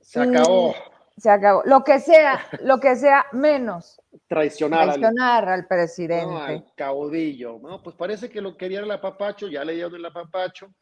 Se 0.00 0.20
acabó. 0.20 0.74
Se 1.16 1.28
acabó. 1.30 1.62
Lo 1.64 1.84
que 1.84 2.00
sea, 2.00 2.40
lo 2.62 2.78
que 2.78 2.96
sea 2.96 3.26
menos. 3.32 4.00
Traicionar, 4.28 4.84
Traicionar 4.84 5.48
al, 5.48 5.66
presidente. 5.66 6.26
No, 6.26 6.38
al 6.38 6.64
caudillo. 6.74 7.58
No, 7.60 7.82
pues 7.82 7.94
parece 7.96 8.28
que 8.28 8.40
lo 8.40 8.56
querían 8.56 8.84
el 8.84 8.90
apapacho, 8.90 9.48
ya 9.48 9.64
le 9.64 9.74
dieron 9.74 9.94
el 9.94 10.04
apapacho. 10.04 10.72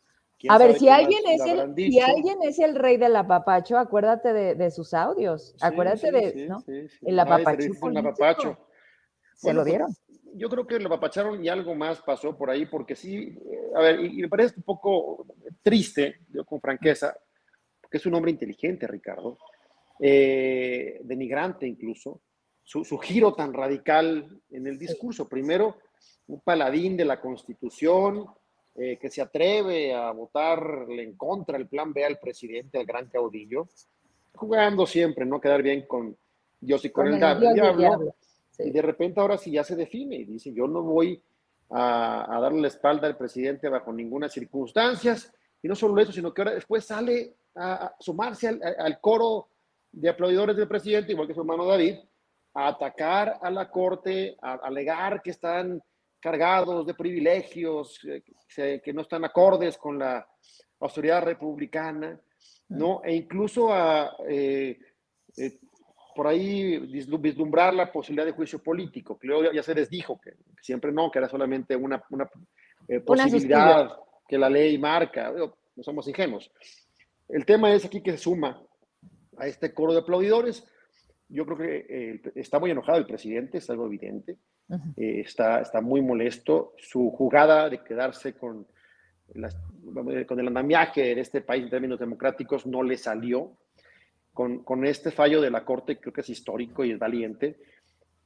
A 0.49 0.59
ver, 0.59 0.79
si 0.79 0.89
alguien, 0.89 1.23
es 1.27 1.41
el, 1.41 1.75
si 1.75 2.01
alguien 2.01 2.43
es 2.43 2.59
el 2.59 2.77
rey 2.77 2.97
del 2.97 3.17
apapacho, 3.17 3.77
acuérdate 3.77 4.33
de, 4.33 4.71
sus 4.71 4.95
audios. 4.95 5.57
acuérdate 5.61 6.13
de, 6.13 6.47
¿no? 6.47 6.63
el 7.03 7.19
apapacho. 7.19 8.57
Se 9.35 9.53
lo 9.53 9.65
dieron 9.65 9.95
yo 10.35 10.49
creo 10.49 10.67
que 10.67 10.79
lo 10.79 10.87
apapacharon 10.87 11.45
y 11.45 11.49
algo 11.49 11.75
más 11.75 12.01
pasó 12.03 12.37
por 12.37 12.51
ahí, 12.51 12.67
porque 12.67 12.95
sí, 12.95 13.37
eh, 13.51 13.71
a 13.75 13.81
ver, 13.81 14.01
y, 14.01 14.23
me 14.23 14.29
parece 14.29 14.55
un 14.57 14.63
poco 14.63 15.27
triste, 15.63 16.21
yo 16.29 16.45
con 16.45 16.61
franqueza, 16.61 17.17
porque 17.81 17.99
es 17.99 18.07
un 18.07 18.15
hombre 18.15 18.31
inteligente, 18.31 18.87
Ricardo, 18.87 19.39
eh, 20.01 21.01
denigrante 21.03 21.67
incluso, 21.67 22.23
su, 22.63 22.99
giro 22.99 23.33
tan 23.33 23.55
radical 23.55 24.43
en 24.51 24.67
el 24.67 24.79
discurso. 24.79 25.27
Primero, 25.27 25.79
un 26.27 26.41
paladín 26.41 26.99
de 26.99 27.07
la 27.07 27.19
Constitución 27.19 28.27
eh, 28.81 28.97
que 28.97 29.11
se 29.11 29.21
atreve 29.21 29.93
a 29.93 30.13
votarle 30.13 31.03
en 31.03 31.17
contra 31.17 31.57
el 31.57 31.67
plan 31.67 31.93
B 31.93 32.05
al 32.05 32.19
presidente, 32.19 32.79
al 32.79 32.87
gran 32.87 33.09
caudillo, 33.09 33.67
jugando 34.35 34.87
siempre, 34.87 35.27
¿no? 35.27 35.41
Quedar 35.41 35.63
bien 35.63 35.87
con 35.87 36.17
Dios 36.61 36.85
y 36.85 36.91
con, 36.91 37.09
el, 37.09 37.19
diablo. 37.19 38.15
Y 38.59 38.71
de 38.71 38.83
repente 38.83 39.21
ahora 39.21 39.37
sí 39.37 39.51
ya 39.51 39.65
se 39.65 39.77
define 39.77 40.17
y 40.17 40.25
dice, 40.25 40.53
yo 40.53 40.67
no 40.67 40.83
voy 40.83 41.21
a, 41.71 42.39
darle 42.41 42.61
la 42.61 42.69
espalda 42.69 43.07
al 43.07 43.17
presidente 43.17 43.69
bajo 43.69 43.93
ninguna 43.93 44.29
circunstancia. 44.29 45.17
Y 45.63 45.69
no 45.69 45.75
solo 45.75 46.01
eso, 46.01 46.13
sino 46.13 46.33
que 46.33 46.43
ahora 46.43 46.55
después 46.55 46.85
sale 46.85 47.35
a, 47.55 47.95
sumarse 47.99 48.49
al, 48.49 49.01
coro 49.01 49.49
de 49.91 50.09
aplaudidores 50.09 50.57
del 50.57 50.69
presidente, 50.69 51.13
igual 51.13 51.27
que 51.27 51.35
su 51.35 51.41
hermano 51.41 51.67
David, 51.67 51.97
a 52.55 52.69
atacar 52.69 53.39
a 53.43 53.51
la 53.51 53.71
corte, 53.71 54.37
a, 54.41 54.55
alegar 54.55 55.23
que 55.23 55.31
están 55.31 55.83
cargados 56.21 56.87
de 56.87 56.95
privilegios, 56.95 57.99
que, 58.55 58.93
no 58.93 59.03
están 59.03 59.25
acordes 59.25 59.77
con 59.79 59.99
la 59.99 60.27
autoridad 60.81 61.23
republicana, 61.23 62.21
¿no? 62.69 63.03
E 63.05 63.15
incluso 63.15 63.73
a 63.73 64.17
eh, 64.29 64.79
eh, 65.37 65.59
por 66.15 66.27
ahí 66.27 66.79
vislumbrar 66.79 67.73
la 67.73 67.93
posibilidad 67.93 68.27
de 68.27 68.33
juicio 68.33 68.61
político, 68.61 69.17
que 69.17 69.29
luego 69.29 69.53
ya 69.53 69.63
se 69.63 69.75
les 69.75 69.89
dijo 69.89 70.21
que, 70.21 70.33
siempre 70.61 70.91
no, 70.91 71.11
que 71.11 71.21
era 71.21 71.29
solamente 71.29 71.77
una, 71.77 72.03
una 72.11 72.29
eh, 72.89 73.01
posibilidad 73.01 73.97
que 74.27 74.37
la 74.37 74.51
ley 74.51 74.77
marca, 74.79 75.33
no 75.33 75.83
somos 75.83 76.09
ingenuos. 76.09 76.51
El 77.29 77.47
tema 77.47 77.73
es 77.73 77.85
aquí 77.85 78.03
que 78.03 78.11
se 78.13 78.19
suma 78.19 78.61
a 79.37 79.47
este 79.47 79.73
coro 79.73 79.93
de 79.93 80.01
aplaudidores. 80.01 80.67
Yo 81.29 81.47
creo 81.47 81.59
que 81.59 81.87
eh, 81.89 82.21
está 82.35 82.59
muy 82.59 82.71
enojado 82.71 82.99
el 82.99 83.07
presidente, 83.07 83.59
es 83.59 83.71
algo 83.71 83.87
evidente. 83.87 84.39
Eh, 84.97 85.21
está, 85.21 85.61
está 85.61 85.81
muy 85.81 86.03
molesto. 86.03 86.75
Su 86.79 87.11
jugada 87.11 87.69
de 87.71 87.83
quedarse 87.83 88.35
con, 88.35 88.67
con 90.27 90.41
el 90.41 90.47
andamiaje 90.49 91.13
en 91.13 91.19
este 91.19 91.41
país 91.41 91.65
en 91.65 91.71
términos 91.71 91.99
democráticos 91.99 92.67
no 92.67 92.83
le 92.83 92.97
salió 92.97 93.57
con, 94.65 94.87
este 94.87 95.11
fallo 95.11 95.41
de 95.41 95.51
la 95.51 95.65
Corte, 95.65 95.99
creo 95.99 96.13
que 96.13 96.21
es 96.21 96.31
histórico 96.31 96.85
y 96.85 96.93
es 96.93 96.99
valiente, 96.99 97.59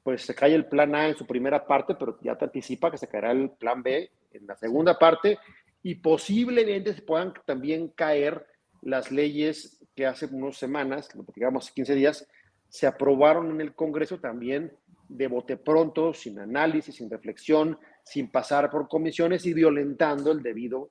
pues 0.03 0.21
se 0.23 0.35
cae 0.35 0.55
el 0.55 0.67
plan 0.67 0.95
A 0.95 1.09
en 1.09 1.17
su 1.17 1.27
primera 1.27 1.67
parte, 1.67 1.95
pero 1.95 2.19
ya 2.21 2.37
te 2.37 2.45
anticipa 2.45 2.91
que 2.91 2.99
se 2.99 3.09
caerá 3.09 3.31
el 3.33 3.49
plan 3.53 3.83
B 3.83 4.11
en 4.33 4.47
la 4.47 4.55
segunda 4.55 4.99
parte 4.99 5.39
y 5.83 5.95
posiblemente 5.95 6.93
se 6.93 7.01
puedan 7.01 7.33
también 7.47 7.89
caer 7.89 8.47
las 8.83 9.11
leyes 9.11 9.83
que 9.97 10.05
hace 10.05 10.27
unas 10.27 10.59
semanas, 10.59 11.09
digamos 11.35 11.71
15 11.71 11.95
días, 11.95 12.29
se 12.69 12.87
aprobaron 12.87 13.51
en 13.51 13.63
el 13.63 13.75
Congreso 13.75 14.19
también 14.21 14.71
de 15.17 15.27
bote 15.27 15.57
pronto, 15.57 16.15
sin 16.15 16.39
análisis, 16.39 16.97
sin 16.97 17.11
reflexión, 17.11 17.79
sin 18.03 18.31
pasar 18.31 18.71
por 18.71 18.89
comisiones 18.89 19.45
y 19.47 19.53
violentando 19.53 20.33
el 20.33 20.43
debido 20.43 20.91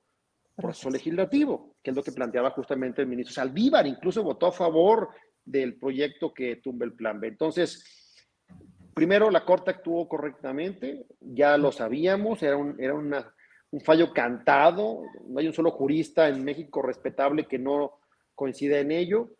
proceso 0.54 0.90
legislativo. 0.90 1.76
que 1.82 1.90
es 1.90 1.96
lo 1.96 2.02
que 2.02 2.12
planteaba 2.12 2.50
justamente 2.50 3.02
el 3.02 3.08
ministro 3.08 3.34
Saldívar, 3.34 3.86
incluso 3.86 4.22
votó 4.22 4.46
a 4.46 4.52
favor 4.52 5.08
del 5.44 5.76
proyecto 5.76 6.32
que 6.32 6.56
tumba 6.56 6.84
el 6.84 6.92
plan 6.92 7.18
B. 7.18 7.28
Entonces, 7.28 7.84
primero 8.94 9.30
la 9.30 9.44
Corte 9.44 9.72
actuó 9.72 10.08
correctamente, 10.08 11.06
ya 11.20 11.56
lo 11.58 11.72
sabíamos, 11.72 12.42
era 12.42 12.56
un, 12.56 12.80
era 12.80 12.94
un 12.94 13.80
fallo 13.80 14.12
cantado, 14.12 15.02
no 15.26 15.40
hay 15.40 15.48
un 15.48 15.54
solo 15.54 15.72
jurista 15.72 16.28
en 16.28 16.44
México 16.44 16.82
respetable 16.82 17.48
que 17.48 17.58
no 17.58 17.98
coincida 18.34 18.78
en 18.78 18.92
ello. 18.92 19.30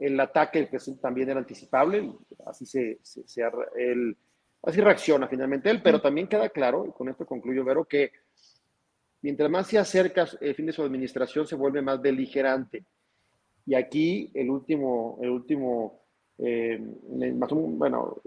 El 0.00 0.18
ataque 0.20 0.68
pues, 0.70 0.90
también 1.00 1.30
era 1.30 1.40
anticipable, 1.40 2.12
así, 2.46 2.66
se, 2.66 2.98
así 4.62 4.80
reacciona 4.80 5.26
finalmente 5.26 5.70
él, 5.70 5.82
pero 5.82 6.00
también 6.00 6.28
queda 6.28 6.48
claro, 6.48 6.86
y 6.86 6.92
con 6.92 7.08
esto 7.08 7.26
concluyo, 7.26 7.64
Vero, 7.64 7.84
que 7.84 8.12
mientras 9.22 9.50
más 9.50 9.66
se 9.66 9.78
acerca 9.78 10.28
el 10.40 10.54
fin 10.54 10.66
de 10.66 10.72
su 10.72 10.82
administración, 10.82 11.46
se 11.46 11.56
vuelve 11.56 11.82
más 11.82 12.00
beligerante. 12.00 12.84
Y 13.66 13.74
aquí 13.74 14.30
el 14.34 14.48
último, 14.50 15.18
el 15.20 15.30
último, 15.30 16.00
eh, 16.38 16.78
bueno, 16.80 18.22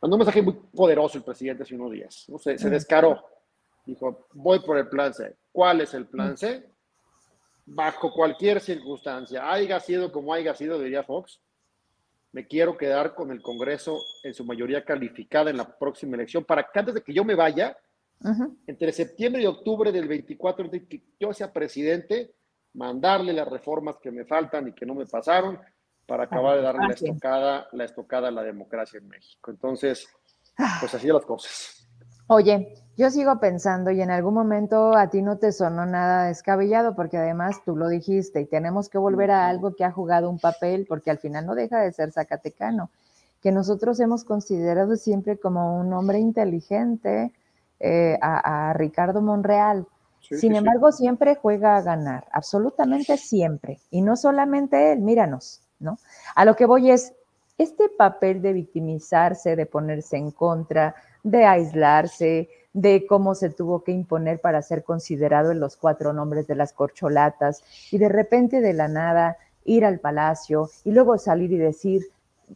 mandó 0.00 0.16
un 0.16 0.18
mensaje 0.18 0.42
muy 0.42 0.54
poderoso 0.74 1.18
el 1.18 1.24
presidente 1.24 1.64
hace 1.64 1.74
unos 1.74 1.92
días. 1.92 2.26
¿no? 2.28 2.38
Se, 2.38 2.56
se 2.56 2.70
descaró. 2.70 3.22
Dijo, 3.84 4.26
voy 4.32 4.60
por 4.60 4.78
el 4.78 4.88
plan 4.88 5.12
C. 5.12 5.36
¿Cuál 5.52 5.80
es 5.80 5.92
el 5.94 6.06
plan 6.06 6.36
C? 6.36 6.64
Bajo 7.66 8.12
cualquier 8.12 8.60
circunstancia, 8.60 9.50
haya 9.50 9.78
sido 9.80 10.10
como 10.10 10.34
haya 10.34 10.54
sido, 10.54 10.80
diría 10.80 11.02
Fox, 11.04 11.40
me 12.32 12.46
quiero 12.46 12.76
quedar 12.76 13.14
con 13.14 13.30
el 13.30 13.42
Congreso 13.42 13.98
en 14.22 14.34
su 14.34 14.44
mayoría 14.44 14.84
calificada 14.84 15.50
en 15.50 15.56
la 15.56 15.78
próxima 15.78 16.16
elección 16.16 16.44
para 16.44 16.62
que 16.62 16.78
antes 16.78 16.94
de 16.94 17.02
que 17.02 17.12
yo 17.12 17.24
me 17.24 17.34
vaya, 17.34 17.76
entre 18.66 18.92
septiembre 18.92 19.42
y 19.42 19.46
octubre 19.46 19.90
del 19.90 20.06
24, 20.06 20.68
de 20.68 20.86
que 20.86 21.02
yo 21.18 21.32
sea 21.32 21.52
presidente, 21.52 22.34
mandarle 22.74 23.32
las 23.32 23.48
reformas 23.48 23.96
que 24.00 24.10
me 24.10 24.24
faltan 24.24 24.68
y 24.68 24.72
que 24.72 24.86
no 24.86 24.94
me 24.94 25.06
pasaron 25.06 25.58
para 26.06 26.24
acabar 26.24 26.56
de 26.56 26.62
darle 26.62 26.88
la 26.88 26.94
estocada, 26.94 27.68
la 27.72 27.84
estocada 27.84 28.28
a 28.28 28.32
la 28.32 28.42
democracia 28.42 28.98
en 28.98 29.08
México. 29.08 29.50
Entonces, 29.50 30.08
ah. 30.58 30.78
pues 30.80 30.94
así 30.94 31.08
las 31.08 31.24
cosas. 31.24 31.88
Oye, 32.26 32.74
yo 33.00 33.10
sigo 33.10 33.40
pensando 33.40 33.90
y 33.90 34.00
en 34.02 34.10
algún 34.10 34.34
momento 34.34 34.96
a 34.96 35.08
ti 35.08 35.22
no 35.22 35.38
te 35.38 35.52
sonó 35.52 35.86
nada 35.86 36.26
descabellado 36.26 36.94
porque 36.94 37.16
además 37.16 37.62
tú 37.64 37.76
lo 37.76 37.88
dijiste 37.88 38.40
y 38.40 38.46
tenemos 38.46 38.88
que 38.88 38.98
volver 38.98 39.30
a 39.30 39.48
algo 39.48 39.74
que 39.74 39.84
ha 39.84 39.90
jugado 39.90 40.28
un 40.28 40.38
papel 40.38 40.86
porque 40.88 41.10
al 41.10 41.18
final 41.18 41.46
no 41.46 41.54
deja 41.54 41.80
de 41.80 41.92
ser 41.92 42.12
zacatecano, 42.12 42.90
que 43.42 43.52
nosotros 43.52 43.98
hemos 44.00 44.24
considerado 44.24 44.96
siempre 44.96 45.38
como 45.38 45.80
un 45.80 45.92
hombre 45.92 46.18
inteligente 46.18 47.32
eh, 47.80 48.18
a 48.20 48.72
Ricardo 48.74 49.22
Monreal 49.22 49.86
sin 50.20 50.54
embargo, 50.54 50.92
siempre 50.92 51.34
juega 51.34 51.76
a 51.76 51.82
ganar, 51.82 52.26
absolutamente 52.30 53.16
siempre. 53.16 53.80
Y 53.90 54.02
no 54.02 54.16
solamente 54.16 54.92
él, 54.92 55.00
míranos, 55.00 55.60
¿no? 55.80 55.98
A 56.34 56.44
lo 56.44 56.54
que 56.54 56.66
voy 56.66 56.90
es, 56.90 57.14
este 57.58 57.88
papel 57.88 58.40
de 58.40 58.52
victimizarse, 58.52 59.56
de 59.56 59.66
ponerse 59.66 60.16
en 60.16 60.30
contra, 60.30 60.94
de 61.22 61.44
aislarse, 61.44 62.48
de 62.72 63.06
cómo 63.06 63.34
se 63.34 63.50
tuvo 63.50 63.82
que 63.82 63.92
imponer 63.92 64.40
para 64.40 64.62
ser 64.62 64.84
considerado 64.84 65.50
en 65.50 65.60
los 65.60 65.76
cuatro 65.76 66.12
nombres 66.12 66.46
de 66.46 66.54
las 66.54 66.72
corcholatas 66.72 67.62
y 67.90 67.98
de 67.98 68.08
repente 68.08 68.60
de 68.60 68.72
la 68.72 68.88
nada 68.88 69.38
ir 69.64 69.84
al 69.84 69.98
palacio 69.98 70.70
y 70.84 70.92
luego 70.92 71.18
salir 71.18 71.52
y 71.52 71.58
decir 71.58 72.06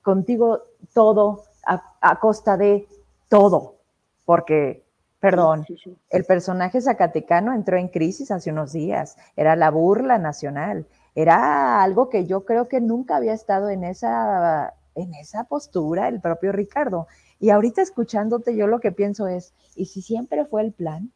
contigo 0.03 0.63
todo 0.93 1.45
a, 1.67 1.95
a 2.01 2.21
costa 2.21 2.57
de 2.57 2.87
todo, 3.29 3.77
porque 4.25 4.85
Perdón, 5.25 5.65
el 6.11 6.25
personaje 6.25 6.83
zacatecano 6.83 7.55
entró 7.55 7.79
en 7.79 7.89
crisis 7.89 8.31
hace 8.31 8.51
unos 8.51 8.75
días, 8.75 9.17
era 9.37 9.57
la 9.57 9.71
burla 9.71 10.19
nacional, 10.19 10.87
era 11.15 11.83
algo 11.83 12.11
que 12.11 12.27
yo 12.27 12.45
creo 12.45 12.69
que 12.69 12.83
nunca 12.83 13.17
había 13.17 13.33
estado 13.33 13.71
en 13.71 13.85
esa, 13.85 14.75
en 14.95 15.15
esa 15.15 15.45
postura 15.45 16.09
el 16.09 16.21
propio 16.21 16.53
Ricardo. 16.53 17.07
Y 17.41 17.51
ahorita 17.51 17.83
escuchándote 17.83 18.57
yo 18.57 18.67
lo 18.67 18.81
que 18.81 18.93
pienso 18.93 19.27
es, 19.27 19.55
¿y 19.75 19.87
si 19.87 20.03
siempre 20.03 20.45
fue 20.45 20.63
el 20.63 20.73
plan? 20.73 21.13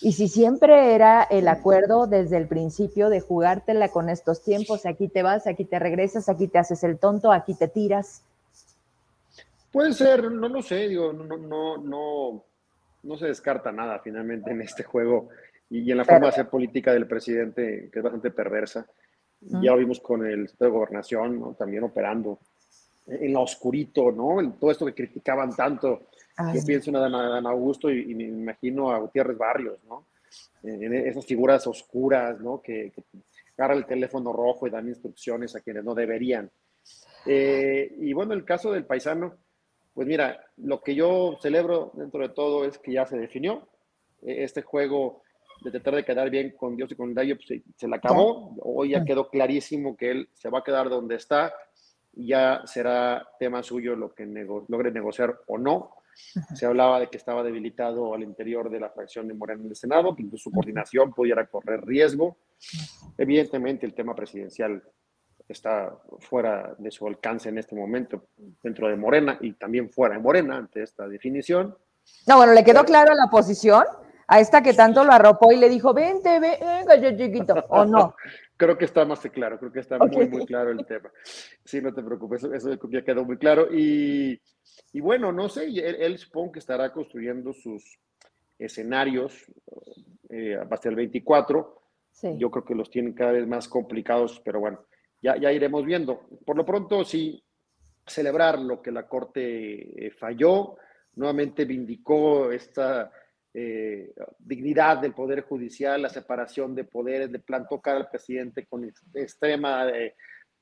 ¿Y 0.00 0.12
si 0.12 0.28
siempre 0.28 0.94
era 0.94 1.22
el 1.22 1.46
acuerdo 1.48 2.06
desde 2.06 2.36
el 2.36 2.48
principio 2.48 3.10
de 3.10 3.20
jugártela 3.20 3.88
con 3.88 4.08
estos 4.08 4.42
tiempos? 4.42 4.86
Aquí 4.86 5.08
te 5.08 5.22
vas, 5.22 5.46
aquí 5.46 5.64
te 5.64 5.78
regresas, 5.78 6.28
aquí 6.28 6.48
te 6.48 6.58
haces 6.58 6.82
el 6.84 6.98
tonto, 6.98 7.32
aquí 7.32 7.54
te 7.54 7.68
tiras. 7.68 8.22
Puede 9.70 9.92
ser, 9.92 10.30
no 10.30 10.48
lo 10.48 10.62
sé, 10.62 10.88
digo, 10.88 11.12
no, 11.12 11.36
no, 11.36 11.78
no 11.78 12.44
no 13.04 13.16
se 13.16 13.26
descarta 13.26 13.70
nada 13.70 13.98
finalmente 14.00 14.50
en 14.50 14.62
este 14.62 14.82
juego 14.82 15.28
y, 15.70 15.90
en 15.90 15.98
la 15.98 16.04
forma 16.04 16.26
de 16.26 16.28
hacer 16.28 16.48
política 16.48 16.92
del 16.92 17.06
presidente, 17.06 17.88
que 17.92 17.98
es 17.98 18.02
bastante 18.02 18.30
perversa. 18.30 18.86
Ya 19.40 19.72
lo 19.72 19.76
vimos 19.76 20.00
con 20.00 20.24
el 20.24 20.48
secretario 20.48 20.72
de 20.72 20.78
Gobernación, 20.78 21.56
también 21.56 21.84
operando 21.84 22.38
en 23.06 23.32
lo 23.32 23.42
oscurito, 23.42 24.10
¿no? 24.10 24.52
todo 24.58 24.70
esto 24.70 24.86
que 24.86 24.94
criticaban 24.94 25.54
tanto. 25.54 26.02
Yo 26.52 26.64
pienso 26.66 26.90
en 26.90 26.96
Adán 26.96 27.46
Augusto 27.46 27.90
y, 27.90 28.14
me 28.14 28.24
imagino 28.24 28.90
a 28.90 28.98
Gutiérrez 28.98 29.38
Barrios, 29.38 29.78
¿no? 29.88 30.06
En 30.64 30.92
esas 30.92 31.24
figuras 31.24 31.66
oscuras, 31.66 32.40
¿no? 32.40 32.60
Que, 32.60 32.90
que 32.90 33.02
agarran 33.56 33.78
el 33.78 33.86
teléfono 33.86 34.32
rojo 34.32 34.66
y 34.66 34.70
dan 34.70 34.88
instrucciones 34.88 35.54
a 35.54 35.60
quienes 35.60 35.84
no 35.84 35.94
deberían. 35.94 36.50
Eh, 37.26 37.94
y 38.00 38.12
bueno, 38.12 38.34
el 38.34 38.44
caso 38.44 38.72
del 38.72 38.84
paisano, 38.84 39.36
pues 39.92 40.06
mira, 40.08 40.44
lo 40.56 40.80
que 40.82 40.94
yo 40.94 41.38
celebro 41.40 41.92
dentro 41.94 42.20
de 42.20 42.34
todo 42.34 42.64
es 42.64 42.78
que 42.78 42.92
ya 42.92 43.06
se 43.06 43.16
definió. 43.16 43.68
E, 44.22 44.44
este 44.44 44.62
juego 44.62 45.22
de 45.62 45.70
tratar 45.70 45.94
de 45.94 46.04
quedar 46.04 46.30
bien 46.30 46.50
con 46.56 46.76
Dios 46.76 46.90
y 46.90 46.96
con 46.96 47.16
el 47.16 47.36
pues 47.36 47.62
se, 47.76 47.88
le 47.88 47.96
acabó. 47.96 48.54
Hoy 48.60 48.90
ya 48.90 49.04
quedó 49.04 49.28
clarísimo 49.28 49.96
que 49.96 50.10
él 50.10 50.28
se 50.34 50.50
va 50.50 50.58
a 50.58 50.64
quedar 50.64 50.88
donde 50.88 51.14
está 51.14 51.54
y 51.73 51.73
ya 52.16 52.62
será 52.66 53.26
tema 53.38 53.62
suyo 53.62 53.96
lo 53.96 54.14
que 54.14 54.26
logre 54.68 54.90
negociar 54.90 55.40
o 55.46 55.58
no. 55.58 55.96
Se 56.54 56.64
hablaba 56.64 57.00
de 57.00 57.08
que 57.08 57.16
estaba 57.16 57.42
debilitado 57.42 58.14
al 58.14 58.22
interior 58.22 58.70
de 58.70 58.78
la 58.78 58.90
fracción 58.90 59.26
de 59.26 59.34
Morena 59.34 59.62
en 59.62 59.70
el 59.70 59.76
Senado, 59.76 60.14
que 60.14 60.24
su 60.36 60.52
coordinación 60.52 61.12
pudiera 61.12 61.46
correr 61.46 61.84
riesgo. 61.84 62.36
Evidentemente, 63.18 63.84
el 63.84 63.94
tema 63.94 64.14
presidencial 64.14 64.82
está 65.48 65.96
fuera 66.20 66.74
de 66.78 66.90
su 66.90 67.06
alcance 67.06 67.48
en 67.48 67.58
este 67.58 67.74
momento 67.74 68.28
dentro 68.62 68.88
de 68.88 68.96
Morena 68.96 69.38
y 69.40 69.52
también 69.52 69.90
fuera 69.90 70.14
de 70.14 70.20
Morena 70.20 70.56
ante 70.56 70.82
esta 70.82 71.06
definición. 71.06 71.76
No, 72.26 72.36
bueno, 72.36 72.52
le 72.52 72.64
quedó 72.64 72.84
claro 72.84 73.12
la 73.14 73.30
posición 73.30 73.84
a 74.26 74.40
esta 74.40 74.62
que 74.62 74.72
tanto 74.72 75.04
lo 75.04 75.12
arropó 75.12 75.52
y 75.52 75.56
le 75.56 75.68
dijo, 75.68 75.92
vente, 75.92 76.40
venga, 76.40 76.96
yo 76.96 77.16
chiquito, 77.16 77.54
¿o 77.68 77.84
no? 77.84 78.14
creo 78.56 78.78
que 78.78 78.84
está 78.84 79.04
más 79.04 79.20
que 79.20 79.30
claro, 79.30 79.58
creo 79.58 79.72
que 79.72 79.80
está 79.80 79.98
muy, 79.98 80.28
muy 80.28 80.46
claro 80.46 80.70
el 80.70 80.84
tema. 80.86 81.10
Sí, 81.64 81.80
no 81.80 81.92
te 81.92 82.02
preocupes, 82.02 82.44
eso, 82.44 82.78
ya 82.90 83.04
quedó 83.04 83.24
muy 83.24 83.38
claro. 83.38 83.68
Y, 83.72 84.40
y 84.92 85.00
bueno, 85.00 85.32
no 85.32 85.48
sé, 85.48 85.66
él, 85.66 85.96
él, 85.98 86.18
supongo 86.18 86.52
que 86.52 86.58
estará 86.60 86.92
construyendo 86.92 87.52
sus 87.52 87.98
escenarios 88.58 89.44
eh, 90.30 90.56
hasta 90.70 90.88
el 90.88 90.96
24. 90.96 91.80
Yo 92.38 92.50
creo 92.50 92.64
que 92.64 92.74
los 92.74 92.90
tienen 92.90 93.12
cada 93.12 93.32
vez 93.32 93.46
más 93.46 93.68
complicados, 93.68 94.40
pero 94.44 94.60
bueno, 94.60 94.86
ya, 95.20 95.52
iremos 95.52 95.84
viendo. 95.84 96.28
Por 96.44 96.56
lo 96.56 96.64
pronto, 96.64 97.04
sí, 97.04 97.42
celebrar 98.06 98.58
lo 98.58 98.80
que 98.80 98.92
la 98.92 99.08
Corte 99.08 100.06
eh, 100.06 100.10
falló, 100.10 100.76
nuevamente 101.16 101.64
vindicó 101.64 102.52
esta 102.52 103.10
eh, 103.56 104.12
dignidad 104.38 104.98
del 104.98 105.14
Poder 105.14 105.42
Judicial, 105.42 106.02
la 106.02 106.08
separación 106.08 106.74
de 106.74 106.82
poderes, 106.84 107.30
de 107.30 107.38
plan 107.38 107.68
tocar 107.68 107.96
al 107.96 108.08
presidente 108.08 108.66
con 108.66 108.90
extrema 109.14 109.88
eh, 109.90 110.16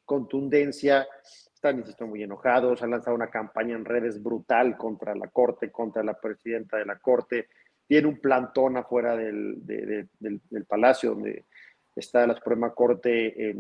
contundencia. 0.05 1.07
Están, 1.55 1.79
insisto, 1.79 2.07
muy 2.07 2.23
enojados, 2.23 2.83
han 2.83 2.91
lanzado 2.91 3.17
una 3.17 3.31
campaña 3.31 3.75
en 3.75 3.87
redes 3.87 4.23
brutal 4.23 4.77
contra 4.77 5.15
la 5.15 5.29
Corte, 5.29 5.71
contra 5.71 6.03
la 6.03 6.21
presidenta 6.21 6.77
de 6.77 6.85
la 6.85 6.99
Corte. 6.99 7.49
Tiene 7.87 8.09
un 8.09 8.21
plantón 8.21 8.77
afuera 8.77 9.17
del, 9.17 9.57
del, 9.65 10.65
palacio 10.67 11.11
donde 11.11 11.47
está 11.97 12.27
la 12.27 12.35
Suprema 12.35 12.75
Corte 12.75 13.55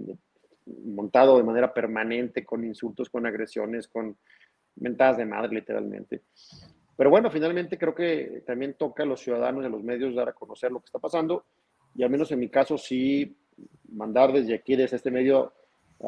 montado 0.67 1.39
de 1.39 1.45
manera 1.45 1.73
permanente 1.73 2.45
con 2.45 2.65
insultos, 2.65 3.09
con 3.09 3.27
agresiones, 3.27 3.89
con 3.89 4.17
mentadas 4.77 5.17
de 5.17 5.27
madre, 5.27 5.55
literalmente. 5.55 6.23
Pero 6.97 7.11
bueno, 7.11 7.31
finalmente 7.31 7.79
creo 7.79 7.95
que 7.95 8.43
también 8.47 8.75
toca 8.75 9.03
a 9.03 9.07
los 9.07 9.21
ciudadanos 9.21 9.63
y 9.63 9.67
a 9.67 9.71
los 9.71 9.83
medios 9.83 10.15
dar 10.15 10.29
a 10.29 10.33
conocer 10.33 10.71
lo 10.71 10.81
que 10.81 10.87
está 10.87 10.99
pasando 10.99 11.45
y 11.95 12.03
al 12.03 12.11
menos 12.11 12.31
en 12.33 12.41
mi 12.41 12.49
caso 12.49 12.79
sí 12.79 13.37
mandar 13.91 14.33
desde 14.33 14.55
aquí, 14.55 14.77
desde 14.77 14.97
este 14.97 15.11
medio, 15.11 15.53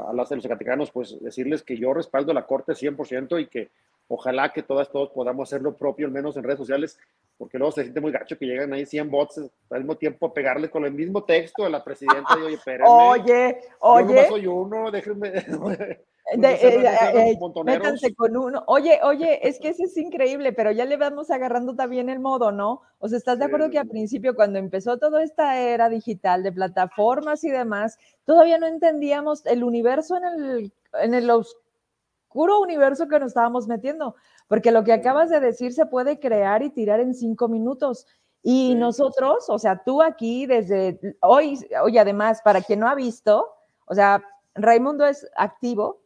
a 0.08 0.12
las 0.12 0.28
de 0.28 0.36
los 0.36 0.42
zacaticanos, 0.42 0.90
pues 0.90 1.20
decirles 1.20 1.62
que 1.62 1.76
yo 1.76 1.92
respaldo 1.92 2.32
la 2.32 2.46
Corte 2.46 2.72
100% 2.72 3.40
y 3.40 3.46
que 3.46 3.70
ojalá 4.08 4.52
que 4.52 4.62
todas, 4.62 4.90
todos 4.90 5.10
podamos 5.10 5.48
hacer 5.48 5.62
lo 5.62 5.76
propio, 5.76 6.06
al 6.06 6.12
menos 6.12 6.36
en 6.36 6.44
redes 6.44 6.58
sociales, 6.58 6.98
porque 7.36 7.58
luego 7.58 7.72
se 7.72 7.82
siente 7.82 8.00
muy 8.00 8.12
gacho 8.12 8.38
que 8.38 8.46
llegan 8.46 8.72
ahí 8.72 8.86
100 8.86 9.10
bots 9.10 9.40
al 9.70 9.80
mismo 9.80 9.96
tiempo 9.96 10.26
a 10.26 10.34
pegarle 10.34 10.70
con 10.70 10.84
el 10.84 10.92
mismo 10.92 11.24
texto 11.24 11.64
a 11.64 11.68
la 11.68 11.84
presidenta 11.84 12.36
y 12.38 12.42
oye, 12.42 12.54
espérenme. 12.54 12.88
Oye, 12.88 13.58
oye. 13.80 14.14
Yo 14.14 14.22
no 14.22 14.28
soy 14.28 14.46
uno, 14.46 14.90
déjenme. 14.90 15.32
eh, 16.32 17.38
métanse 17.64 18.14
con 18.14 18.36
uno. 18.36 18.64
Oye, 18.66 18.98
oye, 19.02 19.46
es 19.46 19.58
que 19.58 19.68
ese 19.68 19.84
es 19.84 19.96
increíble, 19.96 20.52
pero 20.52 20.70
ya 20.72 20.84
le 20.84 20.96
vamos 20.96 21.30
agarrando 21.30 21.74
también 21.74 22.08
el 22.08 22.18
modo, 22.18 22.50
¿no? 22.50 22.80
O 22.98 23.08
sea, 23.08 23.18
¿estás 23.18 23.38
de 23.38 23.44
acuerdo 23.44 23.70
que 23.70 23.78
al 23.78 23.88
principio, 23.88 24.34
cuando 24.34 24.58
empezó 24.58 24.98
toda 24.98 25.22
esta 25.22 25.60
era 25.60 25.88
digital 25.88 26.42
de 26.42 26.52
plataformas 26.52 27.44
y 27.44 27.50
demás, 27.50 27.98
todavía 28.24 28.58
no 28.58 28.66
entendíamos 28.66 29.44
el 29.44 29.62
universo 29.62 30.16
en 30.16 30.24
el, 30.24 30.72
en 30.94 31.14
el 31.14 31.30
oscuro 31.30 32.60
universo 32.60 33.06
que 33.06 33.18
nos 33.18 33.28
estábamos 33.28 33.68
metiendo? 33.68 34.14
Porque 34.48 34.72
lo 34.72 34.82
que 34.82 34.92
acabas 34.94 35.28
de 35.28 35.40
decir 35.40 35.72
se 35.72 35.86
puede 35.86 36.18
crear 36.20 36.62
y 36.62 36.70
tirar 36.70 37.00
en 37.00 37.14
cinco 37.14 37.48
minutos. 37.48 38.06
Y 38.42 38.74
nosotros, 38.74 39.46
o 39.48 39.58
sea, 39.58 39.82
tú 39.84 40.02
aquí 40.02 40.46
desde 40.46 41.16
hoy, 41.20 41.58
hoy 41.82 41.98
además, 41.98 42.40
para 42.42 42.60
quien 42.60 42.80
no 42.80 42.88
ha 42.88 42.94
visto, 42.94 43.46
o 43.86 43.94
sea, 43.94 44.22
Raimundo 44.54 45.06
es 45.06 45.26
activo, 45.36 46.03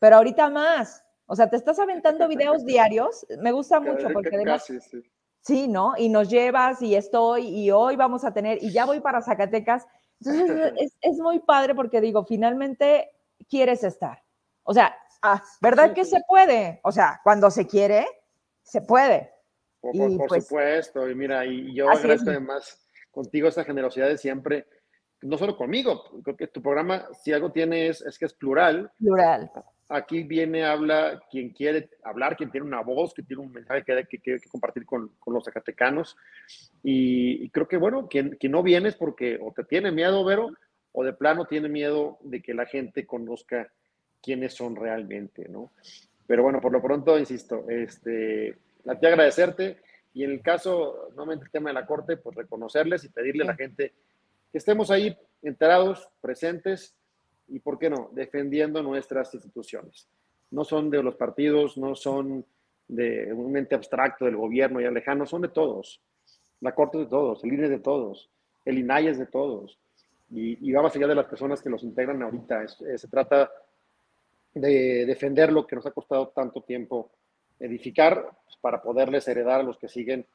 pero 0.00 0.16
ahorita 0.16 0.50
más. 0.50 1.04
O 1.26 1.36
sea, 1.36 1.48
te 1.48 1.54
estás 1.54 1.78
aventando 1.78 2.26
videos 2.28 2.64
diarios. 2.64 3.24
Me 3.38 3.52
gusta 3.52 3.78
mucho 3.78 4.08
porque 4.12 4.34
además... 4.34 4.64
sí. 4.66 4.78
sí. 5.42 5.68
¿no? 5.68 5.94
Y 5.96 6.08
nos 6.08 6.28
llevas 6.28 6.82
y 6.82 6.96
estoy 6.96 7.46
y 7.46 7.70
hoy 7.70 7.94
vamos 7.94 8.24
a 8.24 8.34
tener 8.34 8.58
y 8.60 8.72
ya 8.72 8.84
voy 8.84 8.98
para 8.98 9.22
Zacatecas. 9.22 9.86
Entonces 10.20 10.72
es, 10.76 10.96
es 11.00 11.18
muy 11.18 11.38
padre 11.38 11.76
porque 11.76 12.00
digo, 12.00 12.24
finalmente 12.24 13.12
quieres 13.48 13.84
estar. 13.84 14.20
O 14.64 14.74
sea, 14.74 14.96
ah, 15.22 15.42
¿verdad 15.60 15.94
que 15.94 16.04
se 16.04 16.20
puede? 16.26 16.80
O 16.82 16.90
sea, 16.90 17.20
cuando 17.22 17.50
se 17.50 17.66
quiere, 17.66 18.06
se 18.62 18.82
puede. 18.82 19.32
Por, 19.80 19.92
pues 20.28 20.44
supuesto, 20.44 21.08
y 21.08 21.14
mira, 21.14 21.46
y 21.46 21.74
yo 21.74 21.88
agradezco 21.88 22.28
además 22.28 22.86
contigo 23.10 23.48
esta 23.48 23.64
generosidad 23.64 24.08
de 24.08 24.18
siempre, 24.18 24.66
no 25.22 25.38
solo 25.38 25.56
conmigo, 25.56 26.04
creo 26.22 26.36
que 26.36 26.46
tu 26.48 26.60
programa, 26.62 27.08
si 27.14 27.32
algo 27.32 27.50
tiene, 27.50 27.88
es, 27.88 28.02
es 28.02 28.18
que 28.18 28.26
es 28.26 28.34
plural. 28.34 28.92
Plural. 28.98 29.50
Aquí 29.92 30.22
viene, 30.22 30.64
habla 30.64 31.20
quien 31.30 31.50
quiere 31.50 31.90
hablar, 32.04 32.36
quien 32.36 32.50
tiene 32.50 32.66
una 32.66 32.80
voz, 32.80 33.12
que 33.12 33.24
tiene 33.24 33.42
un 33.42 33.50
mensaje 33.50 33.80
que 33.80 33.84
quiere 33.84 34.06
que, 34.06 34.18
que, 34.18 34.48
compartir 34.48 34.86
con, 34.86 35.08
con, 35.18 35.34
los 35.34 35.44
zacatecanos. 35.44 36.16
Y, 36.82 37.44
y, 37.44 37.50
creo 37.50 37.66
que, 37.66 37.76
bueno, 37.76 38.06
quien, 38.08 38.36
quien 38.36 38.52
no 38.52 38.62
viene 38.62 38.90
es 38.90 38.94
porque 38.94 39.38
o 39.42 39.52
te 39.52 39.64
tiene 39.64 39.90
miedo, 39.90 40.24
Vero, 40.24 40.50
o 40.92 41.04
de 41.04 41.12
plano 41.12 41.44
tiene 41.44 41.68
miedo 41.68 42.18
de 42.22 42.40
que 42.40 42.54
la 42.54 42.66
gente 42.66 43.04
conozca 43.04 43.70
quiénes 44.22 44.54
son 44.54 44.76
realmente, 44.76 45.48
¿no? 45.48 45.72
Pero 46.26 46.44
bueno, 46.44 46.60
por 46.60 46.72
lo 46.72 46.80
pronto, 46.80 47.18
insisto, 47.18 47.68
este, 47.68 48.56
a 48.86 48.94
ti 48.94 49.06
agradecerte 49.06 49.78
y 50.14 50.24
en 50.24 50.30
el 50.30 50.42
caso, 50.42 51.08
nuevamente 51.10 51.46
el 51.46 51.50
tema 51.50 51.70
de 51.70 51.74
la 51.74 51.86
corte, 51.86 52.16
pues 52.16 52.36
reconocerles 52.36 53.04
y 53.04 53.08
pedirle 53.08 53.44
a 53.44 53.48
la 53.48 53.56
gente 53.56 53.92
que 54.52 54.58
estemos 54.58 54.90
ahí 54.90 55.16
enterados, 55.42 56.08
presentes 56.20 56.94
y, 57.50 57.58
¿por 57.60 57.78
qué 57.78 57.90
no?, 57.90 58.10
defendiendo 58.12 58.82
nuestras 58.82 59.32
instituciones. 59.34 60.08
No 60.50 60.64
son 60.64 60.90
de 60.90 61.02
los 61.02 61.16
partidos, 61.16 61.76
no 61.76 61.94
son 61.94 62.44
de 62.88 63.32
un 63.32 63.56
ente 63.56 63.74
abstracto 63.74 64.24
del 64.24 64.36
gobierno 64.36 64.80
y 64.80 64.90
lejano, 64.90 65.26
son 65.26 65.42
de 65.42 65.48
todos. 65.48 66.00
La 66.60 66.74
corte 66.74 66.98
de 66.98 67.06
todos, 67.06 67.44
el 67.44 67.52
INE 67.52 67.68
de 67.68 67.78
todos, 67.78 68.30
el 68.64 68.78
INAI 68.78 69.08
es 69.08 69.18
de 69.18 69.26
todos. 69.26 69.78
Y, 70.30 70.72
va 70.72 70.82
más 70.82 70.94
allá 70.94 71.08
de 71.08 71.14
las 71.14 71.26
personas 71.26 71.60
que 71.62 71.70
los 71.70 71.82
integran 71.82 72.22
ahorita. 72.22 72.66
se 72.68 73.08
trata 73.08 73.50
de 74.54 75.04
defender 75.06 75.52
lo 75.52 75.66
que 75.66 75.76
nos 75.76 75.86
ha 75.86 75.90
costado 75.92 76.28
tanto 76.28 76.62
tiempo 76.62 77.10
edificar 77.58 78.30
pues, 78.44 78.56
para 78.60 78.82
poderles 78.82 79.26
heredar 79.28 79.60
a 79.60 79.64
los 79.64 79.78
que 79.78 79.88
siguen 79.88 80.26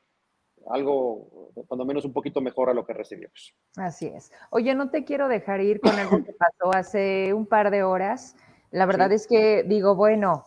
algo, 0.70 1.52
cuando 1.68 1.86
menos 1.86 2.06
un 2.06 2.14
poquito 2.14 2.42
mejor 2.42 2.70
a 2.70 2.74
lo 2.74 2.86
que 2.86 2.94
recibimos. 2.94 3.56
Así 3.76 4.08
es. 4.08 4.32
Oye, 4.50 4.74
no 4.76 4.90
te 4.90 5.04
quiero 5.04 5.28
dejar 5.28 5.62
ir 5.62 5.80
con 5.80 5.98
algo 5.98 6.24
que 6.24 6.34
pasó 6.34 6.74
hace 6.74 7.34
un 7.34 7.46
par 7.46 7.72
de 7.72 7.84
horas. 7.84 8.36
La 8.72 8.86
verdad 8.86 9.10
sí. 9.10 9.16
es 9.16 9.28
que 9.28 9.64
digo, 9.64 9.96
bueno, 9.96 10.46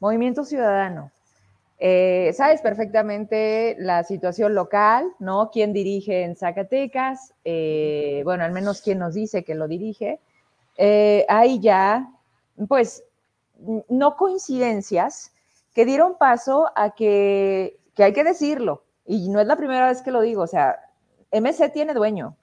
Movimiento 0.00 0.44
Ciudadano, 0.44 1.12
eh, 1.78 2.32
sabes 2.34 2.60
perfectamente 2.62 3.76
la 3.78 4.04
situación 4.04 4.54
local, 4.54 5.12
¿no? 5.18 5.50
¿Quién 5.50 5.72
dirige 5.72 6.22
en 6.22 6.36
Zacatecas? 6.36 7.34
Eh, 7.44 8.22
bueno, 8.24 8.44
al 8.44 8.52
menos 8.52 8.80
quién 8.80 8.98
nos 8.98 9.14
dice 9.14 9.44
que 9.44 9.54
lo 9.54 9.68
dirige. 9.68 10.20
Eh, 10.76 11.26
hay 11.28 11.60
ya, 11.60 12.10
pues, 12.68 13.04
no 13.88 14.16
coincidencias, 14.16 15.32
que 15.74 15.84
dieron 15.84 16.16
paso 16.16 16.70
a 16.76 16.94
que, 16.94 17.78
que 17.94 18.04
hay 18.04 18.12
que 18.12 18.24
decirlo, 18.24 18.84
y 19.06 19.28
no 19.28 19.40
es 19.40 19.46
la 19.46 19.56
primera 19.56 19.88
vez 19.88 20.02
que 20.02 20.10
lo 20.10 20.20
digo, 20.20 20.42
o 20.42 20.46
sea, 20.46 20.78
MC 21.32 21.72
tiene 21.72 21.94
dueño 21.94 22.36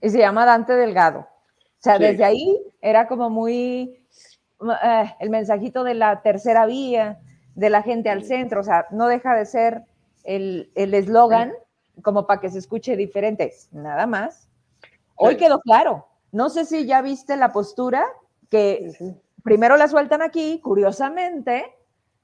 y 0.00 0.10
se 0.10 0.18
llama 0.18 0.44
Dante 0.44 0.74
Delgado. 0.74 1.20
O 1.20 1.82
sea, 1.84 1.96
sí. 1.96 2.04
desde 2.04 2.24
ahí 2.24 2.60
era 2.80 3.06
como 3.06 3.30
muy 3.30 4.02
eh, 4.82 5.14
el 5.20 5.30
mensajito 5.30 5.84
de 5.84 5.94
la 5.94 6.22
tercera 6.22 6.66
vía, 6.66 7.20
de 7.54 7.70
la 7.70 7.82
gente 7.82 8.10
al 8.10 8.24
centro, 8.24 8.60
o 8.60 8.64
sea, 8.64 8.86
no 8.90 9.06
deja 9.06 9.34
de 9.34 9.46
ser 9.46 9.82
el 10.24 10.70
eslogan 10.74 11.52
sí. 11.94 12.02
como 12.02 12.26
para 12.26 12.40
que 12.40 12.50
se 12.50 12.58
escuche 12.58 12.96
diferente, 12.96 13.52
nada 13.72 14.06
más. 14.06 14.48
Hoy 15.16 15.36
quedó 15.36 15.60
claro. 15.60 16.06
No 16.32 16.50
sé 16.50 16.64
si 16.64 16.86
ya 16.86 17.00
viste 17.02 17.36
la 17.36 17.52
postura 17.52 18.04
que 18.50 18.92
primero 19.42 19.76
la 19.76 19.88
sueltan 19.88 20.22
aquí, 20.22 20.60
curiosamente, 20.60 21.72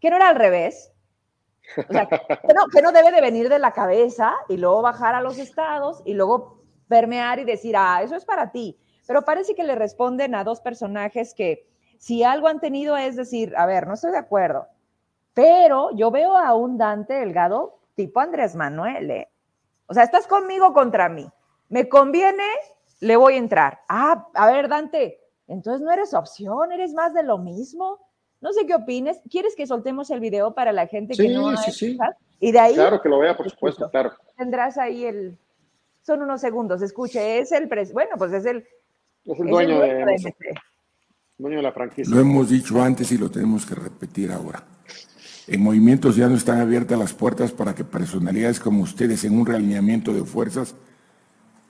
que 0.01 0.11
no 0.11 0.17
era 0.17 0.29
al 0.29 0.37
revés. 0.37 0.90
O 1.77 1.83
que, 1.89 2.55
no, 2.55 2.83
no 2.83 2.93
debe 2.93 3.11
de 3.13 3.21
venir 3.21 3.49
de 3.49 3.59
la 3.59 3.73
cabeza 3.73 4.35
y 4.49 4.57
luego 4.57 4.83
bajar 4.83 5.15
a 5.15 5.21
los 5.21 5.39
estados 5.39 6.03
y 6.05 6.15
luego 6.15 6.63
permear 6.89 7.39
y 7.39 7.45
decir, 7.45 7.77
ah, 7.77 8.03
eso 8.03 8.17
es 8.17 8.25
para 8.25 8.51
ti. 8.51 8.79
Pero 9.07 9.25
parece 9.25 9.55
que 9.55 9.65
le 9.65 9.75
responden 9.75 10.35
a 10.35 10.45
dos 10.45 10.61
personajes 10.61 11.35
que 11.35 11.69
si 11.99 12.25
algo 12.25 12.49
han 12.49 12.61
tenido 12.61 12.97
es 12.97 13.17
decir, 13.17 13.55
a 13.57 13.67
ver, 13.67 13.87
no 13.87 13.95
estoy 13.95 14.13
de 14.13 14.19
acuerdo, 14.19 14.67
pero 15.35 15.95
yo 15.97 16.11
veo 16.11 16.37
a 16.37 16.55
un 16.55 16.79
Dante 16.79 17.15
Delgado 17.15 17.81
tipo 17.95 18.21
Andrés 18.21 18.55
Manuel, 18.55 19.11
¿eh? 19.11 19.31
O 19.87 19.95
sea, 19.95 20.05
estás 20.05 20.27
conmigo 20.27 20.73
contra 20.73 21.09
mí. 21.09 21.31
Me 21.69 21.89
conviene, 21.89 22.45
le 23.01 23.17
voy 23.17 23.35
a 23.35 23.39
entrar. 23.39 23.81
Ah, 23.89 24.29
a 24.35 24.47
ver, 24.47 24.69
Dante, 24.69 25.21
entonces 25.47 25.83
no 25.83 25.93
eres 25.93 26.15
opción, 26.15 26.73
eres 26.73 26.95
más 26.95 27.13
de 27.13 27.23
lo 27.23 27.39
mismo. 27.39 27.99
No 28.41 28.53
sé 28.53 28.67
qué 28.67 28.75
opines. 28.75 29.19
¿Quieres 29.31 29.55
que 29.55 29.67
soltemos 29.67 30.11
el 30.11 30.21
video 30.21 30.55
para 30.55 30.73
la 30.73 30.87
gente 30.87 31.15
sí, 31.15 31.23
que 31.23 31.29
no 31.35 31.57
sí, 31.59 31.73
sí. 31.73 31.99
Y 32.41 32.53
de 32.53 32.59
ahí. 32.59 32.75
Claro 32.75 33.01
que 33.03 33.09
lo 33.09 33.19
vea, 33.19 33.37
por 33.37 33.49
supuesto, 33.51 33.91
claro. 33.91 34.13
Tendrás 34.37 34.79
ahí 34.79 35.05
el. 35.05 35.39
Son 36.03 36.23
unos 36.23 36.41
segundos. 36.41 36.81
Escuche, 36.81 37.39
es 37.39 37.53
el. 37.53 37.69
Pres... 37.69 37.93
Bueno, 37.93 38.13
pues 38.17 38.33
es 38.33 38.47
el. 38.47 38.67
Es 39.27 39.39
el 39.39 39.47
dueño, 39.47 39.85
es 39.85 39.91
el 39.91 39.95
dueño 40.01 40.07
de, 40.07 40.17
de, 40.17 40.55
dueño 41.37 41.57
de 41.59 41.63
la 41.63 41.73
franquicia. 41.73 42.15
Lo 42.15 42.21
hemos 42.21 42.49
dicho 42.49 42.81
antes 42.81 43.13
y 43.13 43.19
lo 43.19 43.31
tenemos 43.31 43.67
que 43.67 43.75
repetir 43.75 44.33
ahora. 44.33 44.65
En 45.47 45.63
movimientos 45.63 46.17
ya 46.17 46.29
no 46.29 46.37
están 46.37 46.61
abiertas 46.61 46.99
las 46.99 47.13
puertas 47.13 47.53
para 47.53 47.75
que 47.75 47.85
personalidades 47.85 48.61
como 48.61 48.83
ustedes, 48.83 49.25
en 49.25 49.39
un 49.39 49.45
realineamiento 49.45 50.15
de 50.15 50.25
fuerzas, 50.25 50.75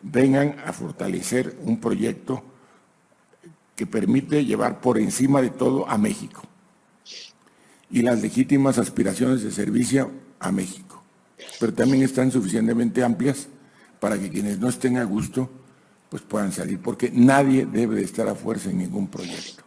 vengan 0.03 0.57
a 0.65 0.73
fortalecer 0.73 1.57
un 1.65 1.81
proyecto 1.81 2.43
que 3.75 3.87
permite 3.87 4.45
llevar 4.45 4.81
por 4.81 4.99
encima 4.99 5.43
de 5.43 5.51
todo 5.51 5.89
a 5.89 5.99
México 5.99 6.43
y 7.91 8.03
las 8.03 8.23
legítimas 8.23 8.79
aspiraciones 8.79 9.43
de 9.43 9.51
servicio 9.51 10.11
a 10.39 10.53
México. 10.53 11.03
Pero 11.59 11.73
también 11.73 12.03
están 12.03 12.31
suficientemente 12.31 13.03
amplias 13.03 13.49
para 13.99 14.19
que 14.19 14.31
quienes 14.31 14.59
no 14.59 14.69
estén 14.69 14.97
a 14.99 15.05
gusto 15.05 15.51
pues 16.09 16.23
puedan 16.23 16.51
salir, 16.51 16.81
porque 16.81 17.13
nadie 17.15 17.67
debe 17.67 17.95
de 17.95 18.03
estar 18.03 18.29
a 18.29 18.35
fuerza 18.35 18.69
en 18.69 18.79
ningún 18.79 19.07
proyecto. 19.07 19.63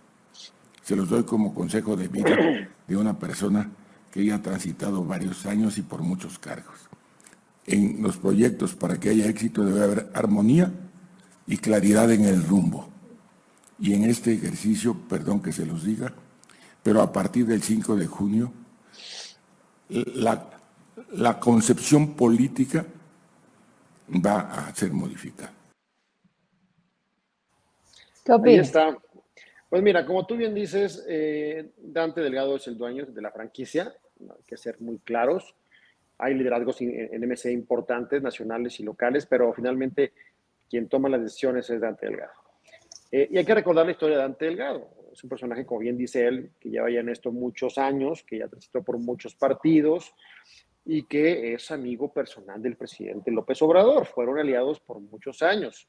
Se 0.82 0.95
los 0.95 1.07
doy 1.07 1.24
como 1.24 1.53
consejo 1.53 1.95
de 1.95 2.09
vida 2.09 2.36
de 2.86 2.97
una 2.97 3.17
persona 3.17 3.71
que 4.11 4.26
ya 4.26 4.36
ha 4.36 4.41
transitado 4.41 5.05
varios 5.05 5.45
años 5.45 5.78
y 5.78 5.82
por 5.82 6.01
muchos 6.01 6.38
cargos. 6.38 6.76
En 7.65 8.03
los 8.03 8.17
proyectos, 8.17 8.76
para 8.76 8.99
que 8.99 9.09
haya 9.09 9.28
éxito, 9.28 9.63
debe 9.63 9.84
haber 9.84 10.11
armonía 10.13 10.74
y 11.47 11.57
claridad 11.57 12.11
en 12.11 12.26
el 12.26 12.43
rumbo. 12.43 12.89
Y 13.80 13.93
en 13.93 14.03
este 14.03 14.34
ejercicio, 14.34 14.97
perdón 15.07 15.41
que 15.41 15.53
se 15.53 15.65
los 15.65 15.86
diga, 15.86 16.13
pero 16.84 17.01
a 17.01 17.11
partir 17.11 17.45
del 17.45 17.63
5 17.63 17.95
de 17.95 18.05
junio, 18.05 18.51
la, 19.89 20.49
la 21.13 21.39
concepción 21.39 22.13
política 22.13 22.86
va 24.23 24.41
a 24.41 24.75
ser 24.75 24.91
modificada. 24.91 25.53
¿Qué 28.25 28.31
Ahí 28.31 28.55
está. 28.55 28.97
Pues 29.69 29.81
mira, 29.81 30.05
como 30.05 30.25
tú 30.25 30.36
bien 30.36 30.53
dices, 30.53 31.03
eh, 31.07 31.71
Dante 31.77 32.21
Delgado 32.21 32.57
es 32.57 32.67
el 32.67 32.77
dueño 32.77 33.05
de 33.05 33.21
la 33.21 33.31
franquicia, 33.31 33.93
hay 34.19 34.43
que 34.45 34.57
ser 34.57 34.79
muy 34.79 34.99
claros. 34.99 35.55
Hay 36.19 36.36
liderazgos 36.36 36.79
en, 36.81 37.09
en 37.11 37.27
MC 37.27 37.51
importantes, 37.51 38.21
nacionales 38.21 38.79
y 38.79 38.84
locales, 38.84 39.25
pero 39.25 39.51
finalmente 39.51 40.13
quien 40.69 40.88
toma 40.88 41.09
las 41.09 41.21
decisiones 41.21 41.69
es 41.69 41.81
Dante 41.81 42.05
Delgado. 42.05 42.31
Eh, 43.11 43.27
y 43.31 43.38
hay 43.38 43.45
que 43.45 43.55
recordar 43.55 43.86
la 43.86 43.91
historia 43.91 44.17
de 44.17 44.21
Dante 44.21 44.45
Delgado 44.45 45.03
es 45.14 45.24
un 45.24 45.30
personaje, 45.30 45.66
como 45.66 45.82
bien 45.82 45.97
dice 45.97 46.26
él, 46.26 46.51
que 46.59 46.70
lleva 46.70 46.89
ya 46.89 46.99
en 46.99 47.09
esto 47.09 47.32
muchos 47.32 47.78
años, 47.78 48.24
que 48.24 48.39
ya 48.39 48.47
transitó 48.47 48.84
por 48.84 48.97
muchos 48.97 49.36
partidos 49.36 50.14
y 50.86 51.03
que 51.03 51.53
es 51.53 51.70
amigo 51.72 52.11
personal 52.11 52.61
del 52.61 52.76
presidente 52.76 53.32
López 53.32 53.61
Obrador. 53.61 54.05
Fueron 54.05 54.39
aliados 54.39 54.80
por 54.80 54.99
muchos 54.99 55.41
años. 55.43 55.88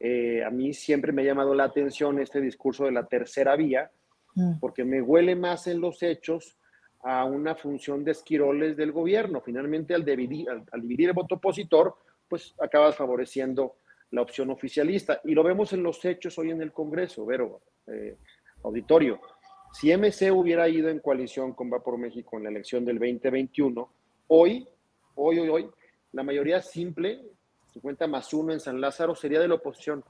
Eh, 0.00 0.44
a 0.44 0.50
mí 0.50 0.74
siempre 0.74 1.12
me 1.12 1.22
ha 1.22 1.26
llamado 1.26 1.54
la 1.54 1.64
atención 1.64 2.18
este 2.18 2.40
discurso 2.40 2.84
de 2.84 2.92
la 2.92 3.06
tercera 3.06 3.54
vía, 3.54 3.90
mm. 4.34 4.58
porque 4.58 4.84
me 4.84 5.00
huele 5.00 5.36
más 5.36 5.68
en 5.68 5.80
los 5.80 6.02
hechos 6.02 6.58
a 7.04 7.24
una 7.24 7.54
función 7.54 8.02
de 8.04 8.10
esquiroles 8.10 8.76
del 8.76 8.90
gobierno. 8.90 9.40
Finalmente, 9.40 9.94
al 9.94 10.04
dividir, 10.04 10.48
al, 10.50 10.82
dividir 10.82 11.10
el 11.10 11.14
voto 11.14 11.36
opositor, 11.36 11.94
pues 12.28 12.52
acabas 12.60 12.96
favoreciendo 12.96 13.76
la 14.10 14.22
opción 14.22 14.50
oficialista. 14.50 15.20
Y 15.24 15.34
lo 15.34 15.44
vemos 15.44 15.72
en 15.72 15.84
los 15.84 16.04
hechos 16.04 16.36
hoy 16.36 16.50
en 16.50 16.60
el 16.60 16.72
Congreso, 16.72 17.24
Vero, 17.24 17.62
eh, 17.86 18.18
auditorio. 18.62 19.20
Si 19.72 19.94
MC 19.94 20.30
hubiera 20.32 20.68
ido 20.68 20.88
en 20.88 21.00
coalición 21.00 21.52
con 21.52 21.70
Va 21.70 21.82
por 21.82 21.98
México 21.98 22.36
en 22.36 22.44
la 22.44 22.50
elección 22.50 22.84
del 22.84 22.98
2021, 22.98 23.88
hoy, 24.28 24.66
hoy, 25.14 25.38
hoy, 25.38 25.48
hoy, 25.48 25.70
la 26.12 26.22
mayoría 26.22 26.62
simple, 26.62 27.20
50 27.72 28.06
más 28.06 28.32
uno 28.32 28.52
en 28.52 28.60
San 28.60 28.80
Lázaro, 28.80 29.14
sería 29.14 29.40
de 29.40 29.48
la 29.48 29.56
oposición, 29.56 30.02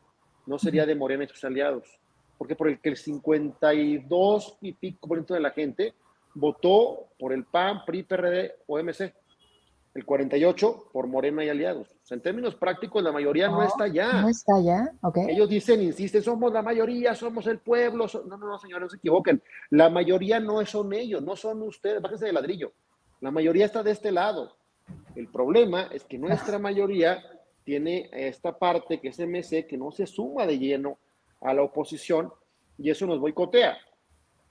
no 0.47 0.59
sería 0.59 0.87
de 0.87 0.95
Morena 0.95 1.25
y 1.25 1.29
sus 1.29 1.43
aliados. 1.45 1.99
Porque 2.39 2.55
por 2.55 2.69
el 2.69 2.81
que 2.81 2.91
el 2.91 2.97
52 2.97 4.59
y 4.61 4.73
pico 4.73 5.09
por 5.09 5.19
ciento 5.19 5.35
de 5.35 5.41
la 5.41 5.51
gente 5.51 5.95
votó 6.35 7.09
por 7.19 7.33
el 7.33 7.45
PAN, 7.45 7.85
PRI, 7.85 8.03
PRD 8.05 8.53
o 8.67 8.79
MC. 8.79 9.15
El 9.97 10.05
48 10.05 10.91
por 10.93 11.07
Morena 11.07 11.43
y 11.43 11.49
aliados. 11.49 11.89
O 11.89 12.07
sea, 12.07 12.17
en 12.17 12.23
términos 12.23 12.55
prácticos, 12.55 13.03
la 13.03 13.13
mayoría 13.13 13.49
no, 13.49 13.63
está 13.63 13.85
allá. 13.85 14.21
No 14.21 14.29
está 14.29 14.55
allá, 14.57 14.93
ok. 15.01 15.19
Ellos 15.29 15.49
dicen, 15.49 15.81
insisten, 15.81 16.23
somos 16.23 16.53
la 16.53 16.61
mayoría, 16.61 17.15
somos 17.15 17.47
el 17.47 17.61
pueblo. 17.61 18.07
No, 18.27 18.37
no, 18.37 18.47
no, 18.47 18.59
señores, 18.59 18.83
no 18.83 18.91
se 18.91 18.99
equivoquen. 18.99 19.43
La 19.71 19.89
mayoría 19.89 20.39
no 20.39 20.65
son 20.67 20.93
ellos, 20.93 21.23
no 21.23 21.35
son 21.35 21.63
ustedes, 21.63 22.03
bájense 22.03 22.27
de 22.27 22.35
ladrillo. 22.35 22.75
La 23.23 23.31
mayoría 23.31 23.65
está 23.65 23.83
de 23.83 23.93
este 23.93 24.13
lado. 24.13 24.59
El 25.15 25.29
problema 25.29 25.89
es 25.91 26.05
que 26.05 26.19
nuestra 26.19 26.59
mayoría 26.59 27.23
tiene 27.65 28.11
esta 28.13 28.59
parte 28.59 29.01
que 29.01 29.09
es 29.09 29.19
MC 29.19 29.67
que 29.67 29.79
no 29.79 29.91
se 29.93 30.07
suma 30.07 30.47
de 30.47 30.59
lleno 30.59 30.99
a 31.41 31.55
la 31.55 31.63
oposición 31.63 32.31
y 32.77 32.91
eso 32.91 33.07
nos 33.07 33.19
boicotea 33.19 33.79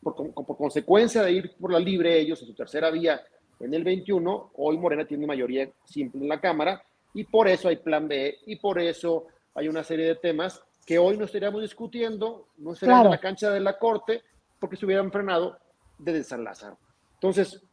por, 0.02 0.34
consecuencia 0.58 1.22
de 1.22 1.32
ir 1.34 1.56
por 1.60 1.72
la 1.72 1.80
libre 1.80 2.20
ellos 2.20 2.42
en 2.42 2.48
su 2.48 2.56
tercera 2.56 2.90
vía 2.90 3.22
en 3.60 3.74
el 3.74 3.84
21, 3.84 4.52
hoy 4.56 4.78
Morena 4.78 5.06
tiene 5.06 5.26
mayoría 5.28 5.70
simple 5.86 6.22
en 6.22 6.30
la 6.30 6.40
Cámara 6.40 6.84
y 7.14 7.24
por 7.24 7.48
eso 7.48 7.70
hay 7.70 7.78
plan 7.78 8.08
B 8.08 8.38
y 8.46 8.58
por 8.58 8.80
eso 8.80 9.28
hay 9.54 9.68
una 9.68 9.84
serie 9.84 10.06
de 10.06 10.16
temas 10.16 10.62
que 10.86 11.00
hoy 11.00 11.18
no 11.18 11.26
estaríamos 11.26 11.62
discutiendo, 11.62 12.50
no 12.58 12.74
estaríamos 12.74 13.06
en 13.06 13.12
la 13.12 13.20
cancha 13.20 13.50
de 13.50 13.60
la 13.60 13.78
Corte 13.80 14.22
porque 14.60 14.76
se 14.76 14.86
hubieran 14.86 15.12
frenado 15.12 15.58
desde 15.98 16.24
San 16.24 16.44
Lázaro. 16.44 16.78
Entonces, 17.14 17.64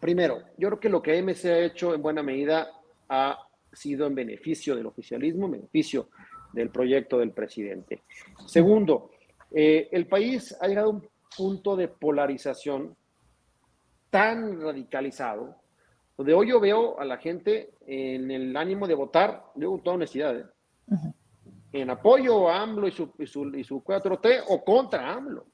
primero, 0.00 0.42
yo 0.56 0.68
creo 0.68 0.80
que 0.80 0.88
lo 0.88 1.02
que 1.02 1.20
MC 1.22 1.44
ha 1.46 1.58
hecho 1.58 1.94
en 1.94 2.02
buena 2.02 2.22
medida 2.22 2.70
ha 3.08 3.38
sido 3.72 4.06
en 4.06 4.14
beneficio 4.14 4.76
del 4.76 4.86
oficialismo, 4.86 5.46
en 5.46 5.52
beneficio 5.52 6.08
del 6.52 6.70
proyecto 6.70 7.18
del 7.18 7.32
presidente. 7.32 8.02
Segundo, 8.46 9.10
eh, 9.50 9.88
el 9.92 10.06
país 10.06 10.56
ha 10.60 10.68
llegado 10.68 10.88
a 10.88 10.92
un 10.92 11.08
punto 11.36 11.76
de 11.76 11.88
polarización 11.88 12.96
tan 14.10 14.60
radicalizado, 14.60 15.56
donde 16.16 16.34
hoy 16.34 16.48
yo 16.48 16.60
veo 16.60 16.98
a 16.98 17.04
la 17.04 17.18
gente 17.18 17.74
en 17.86 18.30
el 18.30 18.56
ánimo 18.56 18.86
de 18.86 18.94
votar, 18.94 19.44
digo 19.54 19.72
con 19.72 19.82
toda 19.82 19.96
honestidad, 19.96 20.36
¿eh? 20.38 20.46
en 21.72 21.90
apoyo 21.90 22.48
a 22.48 22.62
AMLO 22.62 22.88
y 22.88 22.92
su, 22.92 23.12
y 23.18 23.26
su, 23.26 23.54
y 23.54 23.64
su 23.64 23.82
4T 23.82 24.44
o 24.48 24.64
contra 24.64 25.12
AMLO. 25.12 25.46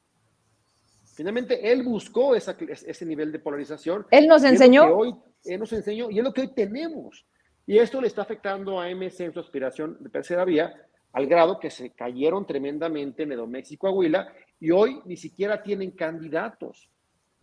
Finalmente, 1.14 1.70
él 1.70 1.82
buscó 1.82 2.34
esa, 2.34 2.56
ese 2.58 3.06
nivel 3.06 3.30
de 3.30 3.38
polarización. 3.38 4.06
Él 4.10 4.26
nos 4.26 4.42
enseñó. 4.44 4.84
Hoy, 4.84 5.14
él 5.44 5.60
nos 5.60 5.72
enseñó 5.72 6.10
y 6.10 6.18
es 6.18 6.24
lo 6.24 6.32
que 6.32 6.42
hoy 6.42 6.54
tenemos. 6.54 7.26
Y 7.66 7.78
esto 7.78 8.00
le 8.00 8.08
está 8.08 8.22
afectando 8.22 8.80
a 8.80 8.88
MC 8.88 9.20
en 9.20 9.32
su 9.32 9.40
aspiración 9.40 9.96
de 10.00 10.10
tercera 10.10 10.44
vía, 10.44 10.74
al 11.12 11.26
grado 11.26 11.60
que 11.60 11.70
se 11.70 11.90
cayeron 11.90 12.46
tremendamente 12.46 13.22
en 13.22 13.32
Edoméxico, 13.32 13.86
Coahuila, 13.86 14.32
y 14.60 14.70
hoy 14.70 15.00
ni 15.04 15.16
siquiera 15.16 15.62
tienen 15.62 15.92
candidatos. 15.92 16.90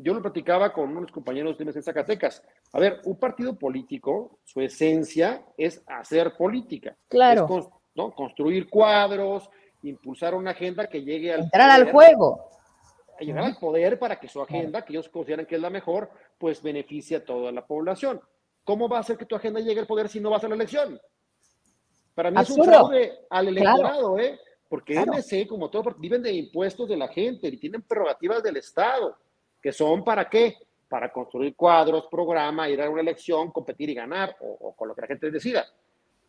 Yo 0.02 0.14
lo 0.14 0.22
platicaba 0.22 0.74
con 0.74 0.95
unos 0.95 1.12
compañeros 1.12 1.58
de 1.58 1.64
en 1.64 1.84
Zacatecas. 1.84 2.43
A 2.74 2.80
ver, 2.80 3.02
un 3.06 3.18
partido 3.18 3.58
político, 3.58 4.39
su 4.43 4.62
esencia 4.62 5.45
es 5.58 5.82
hacer 5.86 6.36
política. 6.36 6.97
Claro. 7.08 7.72
¿no? 7.95 8.12
Construir 8.12 8.70
cuadros, 8.70 9.49
impulsar 9.84 10.34
una 10.34 10.52
agenda 10.52 10.88
que 10.88 11.04
llegue 11.04 11.34
al. 11.34 11.41
Entrar 11.41 11.70
al 11.70 11.91
juego. 11.91 12.49
A 13.20 13.24
llegar 13.24 13.43
al 13.43 13.58
poder 13.58 13.99
para 13.99 14.20
que 14.20 14.28
su 14.28 14.41
agenda, 14.41 14.84
que 14.84 14.93
ellos 14.93 15.10
consideran 15.10 15.45
que 15.45 15.56
es 15.56 15.62
la 15.62 15.70
mejor, 15.70 16.10
pues 16.39 16.62
beneficie 16.62 17.18
a 17.18 17.26
toda 17.26 17.52
la 17.52 17.66
población. 17.66 18.20
¿Cómo 18.64 18.89
va 18.89 18.97
a 18.97 19.02
hacer 19.02 19.18
que 19.18 19.26
tu 19.26 19.36
agenda 19.36 19.60
llegue 19.60 19.82
al 19.82 19.88
poder 19.88 20.10
si 20.10 20.20
no 20.20 20.32
vas 20.32 20.43
a 20.43 20.47
la 20.47 20.56
elección? 20.56 20.99
Para 22.16 22.32
mí 22.32 22.41
es 22.41 22.49
un 22.49 22.66
fraude 22.66 23.20
al 23.30 23.47
electorado, 23.47 24.18
¿eh? 24.18 24.39
Porque 24.68 24.97
MC, 24.99 25.47
como 25.47 25.70
todo, 25.70 25.95
viven 25.97 26.24
de 26.24 26.32
impuestos 26.32 26.88
de 26.88 26.97
la 26.97 27.10
gente 27.10 27.47
y 27.47 27.58
tienen 27.58 27.82
prerrogativas 27.82 28.41
del 28.41 28.58
Estado, 28.58 29.18
que 29.62 29.72
son 29.72 30.03
para 30.03 30.30
qué? 30.30 30.55
Para 30.88 31.12
construir 31.12 31.55
cuadros, 31.55 32.07
programa, 32.09 32.70
ir 32.70 32.82
a 32.82 32.89
una 32.89 33.01
elección, 33.01 33.51
competir 33.51 33.89
y 33.89 33.93
ganar, 33.93 34.36
o, 34.41 34.76
con 34.76 34.88
lo 34.88 34.95
que 34.95 35.01
la 35.01 35.07
gente 35.07 35.32
decida. 35.32 35.66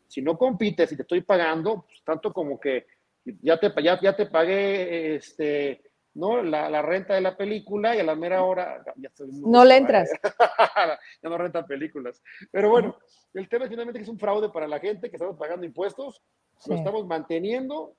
Si 0.06 0.20
no 0.22 0.36
compites 0.36 0.92
y 0.92 0.96
te 0.96 1.02
estoy 1.02 1.22
pagando, 1.22 1.82
pues, 1.86 2.02
tanto 2.04 2.32
como 2.32 2.60
que 2.60 2.86
ya 3.24 3.58
te, 3.58 3.72
ya, 3.82 3.98
ya 4.00 4.14
te 4.14 4.26
pagué 4.26 5.16
este, 5.16 5.82
¿no? 6.14 6.42
La, 6.42 6.68
la, 6.68 6.82
renta 6.82 7.14
de 7.14 7.20
la 7.20 7.36
película 7.36 7.96
y 7.96 8.00
a 8.00 8.04
la 8.04 8.14
mera 8.14 8.42
hora 8.42 8.84
no 9.32 9.64
le 9.64 9.76
entras. 9.76 10.10
ya 11.22 11.28
no 11.28 11.38
rentan 11.38 11.66
películas. 11.66 12.22
Pero 12.50 12.70
bueno, 12.70 12.98
el 13.34 13.48
tema 13.48 13.64
es 13.64 13.70
finalmente 13.70 13.98
que 13.98 14.04
es 14.04 14.08
un 14.08 14.18
fraude 14.18 14.50
para 14.50 14.68
la 14.68 14.78
gente 14.78 15.08
que 15.08 15.16
estamos 15.16 15.38
pagando 15.38 15.64
impuestos, 15.64 16.22
lo 16.66 16.74
estamos 16.76 17.06
manteniendo 17.06 17.96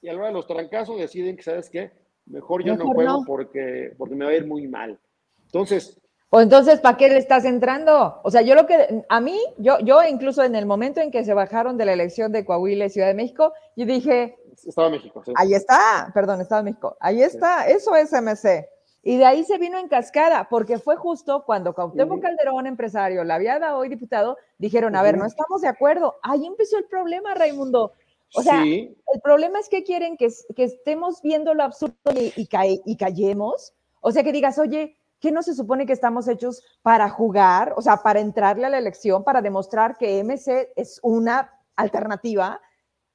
y 0.00 0.08
a 0.08 0.12
la 0.12 0.18
hora 0.18 0.28
de 0.28 0.34
los 0.34 0.46
trancazos 0.46 0.98
deciden 0.98 1.36
que, 1.36 1.42
¿sabes 1.42 1.68
qué? 1.68 1.90
Mejor 2.26 2.64
yo 2.64 2.76
no 2.76 2.86
juego 2.86 3.24
Porque, 3.26 3.94
porque 3.96 4.14
me 4.14 4.24
va 4.24 4.30
a 4.32 4.34
ir 4.34 4.46
muy 4.46 4.66
mal. 4.68 4.98
Entonces... 5.44 5.98
O 6.28 6.40
entonces, 6.40 6.80
¿para 6.80 6.96
qué 6.96 7.08
le 7.08 7.18
estás 7.18 7.44
entrando? 7.44 8.20
O 8.24 8.30
sea, 8.32 8.42
yo 8.42 8.56
lo 8.56 8.66
que, 8.66 9.04
a 9.08 9.20
mí, 9.20 9.38
yo, 9.58 9.78
yo 9.78 10.02
incluso 10.02 10.42
en 10.42 10.56
el 10.56 10.66
momento 10.66 11.00
en 11.00 11.12
que 11.12 11.24
se 11.24 11.34
bajaron 11.34 11.78
de 11.78 11.84
la 11.84 11.92
elección 11.92 12.32
de 12.32 12.44
Coahuila 12.44 12.86
y 12.86 12.90
Ciudad 12.90 13.06
de 13.06 13.14
México, 13.14 13.52
yo 13.76 13.86
dije... 13.86 14.36
Estaba 14.66 14.90
México. 14.90 15.22
Sí. 15.24 15.32
Ahí 15.36 15.54
está, 15.54 16.10
perdón, 16.12 16.40
estaba 16.40 16.62
México. 16.62 16.96
Ahí 16.98 17.22
está, 17.22 17.68
eso 17.68 17.94
es 17.94 18.12
MC. 18.12 18.68
Y 19.08 19.18
de 19.18 19.24
ahí 19.24 19.44
se 19.44 19.56
vino 19.56 19.78
en 19.78 19.86
cascada, 19.86 20.48
porque 20.50 20.80
fue 20.80 20.96
justo 20.96 21.44
cuando 21.46 21.74
Cuauhtémoc 21.74 22.20
Calderón, 22.20 22.66
empresario, 22.66 23.22
la 23.22 23.36
había 23.36 23.60
dado 23.60 23.78
hoy 23.78 23.88
diputado, 23.88 24.36
dijeron, 24.58 24.96
a 24.96 25.02
ver, 25.02 25.16
no 25.16 25.26
estamos 25.26 25.60
de 25.60 25.68
acuerdo. 25.68 26.16
Ahí 26.24 26.44
empezó 26.44 26.76
el 26.76 26.86
problema, 26.86 27.32
Raimundo. 27.32 27.92
O 28.34 28.42
sea, 28.42 28.62
el 28.62 29.20
problema 29.22 29.58
es 29.60 29.68
que 29.68 29.82
quieren 29.82 30.16
que, 30.16 30.26
estemos 30.56 31.22
viendo 31.22 31.54
lo 31.54 31.62
absurdo 31.62 31.94
y, 32.14 32.32
y, 32.36 32.96
callemos. 32.96 33.74
O 34.00 34.10
sea, 34.10 34.22
que 34.22 34.32
digas, 34.32 34.58
oye, 34.58 34.98
¿qué 35.20 35.30
no 35.32 35.42
se 35.42 35.54
supone 35.54 35.86
que 35.86 35.92
estamos 35.92 36.28
hechos 36.28 36.62
para 36.82 37.08
jugar? 37.08 37.74
O 37.76 37.82
sea, 37.82 37.98
para 37.98 38.20
entrarle 38.20 38.66
a 38.66 38.70
la 38.70 38.78
elección, 38.78 39.24
para 39.24 39.42
demostrar 39.42 39.96
que 39.96 40.22
MC 40.22 40.72
es 40.76 41.00
una 41.02 41.52
alternativa. 41.76 42.60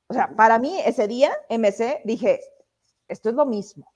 O 0.08 0.14
sea, 0.14 0.34
para 0.36 0.60
mí 0.60 0.80
ese 0.86 1.08
día, 1.08 1.32
MC, 1.50 2.02
dije, 2.04 2.42
esto 3.08 3.30
es 3.30 3.36
lo 3.36 3.46
mismo. 3.46 3.92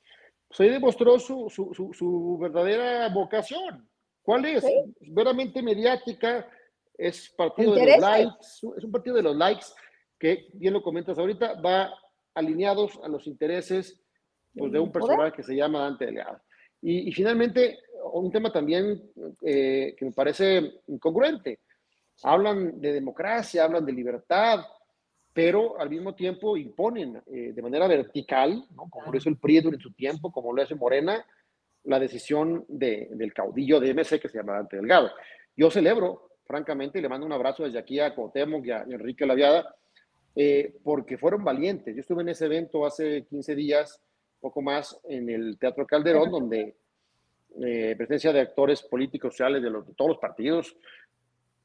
Pues 0.48 0.60
ahí 0.60 0.70
demostró 0.70 1.20
su, 1.20 1.50
su, 1.50 1.74
su, 1.94 2.38
verdadera 2.40 3.10
vocación. 3.10 3.90
¿Cuál 4.22 4.46
es? 4.46 4.64
Veramente 5.02 5.62
mediática, 5.62 6.48
es 6.98 7.30
partido 7.30 7.74
de 7.76 7.86
los 7.86 8.00
likes, 8.00 8.46
es 8.78 8.84
un 8.84 8.92
partido 8.92 9.16
de 9.18 9.24
los 9.24 9.36
likes 9.36 9.66
que, 10.20 10.48
bien 10.54 10.74
lo 10.74 10.82
comentas 10.82 11.18
ahorita, 11.18 11.60
va 11.62 11.94
alineados 12.34 13.00
a 13.04 13.08
los 13.08 13.28
intereses 13.28 14.02
pues, 14.56 14.72
de 14.72 14.80
un 14.80 14.92
personaje 14.92 15.34
que 15.34 15.44
se 15.44 15.56
llama 15.56 15.80
Dante 15.80 16.06
Delgado. 16.06 16.42
Y, 16.82 17.12
finalmente, 17.14 17.80
un 18.14 18.32
tema 18.32 18.52
también 18.52 19.02
eh, 19.42 19.96
que 19.98 20.06
me 20.06 20.12
parece 20.12 20.82
incongruente. 20.88 21.62
Hablan 22.22 22.80
de 22.80 22.94
democracia, 22.94 23.64
hablan 23.64 23.86
de 23.86 23.92
libertad, 23.92 24.64
pero 25.34 25.80
al 25.80 25.90
mismo 25.90 26.14
tiempo 26.14 26.56
imponen 26.56 27.22
eh, 27.26 27.54
de 27.54 27.62
manera 27.62 27.88
vertical, 27.88 28.64
como 28.76 29.12
lo 29.12 29.18
hizo 29.18 29.30
el 29.30 29.38
PRI 29.38 29.58
en 29.58 29.80
su 29.80 29.94
tiempo, 29.94 30.32
como 30.32 30.54
lo 30.54 30.62
hace 30.62 30.76
Morena, 30.76 31.26
la 31.84 32.00
decisión 32.00 32.66
del 32.68 33.34
caudillo 33.34 33.80
de 33.80 33.94
MC 33.94 34.20
que 34.20 34.30
se 34.30 34.38
llama 34.38 34.54
Dante 34.54 34.78
Delgado. 34.78 35.12
Yo 35.56 35.72
celebro, 35.72 36.30
francamente, 36.46 37.00
y 37.00 37.02
le 37.02 37.10
mando 37.10 37.26
un 37.26 37.34
abrazo 37.34 37.64
desde 37.64 37.80
aquí 37.80 38.00
a 38.00 38.14
Cuauhtémoc 38.14 38.66
y 38.66 38.72
a 38.72 38.84
Enrique 38.84 39.26
Laviada, 39.26 39.76
eh, 40.36 40.76
porque 40.84 41.18
fueron 41.18 41.44
valientes. 41.44 41.96
Yo 41.96 42.02
estuve 42.02 42.22
en 42.22 42.30
ese 42.30 42.46
evento 42.46 42.86
hace 42.86 43.26
15 43.26 43.56
días, 43.56 44.02
poco 44.40 44.62
más, 44.62 45.00
en 45.06 45.30
el 45.30 45.58
Teatro 45.58 45.88
Calderón, 45.88 46.30
donde 46.30 46.76
eh, 47.62 47.96
presencia 47.98 48.34
de 48.34 48.42
actores 48.42 48.82
políticos, 48.84 49.34
sociales 49.34 49.64
de, 49.64 49.70
los, 49.70 49.88
de 49.88 49.94
todos 49.94 50.10
los 50.10 50.18
partidos, 50.20 50.76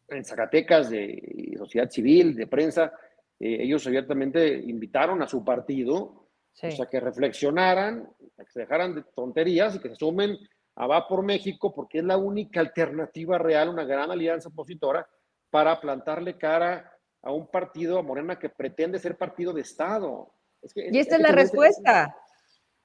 en 0.09 0.25
Zacatecas, 0.25 0.91
de 0.91 1.55
sociedad 1.59 1.91
civil, 1.91 2.35
de 2.35 2.47
prensa, 2.47 2.93
eh, 3.39 3.59
ellos 3.61 3.87
abiertamente 3.87 4.55
invitaron 4.55 5.23
a 5.23 5.29
su 5.29 5.45
partido 5.45 6.29
a 6.63 6.87
que 6.87 7.01
reflexionaran, 7.01 8.09
a 8.39 8.45
que 8.45 8.51
se 8.51 8.61
dejaran 8.61 8.95
de 8.95 9.03
tonterías 9.15 9.75
y 9.75 9.79
que 9.79 9.89
se 9.89 9.97
sumen 9.97 10.37
a 10.77 10.87
Va 10.87 11.09
por 11.09 11.23
México, 11.23 11.75
porque 11.75 11.99
es 11.99 12.05
la 12.05 12.19
única 12.19 12.61
alternativa 12.61 13.39
real, 13.39 13.69
una 13.69 13.85
gran 13.85 14.11
alianza 14.11 14.49
opositora 14.49 15.09
para 15.49 15.81
plantarle 15.81 16.37
cara 16.37 16.93
a 17.23 17.33
un 17.33 17.47
partido, 17.49 17.99
a 17.99 18.03
Morena, 18.03 18.39
que 18.39 18.49
pretende 18.49 18.99
ser 18.99 19.17
partido 19.17 19.53
de 19.53 19.63
Estado. 19.63 20.33
y 20.75 20.99
esta 20.99 21.17
es, 21.17 21.23
la 21.23 21.33
respuesta. 21.33 22.17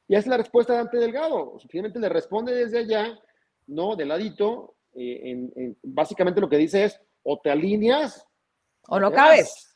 Y 0.07 0.15
es 0.15 0.27
la 0.27 0.37
respuesta 0.37 0.73
de 0.73 0.79
Ante 0.79 0.97
Delgado. 0.97 1.57
Finalmente 1.69 1.99
le 1.99 2.09
responde 2.09 2.53
desde 2.53 2.79
allá, 2.79 3.19
¿no? 3.67 3.95
De 3.95 4.05
ladito, 4.05 4.75
eh, 4.93 5.51
en, 5.55 5.77
básicamente 5.83 6.41
lo 6.41 6.49
que 6.49 6.57
dice 6.57 6.85
es, 6.85 7.01
o 7.23 7.39
te 7.41 7.49
alineas. 7.49 8.25
O 8.87 8.99
no 8.99 9.11
cabes. 9.11 9.75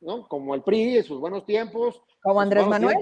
¿no? 0.00 0.26
Como 0.28 0.54
el 0.54 0.62
PRI 0.62 0.98
en 0.98 1.04
sus 1.04 1.20
buenos 1.20 1.46
tiempos. 1.46 2.02
Como 2.22 2.40
Andrés 2.40 2.66
Manuel. 2.66 2.96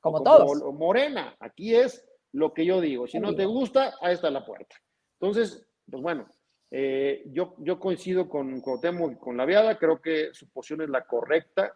como, 0.00 0.22
todos. 0.22 0.62
Morena. 0.74 1.34
Aquí 1.40 1.74
es 1.74 2.04
lo 2.32 2.52
que 2.52 2.64
yo 2.64 2.80
digo. 2.80 3.06
Si 3.06 3.18
no 3.18 3.34
te 3.34 3.46
gusta, 3.46 3.94
ahí 4.00 4.14
está 4.14 4.30
la 4.30 4.44
puerta. 4.44 4.76
Entonces, 5.20 5.66
pues 5.90 6.02
bueno, 6.02 6.26
eh, 6.74 7.24
yo, 7.26 7.54
yo 7.58 7.78
coincido 7.78 8.30
con 8.30 8.62
Cuauhtémoc 8.62 9.12
y 9.12 9.16
con 9.16 9.36
la 9.36 9.44
viada, 9.44 9.76
creo 9.76 10.00
que 10.00 10.30
su 10.32 10.48
posición 10.48 10.80
es 10.80 10.88
la 10.88 11.04
correcta. 11.04 11.74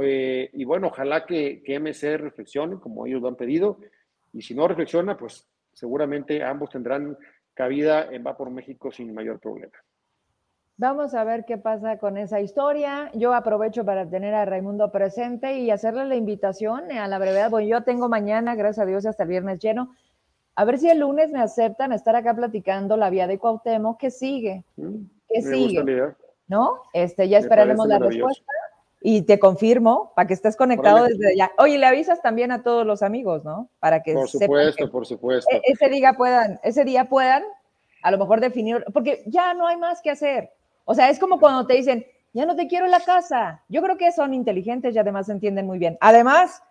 Eh, 0.00 0.50
y 0.52 0.64
bueno, 0.64 0.86
ojalá 0.86 1.26
que, 1.26 1.64
que, 1.64 1.80
MC 1.80 2.16
reflexione 2.16 2.78
como 2.78 3.06
ellos 3.06 3.20
lo 3.20 3.26
han 3.26 3.34
pedido. 3.34 3.80
Y 4.32 4.42
si 4.42 4.54
no 4.54 4.68
reflexiona, 4.68 5.16
pues 5.16 5.48
seguramente 5.72 6.44
ambos 6.44 6.70
tendrán 6.70 7.18
cabida 7.54 8.04
en 8.12 8.24
Va 8.24 8.36
por 8.36 8.50
México 8.50 8.92
sin 8.92 9.12
mayor 9.12 9.40
problema. 9.40 9.74
Vamos 10.76 11.14
a 11.14 11.24
ver 11.24 11.44
qué 11.44 11.58
pasa 11.58 11.98
con 11.98 12.16
esa 12.16 12.40
historia. 12.40 13.10
Yo 13.14 13.34
aprovecho 13.34 13.84
para 13.84 14.08
tener 14.08 14.34
a 14.34 14.44
Raimundo 14.44 14.92
presente 14.92 15.58
y 15.58 15.72
hacerle 15.72 16.04
la 16.04 16.14
invitación 16.14 16.90
a 16.92 17.08
la 17.08 17.18
brevedad. 17.18 17.50
Bueno, 17.50 17.68
yo 17.68 17.82
tengo 17.82 18.08
mañana, 18.08 18.54
gracias 18.54 18.84
a 18.84 18.86
Dios, 18.86 19.06
hasta 19.06 19.24
el 19.24 19.28
viernes 19.28 19.58
lleno. 19.58 19.92
A 20.56 20.64
ver 20.64 20.78
si 20.78 20.88
el 20.88 21.00
lunes 21.00 21.30
me 21.30 21.40
aceptan 21.40 21.92
estar 21.92 22.14
acá 22.14 22.34
platicando 22.34 22.96
la 22.96 23.10
vía 23.10 23.26
de 23.26 23.38
Cuauhtémoc. 23.38 23.98
¿Qué 23.98 24.10
sigue? 24.10 24.64
Mm, 24.76 25.04
¿Qué 25.28 25.42
sigue? 25.42 26.14
¿No? 26.46 26.82
Este, 26.92 27.28
ya 27.28 27.38
esperaremos 27.38 27.86
la 27.88 27.98
respuesta 27.98 28.52
y 29.06 29.20
te 29.20 29.38
confirmo 29.38 30.12
para 30.16 30.26
que 30.26 30.32
estés 30.32 30.56
conectado 30.56 31.04
desde 31.04 31.32
allá. 31.32 31.52
Oye, 31.58 31.76
le 31.76 31.84
avisas 31.84 32.22
también 32.22 32.50
a 32.52 32.62
todos 32.62 32.86
los 32.86 33.02
amigos, 33.02 33.44
¿no? 33.44 33.68
Para 33.78 34.02
que 34.02 34.14
por 34.14 34.28
supuesto, 34.30 34.90
por 34.90 35.04
supuesto. 35.04 35.54
E-, 35.54 35.60
ese 35.64 35.90
día 35.90 36.14
puedan, 36.14 36.58
ese 36.62 36.84
día 36.84 37.06
puedan, 37.06 37.42
a 38.02 38.10
lo 38.10 38.16
mejor 38.16 38.40
definir, 38.40 38.82
porque 38.94 39.22
ya 39.26 39.52
no 39.52 39.66
hay 39.66 39.76
más 39.76 40.00
que 40.00 40.10
hacer. 40.10 40.52
O 40.86 40.94
sea, 40.94 41.10
es 41.10 41.18
como 41.18 41.38
cuando 41.38 41.66
te 41.66 41.74
dicen, 41.74 42.06
ya 42.32 42.46
no 42.46 42.56
te 42.56 42.66
quiero 42.66 42.86
en 42.86 42.92
la 42.92 43.00
casa. 43.00 43.62
Yo 43.68 43.82
creo 43.82 43.98
que 43.98 44.10
son 44.10 44.32
inteligentes 44.32 44.94
y 44.94 44.98
además 44.98 45.28
entienden 45.28 45.66
muy 45.66 45.78
bien. 45.78 45.98
Además, 46.00 46.62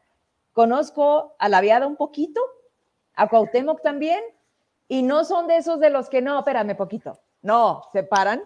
conozco 0.53 1.35
a 1.37 1.49
la 1.49 1.61
viada 1.61 1.85
un 1.85 1.97
poquito, 1.97 2.41
a 3.15 3.27
Cuauhtémoc 3.29 3.81
también, 3.81 4.21
y 4.87 5.03
no 5.03 5.25
son 5.25 5.47
de 5.47 5.57
esos 5.57 5.79
de 5.79 5.89
los 5.89 6.09
que 6.09 6.21
no, 6.21 6.39
espérame 6.39 6.75
poquito. 6.75 7.19
No, 7.41 7.83
se 7.91 8.03
paran 8.03 8.43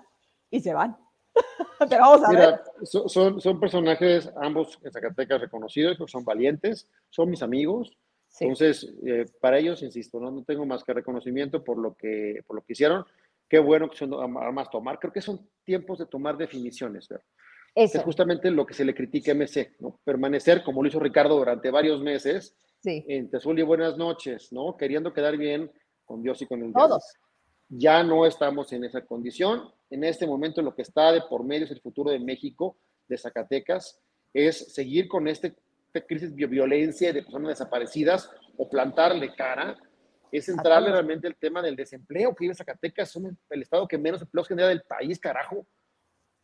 y 0.50 0.60
se 0.60 0.74
van. 0.74 0.98
Pero 1.90 2.02
vamos 2.02 2.24
a 2.24 2.32
ver. 2.32 2.62
Son, 2.84 3.40
son 3.40 3.60
personajes 3.60 4.32
ambos 4.42 4.80
en 4.84 4.92
Zacatecas 4.92 5.42
reconocidos, 5.42 5.98
son 6.10 6.24
valientes, 6.24 6.90
son 7.10 7.30
mis 7.30 7.42
amigos. 7.42 7.98
Entonces, 8.40 8.94
eh, 9.06 9.26
para 9.42 9.58
ellos, 9.58 9.82
insisto, 9.82 10.20
¿no? 10.20 10.30
no 10.30 10.44
tengo 10.44 10.66
más 10.66 10.84
que 10.84 10.94
reconocimiento 10.94 11.64
por 11.64 11.78
lo 11.78 11.96
que, 11.96 12.44
por 12.46 12.56
lo 12.56 12.62
que 12.62 12.74
hicieron 12.74 13.06
qué 13.48 13.60
bueno 13.60 13.90
que 13.90 13.98
son 13.98 14.14
armas 14.38 14.70
tomar. 14.70 15.00
Creo 15.00 15.14
que 15.14 15.22
son 15.22 15.48
tiempos 15.64 16.00
de 16.00 16.06
tomar 16.06 16.38
definiciones, 16.38 17.08
¿verdad? 17.08 17.26
Es 17.76 17.96
justamente 18.02 18.50
lo 18.50 18.66
que 18.66 18.74
se 18.74 18.84
le 18.84 18.96
critica 18.96 19.32
a 19.32 19.36
MC, 19.36 19.76
¿no? 19.80 20.00
Permanecer, 20.04 20.64
como 20.64 20.82
lo 20.82 20.90
hizo 20.90 21.00
Ricardo 21.00 21.38
durante 21.38 21.70
varios 21.70 22.02
meses, 22.02 22.56
sí. 22.82 23.06
en 23.08 23.30
Tezul 23.30 23.60
y 23.60 23.64
Buenas 23.64 23.98
noches, 23.98 24.52
¿no? 24.52 24.76
Queriendo 24.78 25.14
quedar 25.14 25.38
bien 25.38 25.72
con 26.06 26.22
Dios 26.22 26.42
y 26.42 26.48
con 26.48 26.64
el 26.64 26.74
Todos. 26.74 27.04
Ya 27.70 28.02
no 28.04 28.26
estamos 28.26 28.72
en 28.74 28.86
esa 28.86 29.06
condición. 29.06 29.72
En 29.90 30.04
este 30.04 30.26
momento 30.26 30.62
lo 30.62 30.74
que 30.74 30.82
está 30.82 31.12
de 31.12 31.22
por 31.22 31.44
medio 31.44 31.66
es 31.66 31.72
el 31.72 31.82
futuro 31.82 32.12
de 32.12 32.20
México, 32.20 32.78
de 33.08 33.18
Zacatecas, 33.18 34.00
es 34.34 34.74
seguir 34.74 35.08
con 35.08 35.28
este, 35.28 35.56
esta 35.88 36.06
crisis 36.06 36.36
de 36.36 36.46
violencia 36.46 37.12
de 37.12 37.24
personas 37.24 37.50
desaparecidas 37.50 38.30
o 38.58 38.70
plantarle 38.70 39.34
cara 39.36 39.78
es 40.32 40.46
centrarle 40.46 40.92
realmente 40.92 41.28
el 41.28 41.36
tema 41.36 41.62
del 41.62 41.76
desempleo 41.76 42.36
que 42.36 42.46
vive 42.46 42.56
Zacatecas, 42.56 43.10
somos 43.10 43.34
el 43.50 43.62
estado 43.62 43.88
que 43.88 43.98
menos 43.98 44.22
empleos 44.22 44.48
genera 44.48 44.68
del 44.68 44.82
país, 44.82 45.20
carajo, 45.20 45.66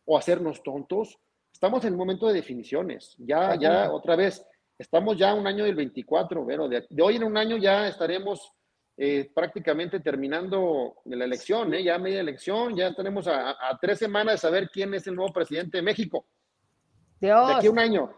o 0.04 0.16
hacernos 0.16 0.62
tontos. 0.62 1.18
Estamos 1.52 1.84
en 1.84 1.92
un 1.92 1.98
momento 1.98 2.26
de 2.26 2.34
definiciones, 2.34 3.14
ya, 3.18 3.54
ya, 3.56 3.92
otra 3.92 4.16
vez, 4.16 4.44
estamos 4.78 5.16
ya 5.16 5.34
un 5.34 5.46
año 5.46 5.64
del 5.64 5.74
24, 5.74 6.46
pero 6.46 6.68
de, 6.68 6.86
hoy 7.02 7.16
en 7.16 7.24
un 7.24 7.36
año 7.36 7.56
ya 7.56 7.88
estaremos 7.88 8.52
eh, 8.96 9.30
prácticamente 9.34 10.00
terminando 10.00 10.96
la 11.06 11.24
elección, 11.24 11.74
¿eh? 11.74 11.82
ya 11.82 11.98
media 11.98 12.20
elección, 12.20 12.76
ya 12.76 12.94
tenemos 12.94 13.26
a, 13.26 13.56
tres 13.80 13.98
semanas 13.98 14.34
de 14.34 14.38
saber 14.38 14.70
quién 14.70 14.94
es 14.94 15.06
el 15.06 15.16
nuevo 15.16 15.32
presidente 15.32 15.78
de 15.78 15.82
México. 15.82 16.26
Dios. 17.20 17.48
De 17.48 17.54
aquí 17.54 17.66
a 17.66 17.70
un 17.70 17.78
año, 17.78 18.10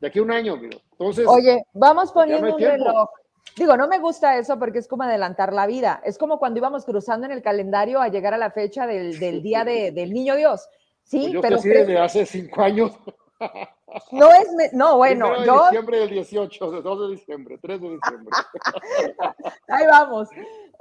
de 0.00 0.08
aquí 0.08 0.18
a 0.18 0.22
un 0.22 0.32
año, 0.32 0.60
entonces. 0.92 1.26
Oye, 1.26 1.64
vamos 1.72 2.12
poniendo 2.12 2.54
un 2.54 2.60
reloj 2.60 3.08
Digo, 3.56 3.76
no 3.76 3.86
me 3.86 3.98
gusta 4.00 4.36
eso 4.36 4.58
porque 4.58 4.80
es 4.80 4.88
como 4.88 5.04
adelantar 5.04 5.52
la 5.52 5.66
vida. 5.66 6.00
Es 6.04 6.18
como 6.18 6.38
cuando 6.38 6.58
íbamos 6.58 6.84
cruzando 6.84 7.26
en 7.26 7.32
el 7.32 7.42
calendario 7.42 8.00
a 8.00 8.08
llegar 8.08 8.34
a 8.34 8.38
la 8.38 8.50
fecha 8.50 8.86
del, 8.86 9.42
día 9.42 9.64
del 9.64 10.12
niño 10.12 10.34
Dios. 10.34 10.68
Sí, 11.04 11.18
pues 11.20 11.32
yo 11.32 11.40
pero. 11.40 11.56
Desde 11.60 11.98
hace 11.98 12.26
cinco 12.26 12.62
años. 12.62 12.92
No 14.12 14.30
es, 14.32 14.72
no, 14.72 14.96
bueno, 14.96 15.30
de 15.40 15.46
yo. 15.46 15.64
diciembre 15.64 16.00
del 16.00 16.10
18, 16.10 16.82
2 16.82 17.00
de 17.08 17.14
diciembre, 17.14 17.58
3 17.60 17.80
de 17.80 17.90
diciembre. 17.90 18.30
Ahí 19.68 19.86
vamos. 19.86 20.28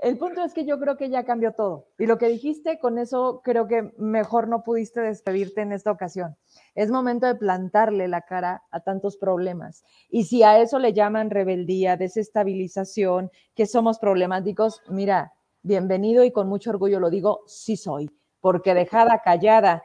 El 0.01 0.17
punto 0.17 0.43
es 0.43 0.53
que 0.53 0.65
yo 0.65 0.79
creo 0.79 0.97
que 0.97 1.09
ya 1.09 1.23
cambió 1.23 1.53
todo. 1.53 1.87
Y 1.97 2.07
lo 2.07 2.17
que 2.17 2.27
dijiste, 2.27 2.77
con 2.79 2.97
eso 2.97 3.41
creo 3.43 3.67
que 3.67 3.93
mejor 3.97 4.49
no 4.49 4.63
pudiste 4.63 4.99
despedirte 4.99 5.61
en 5.61 5.71
esta 5.71 5.91
ocasión. 5.91 6.35
Es 6.75 6.91
momento 6.91 7.25
de 7.25 7.35
plantarle 7.35 8.07
la 8.09 8.21
cara 8.21 8.63
a 8.71 8.81
tantos 8.81 9.15
problemas. 9.15 9.85
Y 10.09 10.25
si 10.25 10.43
a 10.43 10.59
eso 10.59 10.77
le 10.77 10.91
llaman 10.91 11.29
rebeldía, 11.29 11.95
desestabilización, 11.95 13.31
que 13.55 13.65
somos 13.65 13.99
problemáticos, 13.99 14.81
mira, 14.89 15.33
bienvenido 15.61 16.25
y 16.25 16.31
con 16.31 16.49
mucho 16.49 16.71
orgullo 16.71 16.99
lo 16.99 17.09
digo, 17.09 17.41
sí 17.47 17.77
soy, 17.77 18.11
porque 18.41 18.73
dejada 18.73 19.21
callada 19.23 19.83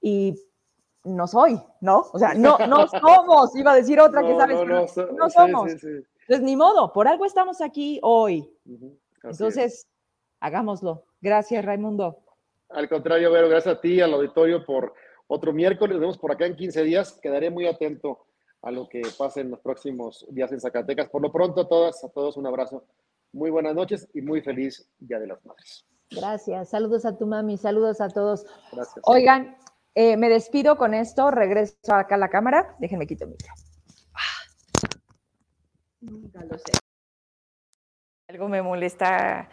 y 0.00 0.34
no 1.04 1.26
soy, 1.26 1.60
¿no? 1.80 2.06
O 2.12 2.18
sea, 2.18 2.34
no, 2.34 2.58
no 2.58 2.88
somos, 2.88 3.54
iba 3.56 3.72
a 3.72 3.76
decir 3.76 4.00
otra 4.00 4.22
que 4.22 4.36
sabes, 4.36 4.56
no, 4.58 4.64
no, 4.66 5.12
no 5.12 5.30
somos. 5.30 5.72
Entonces, 5.72 6.42
ni 6.42 6.56
modo, 6.56 6.92
por 6.92 7.06
algo 7.06 7.26
estamos 7.26 7.60
aquí 7.60 8.00
hoy. 8.02 8.50
Entonces, 9.22 9.86
hagámoslo. 10.40 11.04
Gracias, 11.20 11.64
Raimundo. 11.64 12.18
Al 12.70 12.88
contrario, 12.88 13.30
Vero, 13.30 13.48
gracias 13.48 13.76
a 13.76 13.80
ti, 13.80 14.00
al 14.00 14.14
auditorio 14.14 14.64
por 14.64 14.94
otro 15.26 15.52
miércoles. 15.52 15.94
Nos 15.94 16.00
vemos 16.00 16.18
por 16.18 16.32
acá 16.32 16.46
en 16.46 16.56
15 16.56 16.82
días. 16.82 17.18
Quedaré 17.22 17.50
muy 17.50 17.66
atento 17.66 18.26
a 18.62 18.70
lo 18.70 18.88
que 18.88 19.02
pase 19.18 19.42
en 19.42 19.50
los 19.50 19.60
próximos 19.60 20.26
días 20.30 20.50
en 20.52 20.60
Zacatecas. 20.60 21.08
Por 21.10 21.22
lo 21.22 21.30
pronto, 21.30 21.60
a 21.60 21.68
todas, 21.68 22.02
a 22.02 22.08
todos 22.08 22.36
un 22.36 22.46
abrazo. 22.46 22.84
Muy 23.32 23.50
buenas 23.50 23.74
noches 23.74 24.08
y 24.14 24.22
muy 24.22 24.40
feliz 24.40 24.88
Día 24.98 25.18
de 25.18 25.26
las 25.26 25.44
Madres. 25.44 25.84
Gracias. 26.10 26.70
Saludos 26.70 27.04
a 27.04 27.16
tu 27.16 27.26
mami, 27.26 27.58
saludos 27.58 28.00
a 28.00 28.08
todos. 28.08 28.46
Gracias. 28.72 29.02
Oigan, 29.04 29.56
eh, 29.94 30.16
me 30.16 30.28
despido 30.28 30.76
con 30.76 30.94
esto, 30.94 31.30
regreso 31.30 31.94
acá 31.94 32.16
a 32.16 32.18
la 32.18 32.28
cámara. 32.28 32.74
Déjenme 32.78 33.06
quitar 33.06 33.28
mi 33.28 33.36
Nunca 36.00 36.44
lo 36.44 36.58
sé. 36.58 36.72
Algo 38.28 38.48
me 38.48 38.62
molesta 38.62 39.48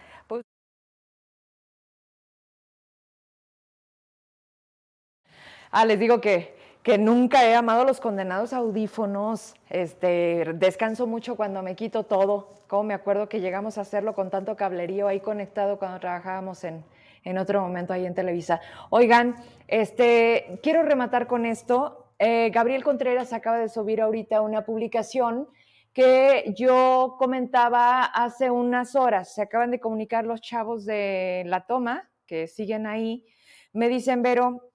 Ah, 5.73 5.85
les 5.85 5.99
digo 5.99 6.19
que, 6.19 6.53
que 6.83 6.97
nunca 6.97 7.45
he 7.45 7.55
amado 7.55 7.85
los 7.85 8.01
condenados 8.01 8.51
audífonos. 8.51 9.55
Este, 9.69 10.43
descanso 10.55 11.07
mucho 11.07 11.35
cuando 11.37 11.63
me 11.63 11.75
quito 11.75 12.03
todo. 12.03 12.55
Como 12.67 12.83
me 12.83 12.93
acuerdo 12.93 13.29
que 13.29 13.39
llegamos 13.39 13.77
a 13.77 13.81
hacerlo 13.81 14.13
con 14.13 14.29
tanto 14.29 14.57
cablerío 14.57 15.07
ahí 15.07 15.21
conectado 15.21 15.79
cuando 15.79 15.99
trabajábamos 16.01 16.63
en, 16.65 16.83
en 17.23 17.37
otro 17.37 17.61
momento 17.61 17.93
ahí 17.93 18.05
en 18.05 18.13
Televisa. 18.13 18.61
Oigan, 18.89 19.35
este, 19.67 20.59
quiero 20.63 20.83
rematar 20.83 21.27
con 21.27 21.45
esto. 21.45 22.13
Eh, 22.19 22.49
Gabriel 22.53 22.83
Contreras 22.83 23.33
acaba 23.33 23.57
de 23.57 23.69
subir 23.69 24.01
ahorita 24.01 24.41
una 24.41 24.65
publicación 24.65 25.47
que 25.93 26.53
yo 26.57 27.15
comentaba 27.19 28.03
hace 28.03 28.49
unas 28.49 28.95
horas. 28.95 29.33
Se 29.33 29.41
acaban 29.41 29.71
de 29.71 29.79
comunicar 29.79 30.25
los 30.25 30.41
chavos 30.41 30.85
de 30.85 31.43
la 31.45 31.65
toma, 31.65 32.09
que 32.25 32.47
siguen 32.47 32.87
ahí. 32.87 33.25
Me 33.73 33.89
dicen, 33.89 34.21
Vero, 34.21 34.71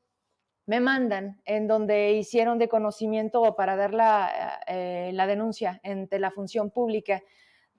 me 0.67 0.81
mandan 0.81 1.41
en 1.45 1.69
donde 1.69 2.13
hicieron 2.13 2.59
de 2.59 2.69
conocimiento 2.69 3.55
para 3.55 3.77
dar 3.77 3.95
la, 3.95 4.61
eh, 4.67 5.11
la 5.15 5.27
denuncia 5.27 5.81
ante 5.85 6.19
la 6.19 6.33
función 6.33 6.71
pública 6.71 7.23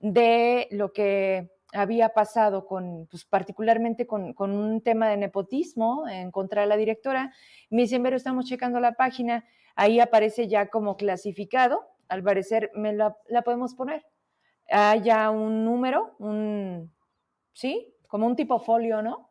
de 0.00 0.68
lo 0.70 0.92
que 0.92 1.50
había 1.72 2.10
pasado 2.10 2.66
con, 2.66 3.06
pues, 3.10 3.24
particularmente 3.24 4.06
con, 4.06 4.32
con, 4.32 4.52
un 4.52 4.80
tema 4.80 5.08
de 5.08 5.16
nepotismo 5.16 6.08
en 6.08 6.30
contra 6.30 6.62
de 6.62 6.68
la 6.68 6.76
directora. 6.76 7.32
Me 7.70 7.82
dicen, 7.82 8.02
pero 8.02 8.16
estamos 8.16 8.46
checando 8.46 8.80
la 8.80 8.92
página, 8.92 9.44
ahí 9.74 10.00
aparece 10.00 10.48
ya 10.48 10.68
como 10.68 10.96
clasificado, 10.96 11.86
al 12.08 12.22
parecer 12.22 12.70
me 12.74 12.92
la, 12.92 13.16
podemos 13.44 13.74
poner. 13.74 14.06
Hay 14.70 15.02
ya 15.02 15.30
un 15.30 15.64
número, 15.64 16.14
un, 16.18 16.92
¿sí? 17.52 17.94
Como 18.06 18.26
un 18.26 18.36
tipo 18.36 18.58
folio, 18.58 19.02
¿no? 19.02 19.30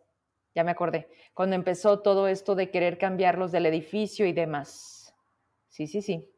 ya 0.53 0.63
me 0.63 0.71
acordé, 0.71 1.09
cuando 1.33 1.55
empezó 1.55 2.01
todo 2.01 2.27
esto 2.27 2.55
de 2.55 2.69
querer 2.69 2.97
cambiarlos 2.97 3.51
del 3.51 3.65
edificio 3.65 4.25
y 4.25 4.33
demás. 4.33 5.15
Sí, 5.69 5.87
sí, 5.87 6.01
sí. 6.01 6.29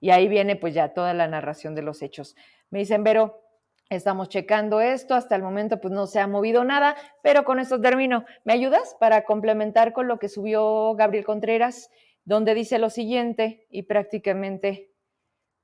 Y 0.00 0.10
ahí 0.10 0.28
viene 0.28 0.56
pues 0.56 0.74
ya 0.74 0.92
toda 0.92 1.14
la 1.14 1.26
narración 1.26 1.74
de 1.74 1.82
los 1.82 2.02
hechos. 2.02 2.36
Me 2.70 2.80
dicen, 2.80 3.02
Vero, 3.02 3.42
estamos 3.88 4.28
checando 4.28 4.80
esto, 4.80 5.14
hasta 5.14 5.36
el 5.36 5.42
momento 5.42 5.80
pues 5.80 5.92
no 5.94 6.06
se 6.06 6.20
ha 6.20 6.26
movido 6.26 6.64
nada, 6.64 6.96
pero 7.22 7.44
con 7.44 7.58
esto 7.58 7.80
termino. 7.80 8.24
¿Me 8.44 8.52
ayudas 8.52 8.96
para 9.00 9.24
complementar 9.24 9.92
con 9.92 10.08
lo 10.08 10.18
que 10.18 10.28
subió 10.28 10.94
Gabriel 10.94 11.24
Contreras, 11.24 11.90
donde 12.24 12.54
dice 12.54 12.78
lo 12.78 12.90
siguiente 12.90 13.66
y 13.70 13.84
prácticamente 13.84 14.90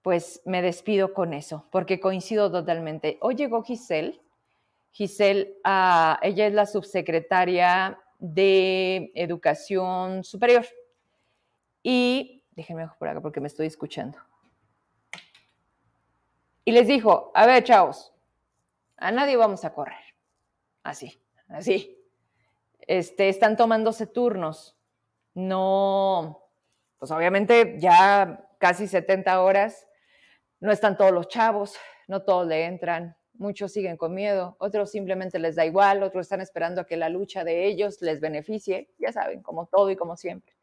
pues 0.02 0.42
me 0.44 0.62
despido 0.62 1.14
con 1.14 1.32
eso, 1.32 1.68
porque 1.70 2.00
coincido 2.00 2.50
totalmente. 2.50 3.18
Hoy 3.20 3.36
llegó 3.36 3.62
Giselle 3.62 4.20
Giselle, 4.92 5.58
ah, 5.64 6.18
ella 6.22 6.46
es 6.46 6.52
la 6.52 6.66
subsecretaria 6.66 7.98
de 8.18 9.10
Educación 9.14 10.22
Superior. 10.22 10.66
Y 11.82 12.44
déjenme 12.52 12.88
por 12.98 13.08
acá 13.08 13.20
porque 13.20 13.40
me 13.40 13.48
estoy 13.48 13.66
escuchando. 13.66 14.18
Y 16.64 16.72
les 16.72 16.86
dijo, 16.86 17.32
a 17.34 17.46
ver, 17.46 17.64
chavos, 17.64 18.12
a 18.96 19.10
nadie 19.10 19.36
vamos 19.36 19.64
a 19.64 19.74
correr. 19.74 20.14
Así, 20.82 21.20
así. 21.48 21.98
Este, 22.86 23.28
están 23.28 23.56
tomándose 23.56 24.06
turnos. 24.06 24.76
No, 25.34 26.44
pues 26.98 27.10
obviamente 27.10 27.76
ya 27.78 28.46
casi 28.58 28.86
70 28.86 29.42
horas, 29.42 29.88
no 30.60 30.70
están 30.70 30.96
todos 30.96 31.10
los 31.10 31.26
chavos, 31.26 31.74
no 32.06 32.22
todos 32.22 32.46
le 32.46 32.66
entran, 32.66 33.16
muchos 33.34 33.72
siguen 33.72 33.96
con 33.96 34.14
miedo, 34.14 34.56
otros 34.58 34.90
simplemente 34.90 35.38
les 35.38 35.56
da 35.56 35.64
igual, 35.64 36.02
otros 36.02 36.26
están 36.26 36.40
esperando 36.40 36.80
a 36.80 36.86
que 36.86 36.96
la 36.96 37.08
lucha 37.08 37.44
de 37.44 37.66
ellos 37.66 38.00
les 38.02 38.20
beneficie, 38.20 38.90
ya 38.98 39.12
saben, 39.12 39.42
como 39.42 39.66
todo 39.66 39.90
y 39.90 39.96
como 39.96 40.16
siempre. 40.16 40.54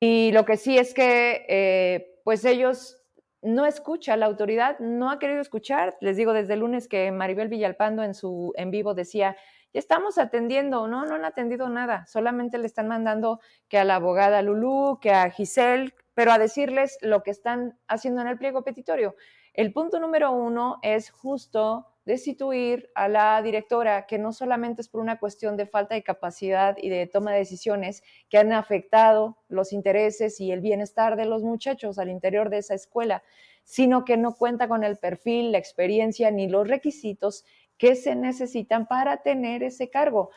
Y 0.00 0.32
lo 0.32 0.44
que 0.44 0.56
sí 0.56 0.78
es 0.78 0.94
que, 0.94 1.46
eh, 1.48 2.20
pues 2.24 2.44
ellos 2.44 3.02
no 3.42 3.66
escuchan, 3.66 4.20
la 4.20 4.26
autoridad 4.26 4.78
no 4.78 5.10
ha 5.10 5.18
querido 5.18 5.40
escuchar. 5.40 5.96
Les 6.00 6.16
digo 6.16 6.32
desde 6.32 6.54
el 6.54 6.60
lunes 6.60 6.88
que 6.88 7.10
Maribel 7.10 7.48
Villalpando 7.48 8.02
en 8.04 8.14
su 8.14 8.52
en 8.56 8.70
vivo 8.70 8.94
decía, 8.94 9.36
ya 9.72 9.78
estamos 9.78 10.18
atendiendo, 10.18 10.86
no, 10.86 11.06
no 11.06 11.14
han 11.14 11.24
atendido 11.24 11.68
nada, 11.68 12.06
solamente 12.06 12.58
le 12.58 12.66
están 12.66 12.88
mandando 12.88 13.40
que 13.68 13.78
a 13.78 13.84
la 13.84 13.96
abogada 13.96 14.42
Lulú, 14.42 14.98
que 15.00 15.10
a 15.10 15.30
Giselle, 15.30 15.94
pero 16.14 16.32
a 16.32 16.38
decirles 16.38 16.98
lo 17.00 17.22
que 17.22 17.30
están 17.30 17.78
haciendo 17.88 18.20
en 18.20 18.28
el 18.28 18.38
pliego 18.38 18.62
petitorio. 18.62 19.16
El 19.54 19.72
punto 19.72 20.00
número 20.00 20.32
uno 20.32 20.78
es 20.82 21.10
justo 21.10 21.86
destituir 22.06 22.90
a 22.94 23.06
la 23.08 23.40
directora, 23.42 24.06
que 24.06 24.18
no 24.18 24.32
solamente 24.32 24.80
es 24.80 24.88
por 24.88 25.00
una 25.00 25.18
cuestión 25.18 25.56
de 25.56 25.66
falta 25.66 25.94
de 25.94 26.02
capacidad 26.02 26.76
y 26.78 26.88
de 26.88 27.06
toma 27.06 27.32
de 27.32 27.38
decisiones 27.38 28.02
que 28.30 28.38
han 28.38 28.52
afectado 28.52 29.36
los 29.48 29.72
intereses 29.72 30.40
y 30.40 30.52
el 30.52 30.60
bienestar 30.60 31.16
de 31.16 31.26
los 31.26 31.42
muchachos 31.42 31.98
al 31.98 32.08
interior 32.08 32.48
de 32.48 32.58
esa 32.58 32.74
escuela, 32.74 33.22
sino 33.62 34.04
que 34.04 34.16
no 34.16 34.34
cuenta 34.34 34.68
con 34.68 34.84
el 34.84 34.96
perfil, 34.96 35.52
la 35.52 35.58
experiencia 35.58 36.30
ni 36.30 36.48
los 36.48 36.66
requisitos 36.66 37.44
que 37.76 37.94
se 37.94 38.16
necesitan 38.16 38.86
para 38.86 39.18
tener 39.18 39.62
ese 39.62 39.90
cargo. 39.90 40.30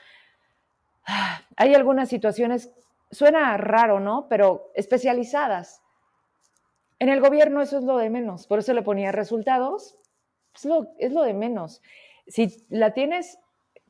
Hay 1.56 1.74
algunas 1.74 2.10
situaciones, 2.10 2.72
suena 3.12 3.56
raro, 3.58 4.00
¿no? 4.02 4.28
Pero 4.30 4.72
especializadas 4.76 5.82
en 7.00 7.10
el 7.10 7.20
gobierno 7.20 7.62
eso 7.62 7.78
es 7.78 7.84
lo 7.84 7.98
de 7.98 8.10
menos, 8.10 8.48
por 8.48 8.60
eso 8.60 8.74
le 8.74 8.82
ponía 8.82 9.12
resultados, 9.12 9.98
es 10.56 10.66
lo, 10.66 10.88
es 10.98 11.12
lo 11.12 11.24
de 11.24 11.34
menos. 11.34 11.82
Si 12.28 12.66
la 12.70 12.94
tienes 12.94 13.38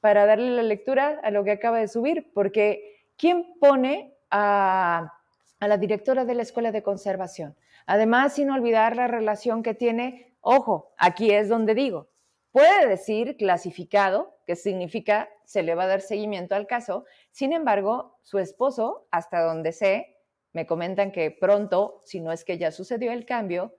para 0.01 0.25
darle 0.25 0.51
la 0.51 0.63
lectura 0.63 1.19
a 1.23 1.31
lo 1.31 1.43
que 1.43 1.51
acaba 1.51 1.79
de 1.79 1.87
subir, 1.87 2.31
porque 2.33 3.11
¿quién 3.17 3.57
pone 3.59 4.15
a, 4.31 5.13
a 5.59 5.67
la 5.67 5.77
directora 5.77 6.25
de 6.25 6.35
la 6.35 6.41
Escuela 6.41 6.71
de 6.71 6.83
Conservación? 6.83 7.55
Además, 7.85 8.33
sin 8.33 8.49
olvidar 8.49 8.95
la 8.95 9.07
relación 9.07 9.61
que 9.61 9.73
tiene, 9.73 10.35
ojo, 10.41 10.93
aquí 10.97 11.31
es 11.31 11.49
donde 11.49 11.75
digo, 11.75 12.09
puede 12.51 12.87
decir 12.87 13.37
clasificado, 13.37 14.37
que 14.45 14.55
significa 14.55 15.29
se 15.45 15.61
le 15.61 15.75
va 15.75 15.83
a 15.83 15.87
dar 15.87 16.01
seguimiento 16.01 16.55
al 16.55 16.67
caso, 16.67 17.05
sin 17.31 17.53
embargo, 17.53 18.17
su 18.23 18.39
esposo, 18.39 19.07
hasta 19.11 19.41
donde 19.41 19.71
sé, 19.71 20.14
me 20.55 20.65
comentan 20.65 21.11
que 21.11 21.31
pronto, 21.31 22.01
si 22.05 22.21
no 22.21 22.31
es 22.31 22.45
que 22.45 22.57
ya 22.57 22.71
sucedió 22.71 23.11
el 23.11 23.25
cambio, 23.25 23.75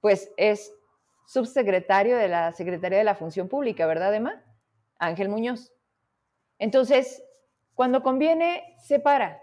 pues 0.00 0.32
es 0.38 0.72
subsecretario 1.26 2.16
de 2.16 2.28
la 2.28 2.52
Secretaría 2.52 2.96
de 2.96 3.04
la 3.04 3.14
Función 3.14 3.46
Pública, 3.46 3.86
¿verdad, 3.86 4.14
Emma? 4.14 4.42
Ángel 4.98 5.28
Muñoz. 5.28 5.74
Entonces, 6.58 7.22
cuando 7.74 8.02
conviene, 8.02 8.74
se 8.78 9.00
para. 9.00 9.42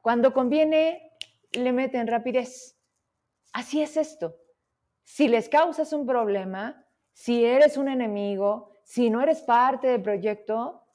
Cuando 0.00 0.32
conviene, 0.32 1.12
le 1.52 1.72
meten 1.72 2.06
rapidez. 2.06 2.78
Así 3.52 3.82
es 3.82 3.98
esto. 3.98 4.38
Si 5.02 5.28
les 5.28 5.50
causas 5.50 5.92
un 5.92 6.06
problema, 6.06 6.86
si 7.12 7.44
eres 7.44 7.76
un 7.76 7.88
enemigo, 7.88 8.72
si 8.82 9.10
no 9.10 9.20
eres 9.20 9.42
parte 9.42 9.88
del 9.88 10.00
proyecto, 10.00 10.86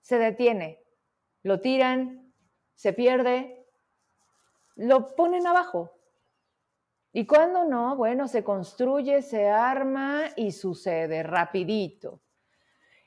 se 0.00 0.18
detiene. 0.18 0.82
Lo 1.44 1.60
tiran, 1.60 2.32
se 2.74 2.92
pierde, 2.92 3.61
lo 4.82 5.14
ponen 5.14 5.46
abajo. 5.46 5.92
Y 7.12 7.26
cuando 7.26 7.64
no, 7.64 7.96
bueno, 7.96 8.26
se 8.26 8.42
construye, 8.42 9.22
se 9.22 9.48
arma 9.48 10.24
y 10.36 10.52
sucede 10.52 11.22
rapidito. 11.22 12.20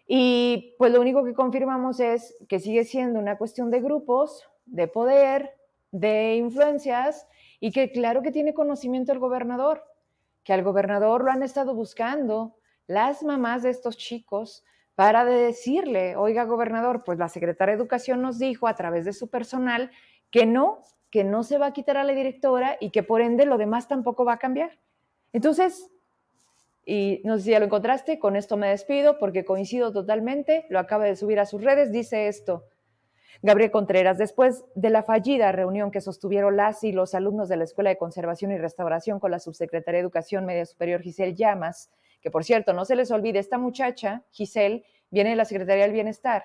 Y 0.08 0.76
pues 0.78 0.94
lo 0.94 1.02
único 1.02 1.24
que 1.24 1.34
confirmamos 1.34 2.00
es 2.00 2.38
que 2.48 2.60
sigue 2.60 2.86
siendo 2.86 3.20
una 3.20 3.38
cuestión 3.38 3.72
de 3.72 3.82
grupos, 3.82 4.48
de 4.66 4.88
poder, 4.88 5.58
de 5.92 6.36
influencias 6.36 7.28
y 7.60 7.72
que 7.72 7.92
claro 7.92 8.22
que 8.22 8.32
tiene 8.32 8.54
conocimiento 8.54 9.12
el 9.12 9.20
gobernador, 9.20 9.84
que 10.44 10.54
al 10.54 10.64
gobernador 10.64 11.24
lo 11.24 11.32
han 11.32 11.42
estado 11.42 11.74
buscando 11.74 12.56
las 12.86 13.24
mamás 13.24 13.64
de 13.64 13.72
estos 13.72 13.98
chicos 13.98 14.64
para 14.94 15.26
decirle, 15.26 16.16
oiga 16.16 16.44
gobernador, 16.46 17.04
pues 17.04 17.18
la 17.18 17.28
secretaria 17.28 17.76
de 17.76 17.82
Educación 17.82 18.22
nos 18.22 18.38
dijo 18.38 18.68
a 18.68 18.76
través 18.76 19.04
de 19.06 19.14
su 19.14 19.30
personal 19.30 19.92
que 20.30 20.46
no, 20.46 20.84
que 21.16 21.24
no 21.24 21.44
se 21.44 21.58
va 21.58 21.68
a 21.68 21.72
quitar 21.72 21.96
a 21.96 22.04
la 22.04 22.12
directora 22.12 22.76
y 22.82 22.90
que 22.90 23.02
por 23.02 23.22
ende 23.22 23.46
lo 23.46 23.58
demás 23.58 23.88
tampoco 23.88 24.26
va 24.26 24.34
a 24.34 24.38
cambiar. 24.38 24.78
Entonces, 25.32 25.90
y 26.86 27.22
no 27.24 27.38
sé 27.38 27.44
si 27.46 27.52
ya 27.52 27.60
lo 27.60 27.68
encontraste, 27.68 28.20
con 28.20 28.36
esto 28.36 28.58
me 28.58 28.68
despido 28.68 29.18
porque 29.18 29.46
coincido 29.46 29.94
totalmente, 29.94 30.66
lo 30.68 30.78
acaba 30.78 31.06
de 31.06 31.16
subir 31.16 31.40
a 31.40 31.46
sus 31.46 31.64
redes, 31.64 31.94
dice 31.94 32.28
esto. 32.28 32.66
Gabriel 33.42 33.72
Contreras, 33.72 34.18
después 34.18 34.66
de 34.76 34.90
la 34.90 35.04
fallida 35.04 35.54
reunión 35.54 35.90
que 35.90 36.02
sostuvieron 36.02 36.58
las 36.58 36.84
y 36.84 36.92
los 36.92 37.16
alumnos 37.16 37.48
de 37.48 37.56
la 37.56 37.64
Escuela 37.64 37.92
de 37.92 37.98
Conservación 37.98 38.52
y 38.52 38.58
Restauración 38.58 39.22
con 39.22 39.32
la 39.32 39.40
subsecretaria 39.40 40.00
de 40.00 40.02
Educación 40.02 40.46
Media 40.46 40.66
Superior 40.66 41.02
Giselle 41.02 41.34
Llamas, 41.34 41.92
que 42.20 42.30
por 42.30 42.44
cierto, 42.44 42.74
no 42.74 42.84
se 42.84 42.98
les 42.98 43.10
olvide, 43.10 43.40
esta 43.40 43.58
muchacha, 43.58 44.26
Giselle, 44.32 44.84
viene 45.12 45.30
de 45.30 45.38
la 45.38 45.46
Secretaría 45.46 45.84
del 45.84 45.94
Bienestar. 45.94 46.44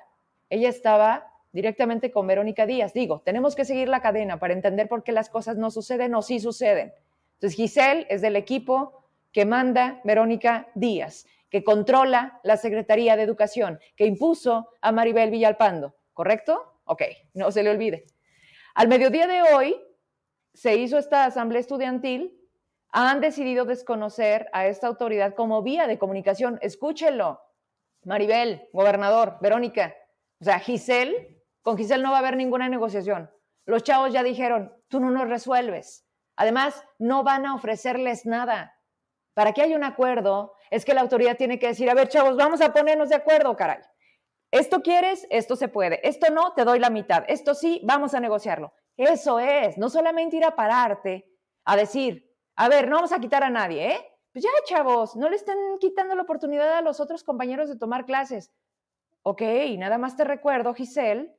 Ella 0.49 0.69
estaba 0.69 1.30
directamente 1.53 2.11
con 2.11 2.27
Verónica 2.27 2.67
Díaz. 2.67 2.93
Digo, 2.93 3.23
tenemos 3.25 3.55
que 3.55 3.65
seguir 3.65 3.89
la 3.89 4.01
cadena 4.01 4.39
para 4.39 4.53
entender 4.53 4.89
por 4.89 5.03
qué 5.03 5.13
las 5.13 5.31
cosas 5.31 5.57
no 5.57 5.71
suceden 5.71 6.15
o 6.15 6.23
sí 6.23 6.41
suceden. 6.41 6.93
Entonces, 7.35 7.57
Giselle 7.57 8.07
es 8.11 8.21
del 8.21 8.37
equipo 8.37 9.05
que 9.33 9.45
manda 9.45 10.01
Verónica 10.05 10.69
Díaz, 10.75 11.27
que 11.49 11.65
controla 11.65 12.41
la 12.45 12.57
Secretaría 12.57 13.17
de 13.17 13.23
Educación, 13.23 13.79
que 13.97 14.07
impuso 14.07 14.69
a 14.81 14.93
Maribel 14.93 15.31
Villalpando, 15.31 15.95
¿correcto? 16.13 16.81
Ok, 16.85 17.03
no 17.35 17.51
se 17.51 17.63
le 17.63 17.71
olvide. 17.71 18.07
Al 18.75 18.89
mediodía 18.89 19.27
de 19.27 19.43
hoy 19.43 19.77
se 20.53 20.77
hizo 20.77 20.99
esta 20.99 21.25
asamblea 21.25 21.61
estudiantil, 21.61 22.37
han 22.93 23.21
decidido 23.21 23.65
desconocer 23.65 24.49
a 24.53 24.67
esta 24.67 24.89
autoridad 24.89 25.35
como 25.35 25.63
vía 25.63 25.87
de 25.87 25.99
comunicación. 25.99 26.59
Escúchenlo. 26.61 27.41
Maribel, 28.05 28.69
gobernador, 28.73 29.37
Verónica. 29.41 29.95
O 30.41 30.45
sea, 30.45 30.59
Giselle 30.59 31.40
con 31.63 31.77
Giselle 31.77 32.03
no 32.03 32.11
va 32.11 32.17
a 32.17 32.21
haber 32.21 32.37
ninguna 32.37 32.69
negociación. 32.69 33.31
Los 33.67 33.83
chavos 33.83 34.13
ya 34.13 34.23
dijeron, 34.23 34.73
tú 34.89 35.01
no 35.01 35.11
nos 35.11 35.29
resuelves. 35.29 36.07
Además, 36.37 36.83
no 36.99 37.23
van 37.23 37.47
a 37.47 37.55
ofrecerles 37.55 38.27
nada. 38.27 38.77
Para 39.35 39.53
que 39.53 39.63
haya 39.63 39.77
un 39.77 39.85
acuerdo, 39.85 40.55
es 40.71 40.85
que 40.85 40.95
la 40.95 41.03
autoridad 41.03 41.37
tiene 41.37 41.59
que 41.59 41.69
decir, 41.69 41.89
a 41.91 41.95
ver, 41.95 42.09
chavos, 42.09 42.37
vamos 42.37 42.61
a 42.61 42.73
ponernos 42.73 43.09
de 43.09 43.17
acuerdo, 43.17 43.57
caray. 43.57 43.81
Esto 44.51 44.83
quieres, 44.83 45.27
esto 45.31 45.55
se 45.55 45.69
puede. 45.69 46.07
Esto 46.07 46.33
no, 46.33 46.55
te 46.55 46.65
doy 46.65 46.79
la 46.79 46.91
mitad. 46.91 47.25
Esto 47.29 47.55
sí, 47.55 47.81
vamos 47.85 48.15
a 48.15 48.21
negociarlo. 48.21 48.73
Eso 48.97 49.39
es, 49.39 49.79
no 49.79 49.89
solamente 49.89 50.37
ir 50.37 50.45
a 50.45 50.57
pararte 50.57 51.31
a 51.65 51.77
decir, 51.77 52.31
a 52.57 52.69
ver, 52.69 52.89
no 52.89 52.97
vamos 52.97 53.13
a 53.13 53.21
quitar 53.21 53.45
a 53.45 53.51
nadie, 53.51 53.93
¿eh? 53.93 54.07
Pues 54.33 54.45
ya, 54.45 54.51
chavos, 54.65 55.17
no 55.17 55.29
le 55.29 55.37
estén 55.37 55.57
quitando 55.81 56.15
la 56.15 56.23
oportunidad 56.23 56.73
a 56.75 56.83
los 56.83 57.01
otros 57.01 57.25
compañeros 57.25 57.69
de 57.69 57.79
tomar 57.79 58.05
clases. 58.05 58.53
Ok, 59.23 59.43
nada 59.79 59.99
más 59.99 60.17
te 60.17 60.25
recuerdo, 60.25 60.75
Giselle, 60.75 61.37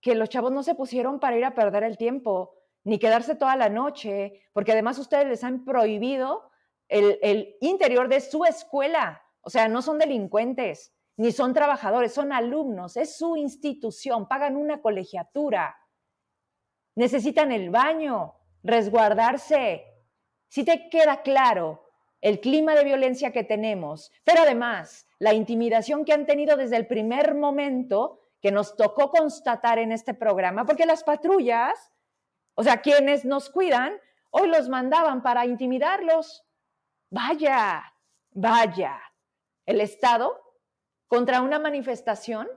que 0.00 0.14
los 0.14 0.28
chavos 0.28 0.52
no 0.52 0.62
se 0.62 0.74
pusieron 0.74 1.20
para 1.20 1.36
ir 1.36 1.44
a 1.44 1.54
perder 1.54 1.82
el 1.84 1.96
tiempo, 1.96 2.54
ni 2.84 2.98
quedarse 2.98 3.34
toda 3.34 3.56
la 3.56 3.68
noche, 3.68 4.42
porque 4.52 4.72
además 4.72 4.98
ustedes 4.98 5.26
les 5.26 5.44
han 5.44 5.64
prohibido 5.64 6.50
el, 6.88 7.18
el 7.22 7.56
interior 7.60 8.08
de 8.08 8.20
su 8.20 8.44
escuela. 8.44 9.22
O 9.42 9.50
sea, 9.50 9.68
no 9.68 9.82
son 9.82 9.98
delincuentes, 9.98 10.94
ni 11.16 11.32
son 11.32 11.52
trabajadores, 11.52 12.14
son 12.14 12.32
alumnos, 12.32 12.96
es 12.96 13.16
su 13.16 13.36
institución, 13.36 14.26
pagan 14.26 14.56
una 14.56 14.80
colegiatura, 14.80 15.76
necesitan 16.94 17.52
el 17.52 17.70
baño, 17.70 18.34
resguardarse. 18.62 19.84
Si 20.48 20.64
te 20.64 20.88
queda 20.88 21.22
claro 21.22 21.86
el 22.20 22.40
clima 22.40 22.74
de 22.74 22.84
violencia 22.84 23.32
que 23.32 23.44
tenemos, 23.44 24.10
pero 24.24 24.42
además 24.42 25.06
la 25.18 25.34
intimidación 25.34 26.04
que 26.04 26.12
han 26.12 26.26
tenido 26.26 26.56
desde 26.56 26.76
el 26.76 26.86
primer 26.86 27.34
momento 27.34 28.19
que 28.40 28.50
nos 28.50 28.76
tocó 28.76 29.10
constatar 29.10 29.78
en 29.78 29.92
este 29.92 30.14
programa, 30.14 30.64
porque 30.64 30.86
las 30.86 31.04
patrullas, 31.04 31.92
o 32.54 32.62
sea, 32.62 32.80
quienes 32.80 33.24
nos 33.24 33.50
cuidan, 33.50 34.00
hoy 34.30 34.48
los 34.48 34.68
mandaban 34.68 35.22
para 35.22 35.44
intimidarlos. 35.46 36.46
Vaya, 37.10 37.92
vaya, 38.30 39.00
el 39.66 39.80
Estado 39.80 40.40
contra 41.06 41.42
una 41.42 41.58
manifestación 41.58 42.48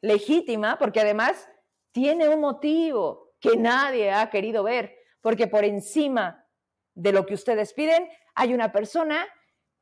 legítima, 0.00 0.78
porque 0.78 1.00
además 1.00 1.48
tiene 1.92 2.28
un 2.28 2.40
motivo 2.40 3.34
que 3.40 3.56
nadie 3.56 4.10
ha 4.12 4.30
querido 4.30 4.62
ver, 4.62 4.96
porque 5.20 5.46
por 5.46 5.64
encima 5.64 6.46
de 6.94 7.12
lo 7.12 7.26
que 7.26 7.34
ustedes 7.34 7.72
piden 7.72 8.08
hay 8.34 8.54
una 8.54 8.72
persona 8.72 9.26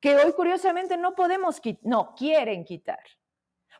que 0.00 0.16
hoy 0.16 0.32
curiosamente 0.32 0.96
no 0.96 1.14
podemos, 1.14 1.60
no, 1.82 2.14
quieren 2.14 2.64
quitar, 2.64 3.02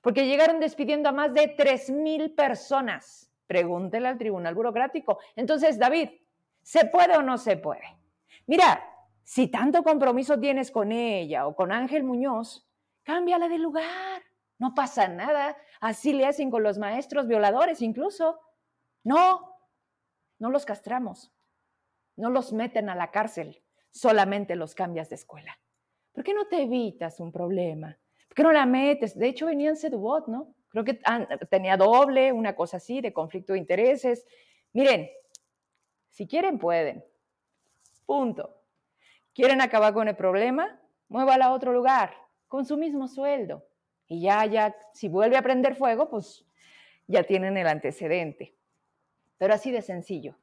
porque 0.03 0.27
llegaron 0.27 0.61
despidiendo 0.61 1.09
a 1.09 1.13
más 1.13 1.33
de 1.35 1.57
3.000 1.57 2.35
personas. 2.35 3.31
Pregúntele 3.47 4.09
al 4.09 4.19
tribunal 4.19 4.55
burocrático. 4.55 5.19
Entonces, 5.35 5.79
David, 5.79 6.11
¿se 6.63 6.85
puede 6.87 7.17
o 7.17 7.23
no 7.23 7.39
se 7.39 7.57
puede? 7.57 7.97
Mira, 8.47 8.85
si 9.25 9.49
tanto 9.49 9.83
compromiso 9.83 10.39
tienes 10.39 10.71
con 10.71 10.93
ella 10.93 11.47
o 11.47 11.55
con 11.55 11.73
Ángel 11.73 12.05
Muñoz, 12.05 12.67
cámbiala 13.03 13.49
de 13.49 13.59
lugar. 13.59 14.23
No 14.59 14.75
pasa 14.75 15.09
nada. 15.09 15.57
Así 15.81 16.13
le 16.13 16.27
hacen 16.27 16.51
con 16.51 16.63
los 16.63 16.79
maestros 16.79 17.27
violadores 17.27 17.81
incluso. 17.81 18.41
No, 19.05 19.55
no 20.39 20.51
los 20.51 20.65
castramos. 20.65 21.33
No 22.17 22.31
los 22.31 22.53
meten 22.53 22.89
a 22.89 22.95
la 22.95 23.11
cárcel. 23.11 23.63
Solamente 23.91 24.57
los 24.57 24.75
cambias 24.75 25.09
de 25.09 25.17
escuela. 25.17 25.59
¿Por 26.13 26.25
qué 26.25 26.35
no 26.35 26.47
te 26.47 26.63
evitas 26.63 27.21
un 27.21 27.31
problema? 27.31 27.99
¿Por 28.29 28.37
qué 28.37 28.43
no 28.43 28.53
la 28.53 28.67
metes? 28.67 29.19
De 29.19 29.29
hecho, 29.29 29.47
venía 29.47 29.71
en 29.71 29.77
Sedubot, 29.77 30.29
¿no? 30.29 30.55
Creo 30.69 30.85
que 30.85 31.01
tenía 31.51 31.77
doble, 31.77 32.33
una 32.33 32.55
cosa 32.55 32.77
así, 32.77 33.01
de 33.01 33.13
conflicto 33.13 33.55
de 33.55 33.59
intereses. 33.59 34.27
Miren, 34.73 35.11
si 36.11 36.27
quieren, 36.27 36.59
pueden. 36.59 37.05
Punto. 38.05 38.55
¿Quieren 39.35 39.61
acabar 39.61 39.95
con 39.95 40.09
el 40.09 40.17
problema? 40.17 40.81
Muévala 41.09 41.47
a 41.47 41.53
otro 41.53 41.73
lugar, 41.73 42.13
con 42.49 42.67
su 42.67 42.77
mismo 42.77 43.09
sueldo. 43.09 43.67
Y 44.07 44.23
ya, 44.23 44.45
ya, 44.47 44.77
si 44.93 45.09
vuelve 45.09 45.37
a 45.37 45.43
prender 45.43 45.75
fuego, 45.75 46.11
pues 46.11 46.47
ya 47.07 47.23
tienen 47.23 47.57
el 47.57 47.67
antecedente. 47.67 48.57
Pero 49.37 49.55
así 49.55 49.71
de 49.71 49.83
sencillo. 49.83 50.37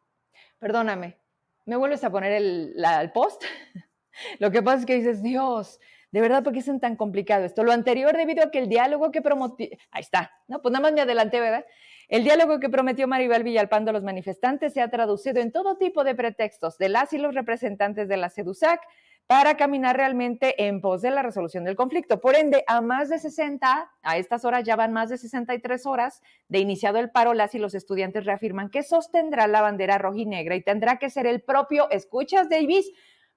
Perdóname, 0.59 1.17
¿me 1.65 1.75
vuelves 1.75 2.03
a 2.03 2.11
poner 2.11 2.31
el, 2.31 2.75
el 3.01 3.11
post? 3.11 3.43
Lo 4.39 4.51
que 4.51 4.61
pasa 4.61 4.79
es 4.79 4.85
que 4.85 4.95
dices, 4.95 5.21
Dios, 5.21 5.79
de 6.15 6.21
verdad, 6.21 6.43
¿por 6.43 6.53
qué 6.53 6.59
es 6.59 6.79
tan 6.79 6.95
complicado 6.95 7.43
esto? 7.43 7.65
Lo 7.65 7.73
anterior 7.73 8.15
debido 8.15 8.41
a 8.41 8.49
que 8.49 8.59
el 8.59 8.69
diálogo 8.69 9.11
que 9.11 9.21
prometió, 9.21 9.67
ahí 9.91 9.99
está, 9.99 10.31
¿no? 10.47 10.61
Pues 10.61 10.71
nada 10.71 10.83
más 10.83 10.93
me 10.93 11.01
adelanté, 11.01 11.41
¿verdad? 11.41 11.65
El 12.07 12.23
diálogo 12.23 12.57
que 12.61 12.69
prometió 12.69 13.05
Maribel 13.05 13.43
Villalpando 13.43 13.89
a 13.89 13.93
los 13.93 14.01
manifestantes 14.01 14.71
se 14.71 14.79
ha 14.79 14.89
traducido 14.89 15.41
en 15.41 15.51
todo 15.51 15.75
tipo 15.75 16.05
de 16.05 16.15
pretextos 16.15 16.77
de 16.77 16.87
las 16.87 17.11
y 17.11 17.17
los 17.17 17.35
representantes 17.35 18.07
de 18.07 18.15
la 18.15 18.29
SEDUSAC 18.29 18.79
para 19.27 19.57
caminar 19.57 19.97
realmente 19.97 20.65
en 20.65 20.79
pos 20.79 21.01
de 21.01 21.11
la 21.11 21.21
resolución 21.21 21.65
del 21.65 21.75
conflicto. 21.75 22.21
Por 22.21 22.37
ende, 22.37 22.63
a 22.65 22.79
más 22.79 23.09
de 23.09 23.19
60, 23.19 23.91
a 24.01 24.17
estas 24.17 24.45
horas 24.45 24.63
ya 24.63 24.77
van 24.77 24.93
más 24.93 25.09
de 25.09 25.17
63 25.17 25.85
horas 25.85 26.21
de 26.47 26.59
iniciado 26.59 26.97
el 26.99 27.11
paro, 27.11 27.33
las 27.33 27.53
y 27.55 27.59
los 27.59 27.75
estudiantes 27.75 28.23
reafirman 28.23 28.69
que 28.69 28.83
sostendrá 28.83 29.47
la 29.47 29.59
bandera 29.59 29.97
roja 29.97 30.19
y 30.19 30.25
negra 30.25 30.55
y 30.55 30.61
tendrá 30.61 30.97
que 30.97 31.09
ser 31.09 31.27
el 31.27 31.41
propio, 31.41 31.89
escuchas 31.89 32.47
Davis, 32.47 32.89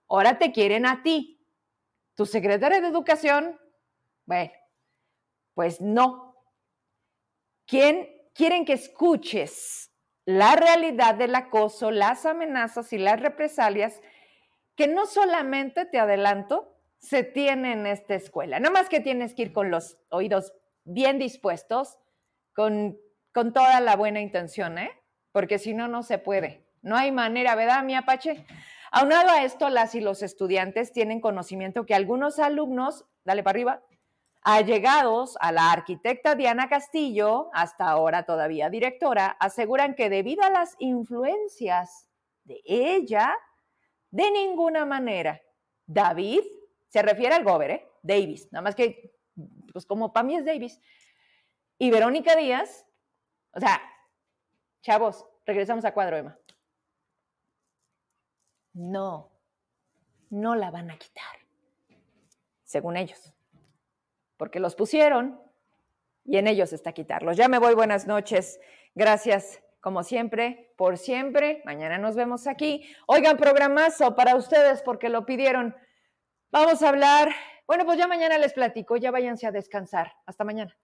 ahora 0.08 0.38
te 0.38 0.52
quieren 0.52 0.86
a 0.86 1.02
ti. 1.02 1.37
¿Tu 2.18 2.26
secretaria 2.26 2.80
de 2.80 2.88
Educación? 2.88 3.60
Bueno, 4.26 4.50
pues 5.54 5.80
no. 5.80 6.34
¿Quién 7.64 8.08
quieren 8.34 8.64
que 8.64 8.72
escuches 8.72 9.92
la 10.24 10.56
realidad 10.56 11.14
del 11.14 11.36
acoso, 11.36 11.92
las 11.92 12.26
amenazas 12.26 12.92
y 12.92 12.98
las 12.98 13.20
represalias 13.20 14.00
que 14.74 14.88
no 14.88 15.06
solamente, 15.06 15.84
te 15.84 16.00
adelanto, 16.00 16.76
se 16.96 17.22
tiene 17.22 17.74
en 17.74 17.86
esta 17.86 18.16
escuela. 18.16 18.58
No 18.58 18.72
más 18.72 18.88
que 18.88 18.98
tienes 18.98 19.32
que 19.32 19.42
ir 19.42 19.52
con 19.52 19.70
los 19.70 19.96
oídos 20.08 20.52
bien 20.82 21.20
dispuestos, 21.20 22.00
con, 22.52 22.98
con 23.32 23.52
toda 23.52 23.80
la 23.80 23.94
buena 23.94 24.20
intención, 24.20 24.78
¿eh? 24.78 24.90
Porque 25.30 25.60
si 25.60 25.72
no, 25.72 25.86
no 25.86 26.02
se 26.02 26.18
puede. 26.18 26.66
No 26.82 26.96
hay 26.96 27.12
manera, 27.12 27.54
¿verdad, 27.54 27.84
mi 27.84 27.94
Apache? 27.94 28.44
Aunado 28.90 29.30
a 29.30 29.44
esto, 29.44 29.68
las 29.68 29.94
y 29.94 30.00
los 30.00 30.22
estudiantes 30.22 30.92
tienen 30.92 31.20
conocimiento 31.20 31.84
que 31.84 31.94
algunos 31.94 32.38
alumnos, 32.38 33.04
dale 33.24 33.42
para 33.42 33.56
arriba, 33.56 33.82
allegados 34.42 35.36
a 35.40 35.52
la 35.52 35.72
arquitecta 35.72 36.34
Diana 36.34 36.68
Castillo, 36.68 37.50
hasta 37.52 37.88
ahora 37.88 38.24
todavía 38.24 38.70
directora, 38.70 39.36
aseguran 39.40 39.94
que 39.94 40.08
debido 40.08 40.42
a 40.42 40.50
las 40.50 40.74
influencias 40.78 42.08
de 42.44 42.62
ella, 42.64 43.36
de 44.10 44.30
ninguna 44.30 44.86
manera, 44.86 45.42
David, 45.86 46.40
se 46.88 47.02
refiere 47.02 47.34
al 47.34 47.44
gober, 47.44 47.70
¿eh? 47.70 47.88
Davis, 48.02 48.50
nada 48.52 48.62
más 48.62 48.74
que, 48.74 49.12
pues 49.72 49.84
como 49.84 50.12
para 50.12 50.24
mí 50.24 50.36
es 50.36 50.46
Davis, 50.46 50.80
y 51.76 51.90
Verónica 51.90 52.34
Díaz, 52.36 52.86
o 53.52 53.60
sea, 53.60 53.82
chavos, 54.80 55.26
regresamos 55.44 55.84
a 55.84 55.92
cuadro, 55.92 56.16
Emma 56.16 56.37
no, 58.78 59.32
no 60.30 60.54
la 60.54 60.70
van 60.70 60.90
a 60.90 60.98
quitar, 60.98 61.24
según 62.62 62.96
ellos, 62.96 63.34
porque 64.36 64.60
los 64.60 64.76
pusieron 64.76 65.40
y 66.24 66.38
en 66.38 66.46
ellos 66.46 66.72
está 66.72 66.92
quitarlos. 66.92 67.36
Ya 67.36 67.48
me 67.48 67.58
voy, 67.58 67.74
buenas 67.74 68.06
noches, 68.06 68.60
gracias 68.94 69.60
como 69.80 70.02
siempre, 70.02 70.72
por 70.76 70.96
siempre, 70.96 71.62
mañana 71.64 71.98
nos 71.98 72.14
vemos 72.14 72.46
aquí. 72.46 72.88
Oigan, 73.06 73.36
programazo 73.36 74.14
para 74.14 74.36
ustedes 74.36 74.82
porque 74.82 75.08
lo 75.08 75.26
pidieron. 75.26 75.76
Vamos 76.50 76.82
a 76.82 76.88
hablar, 76.88 77.30
bueno, 77.66 77.84
pues 77.84 77.98
ya 77.98 78.06
mañana 78.06 78.38
les 78.38 78.52
platico, 78.52 78.96
ya 78.96 79.10
váyanse 79.10 79.46
a 79.46 79.52
descansar. 79.52 80.12
Hasta 80.24 80.44
mañana. 80.44 80.76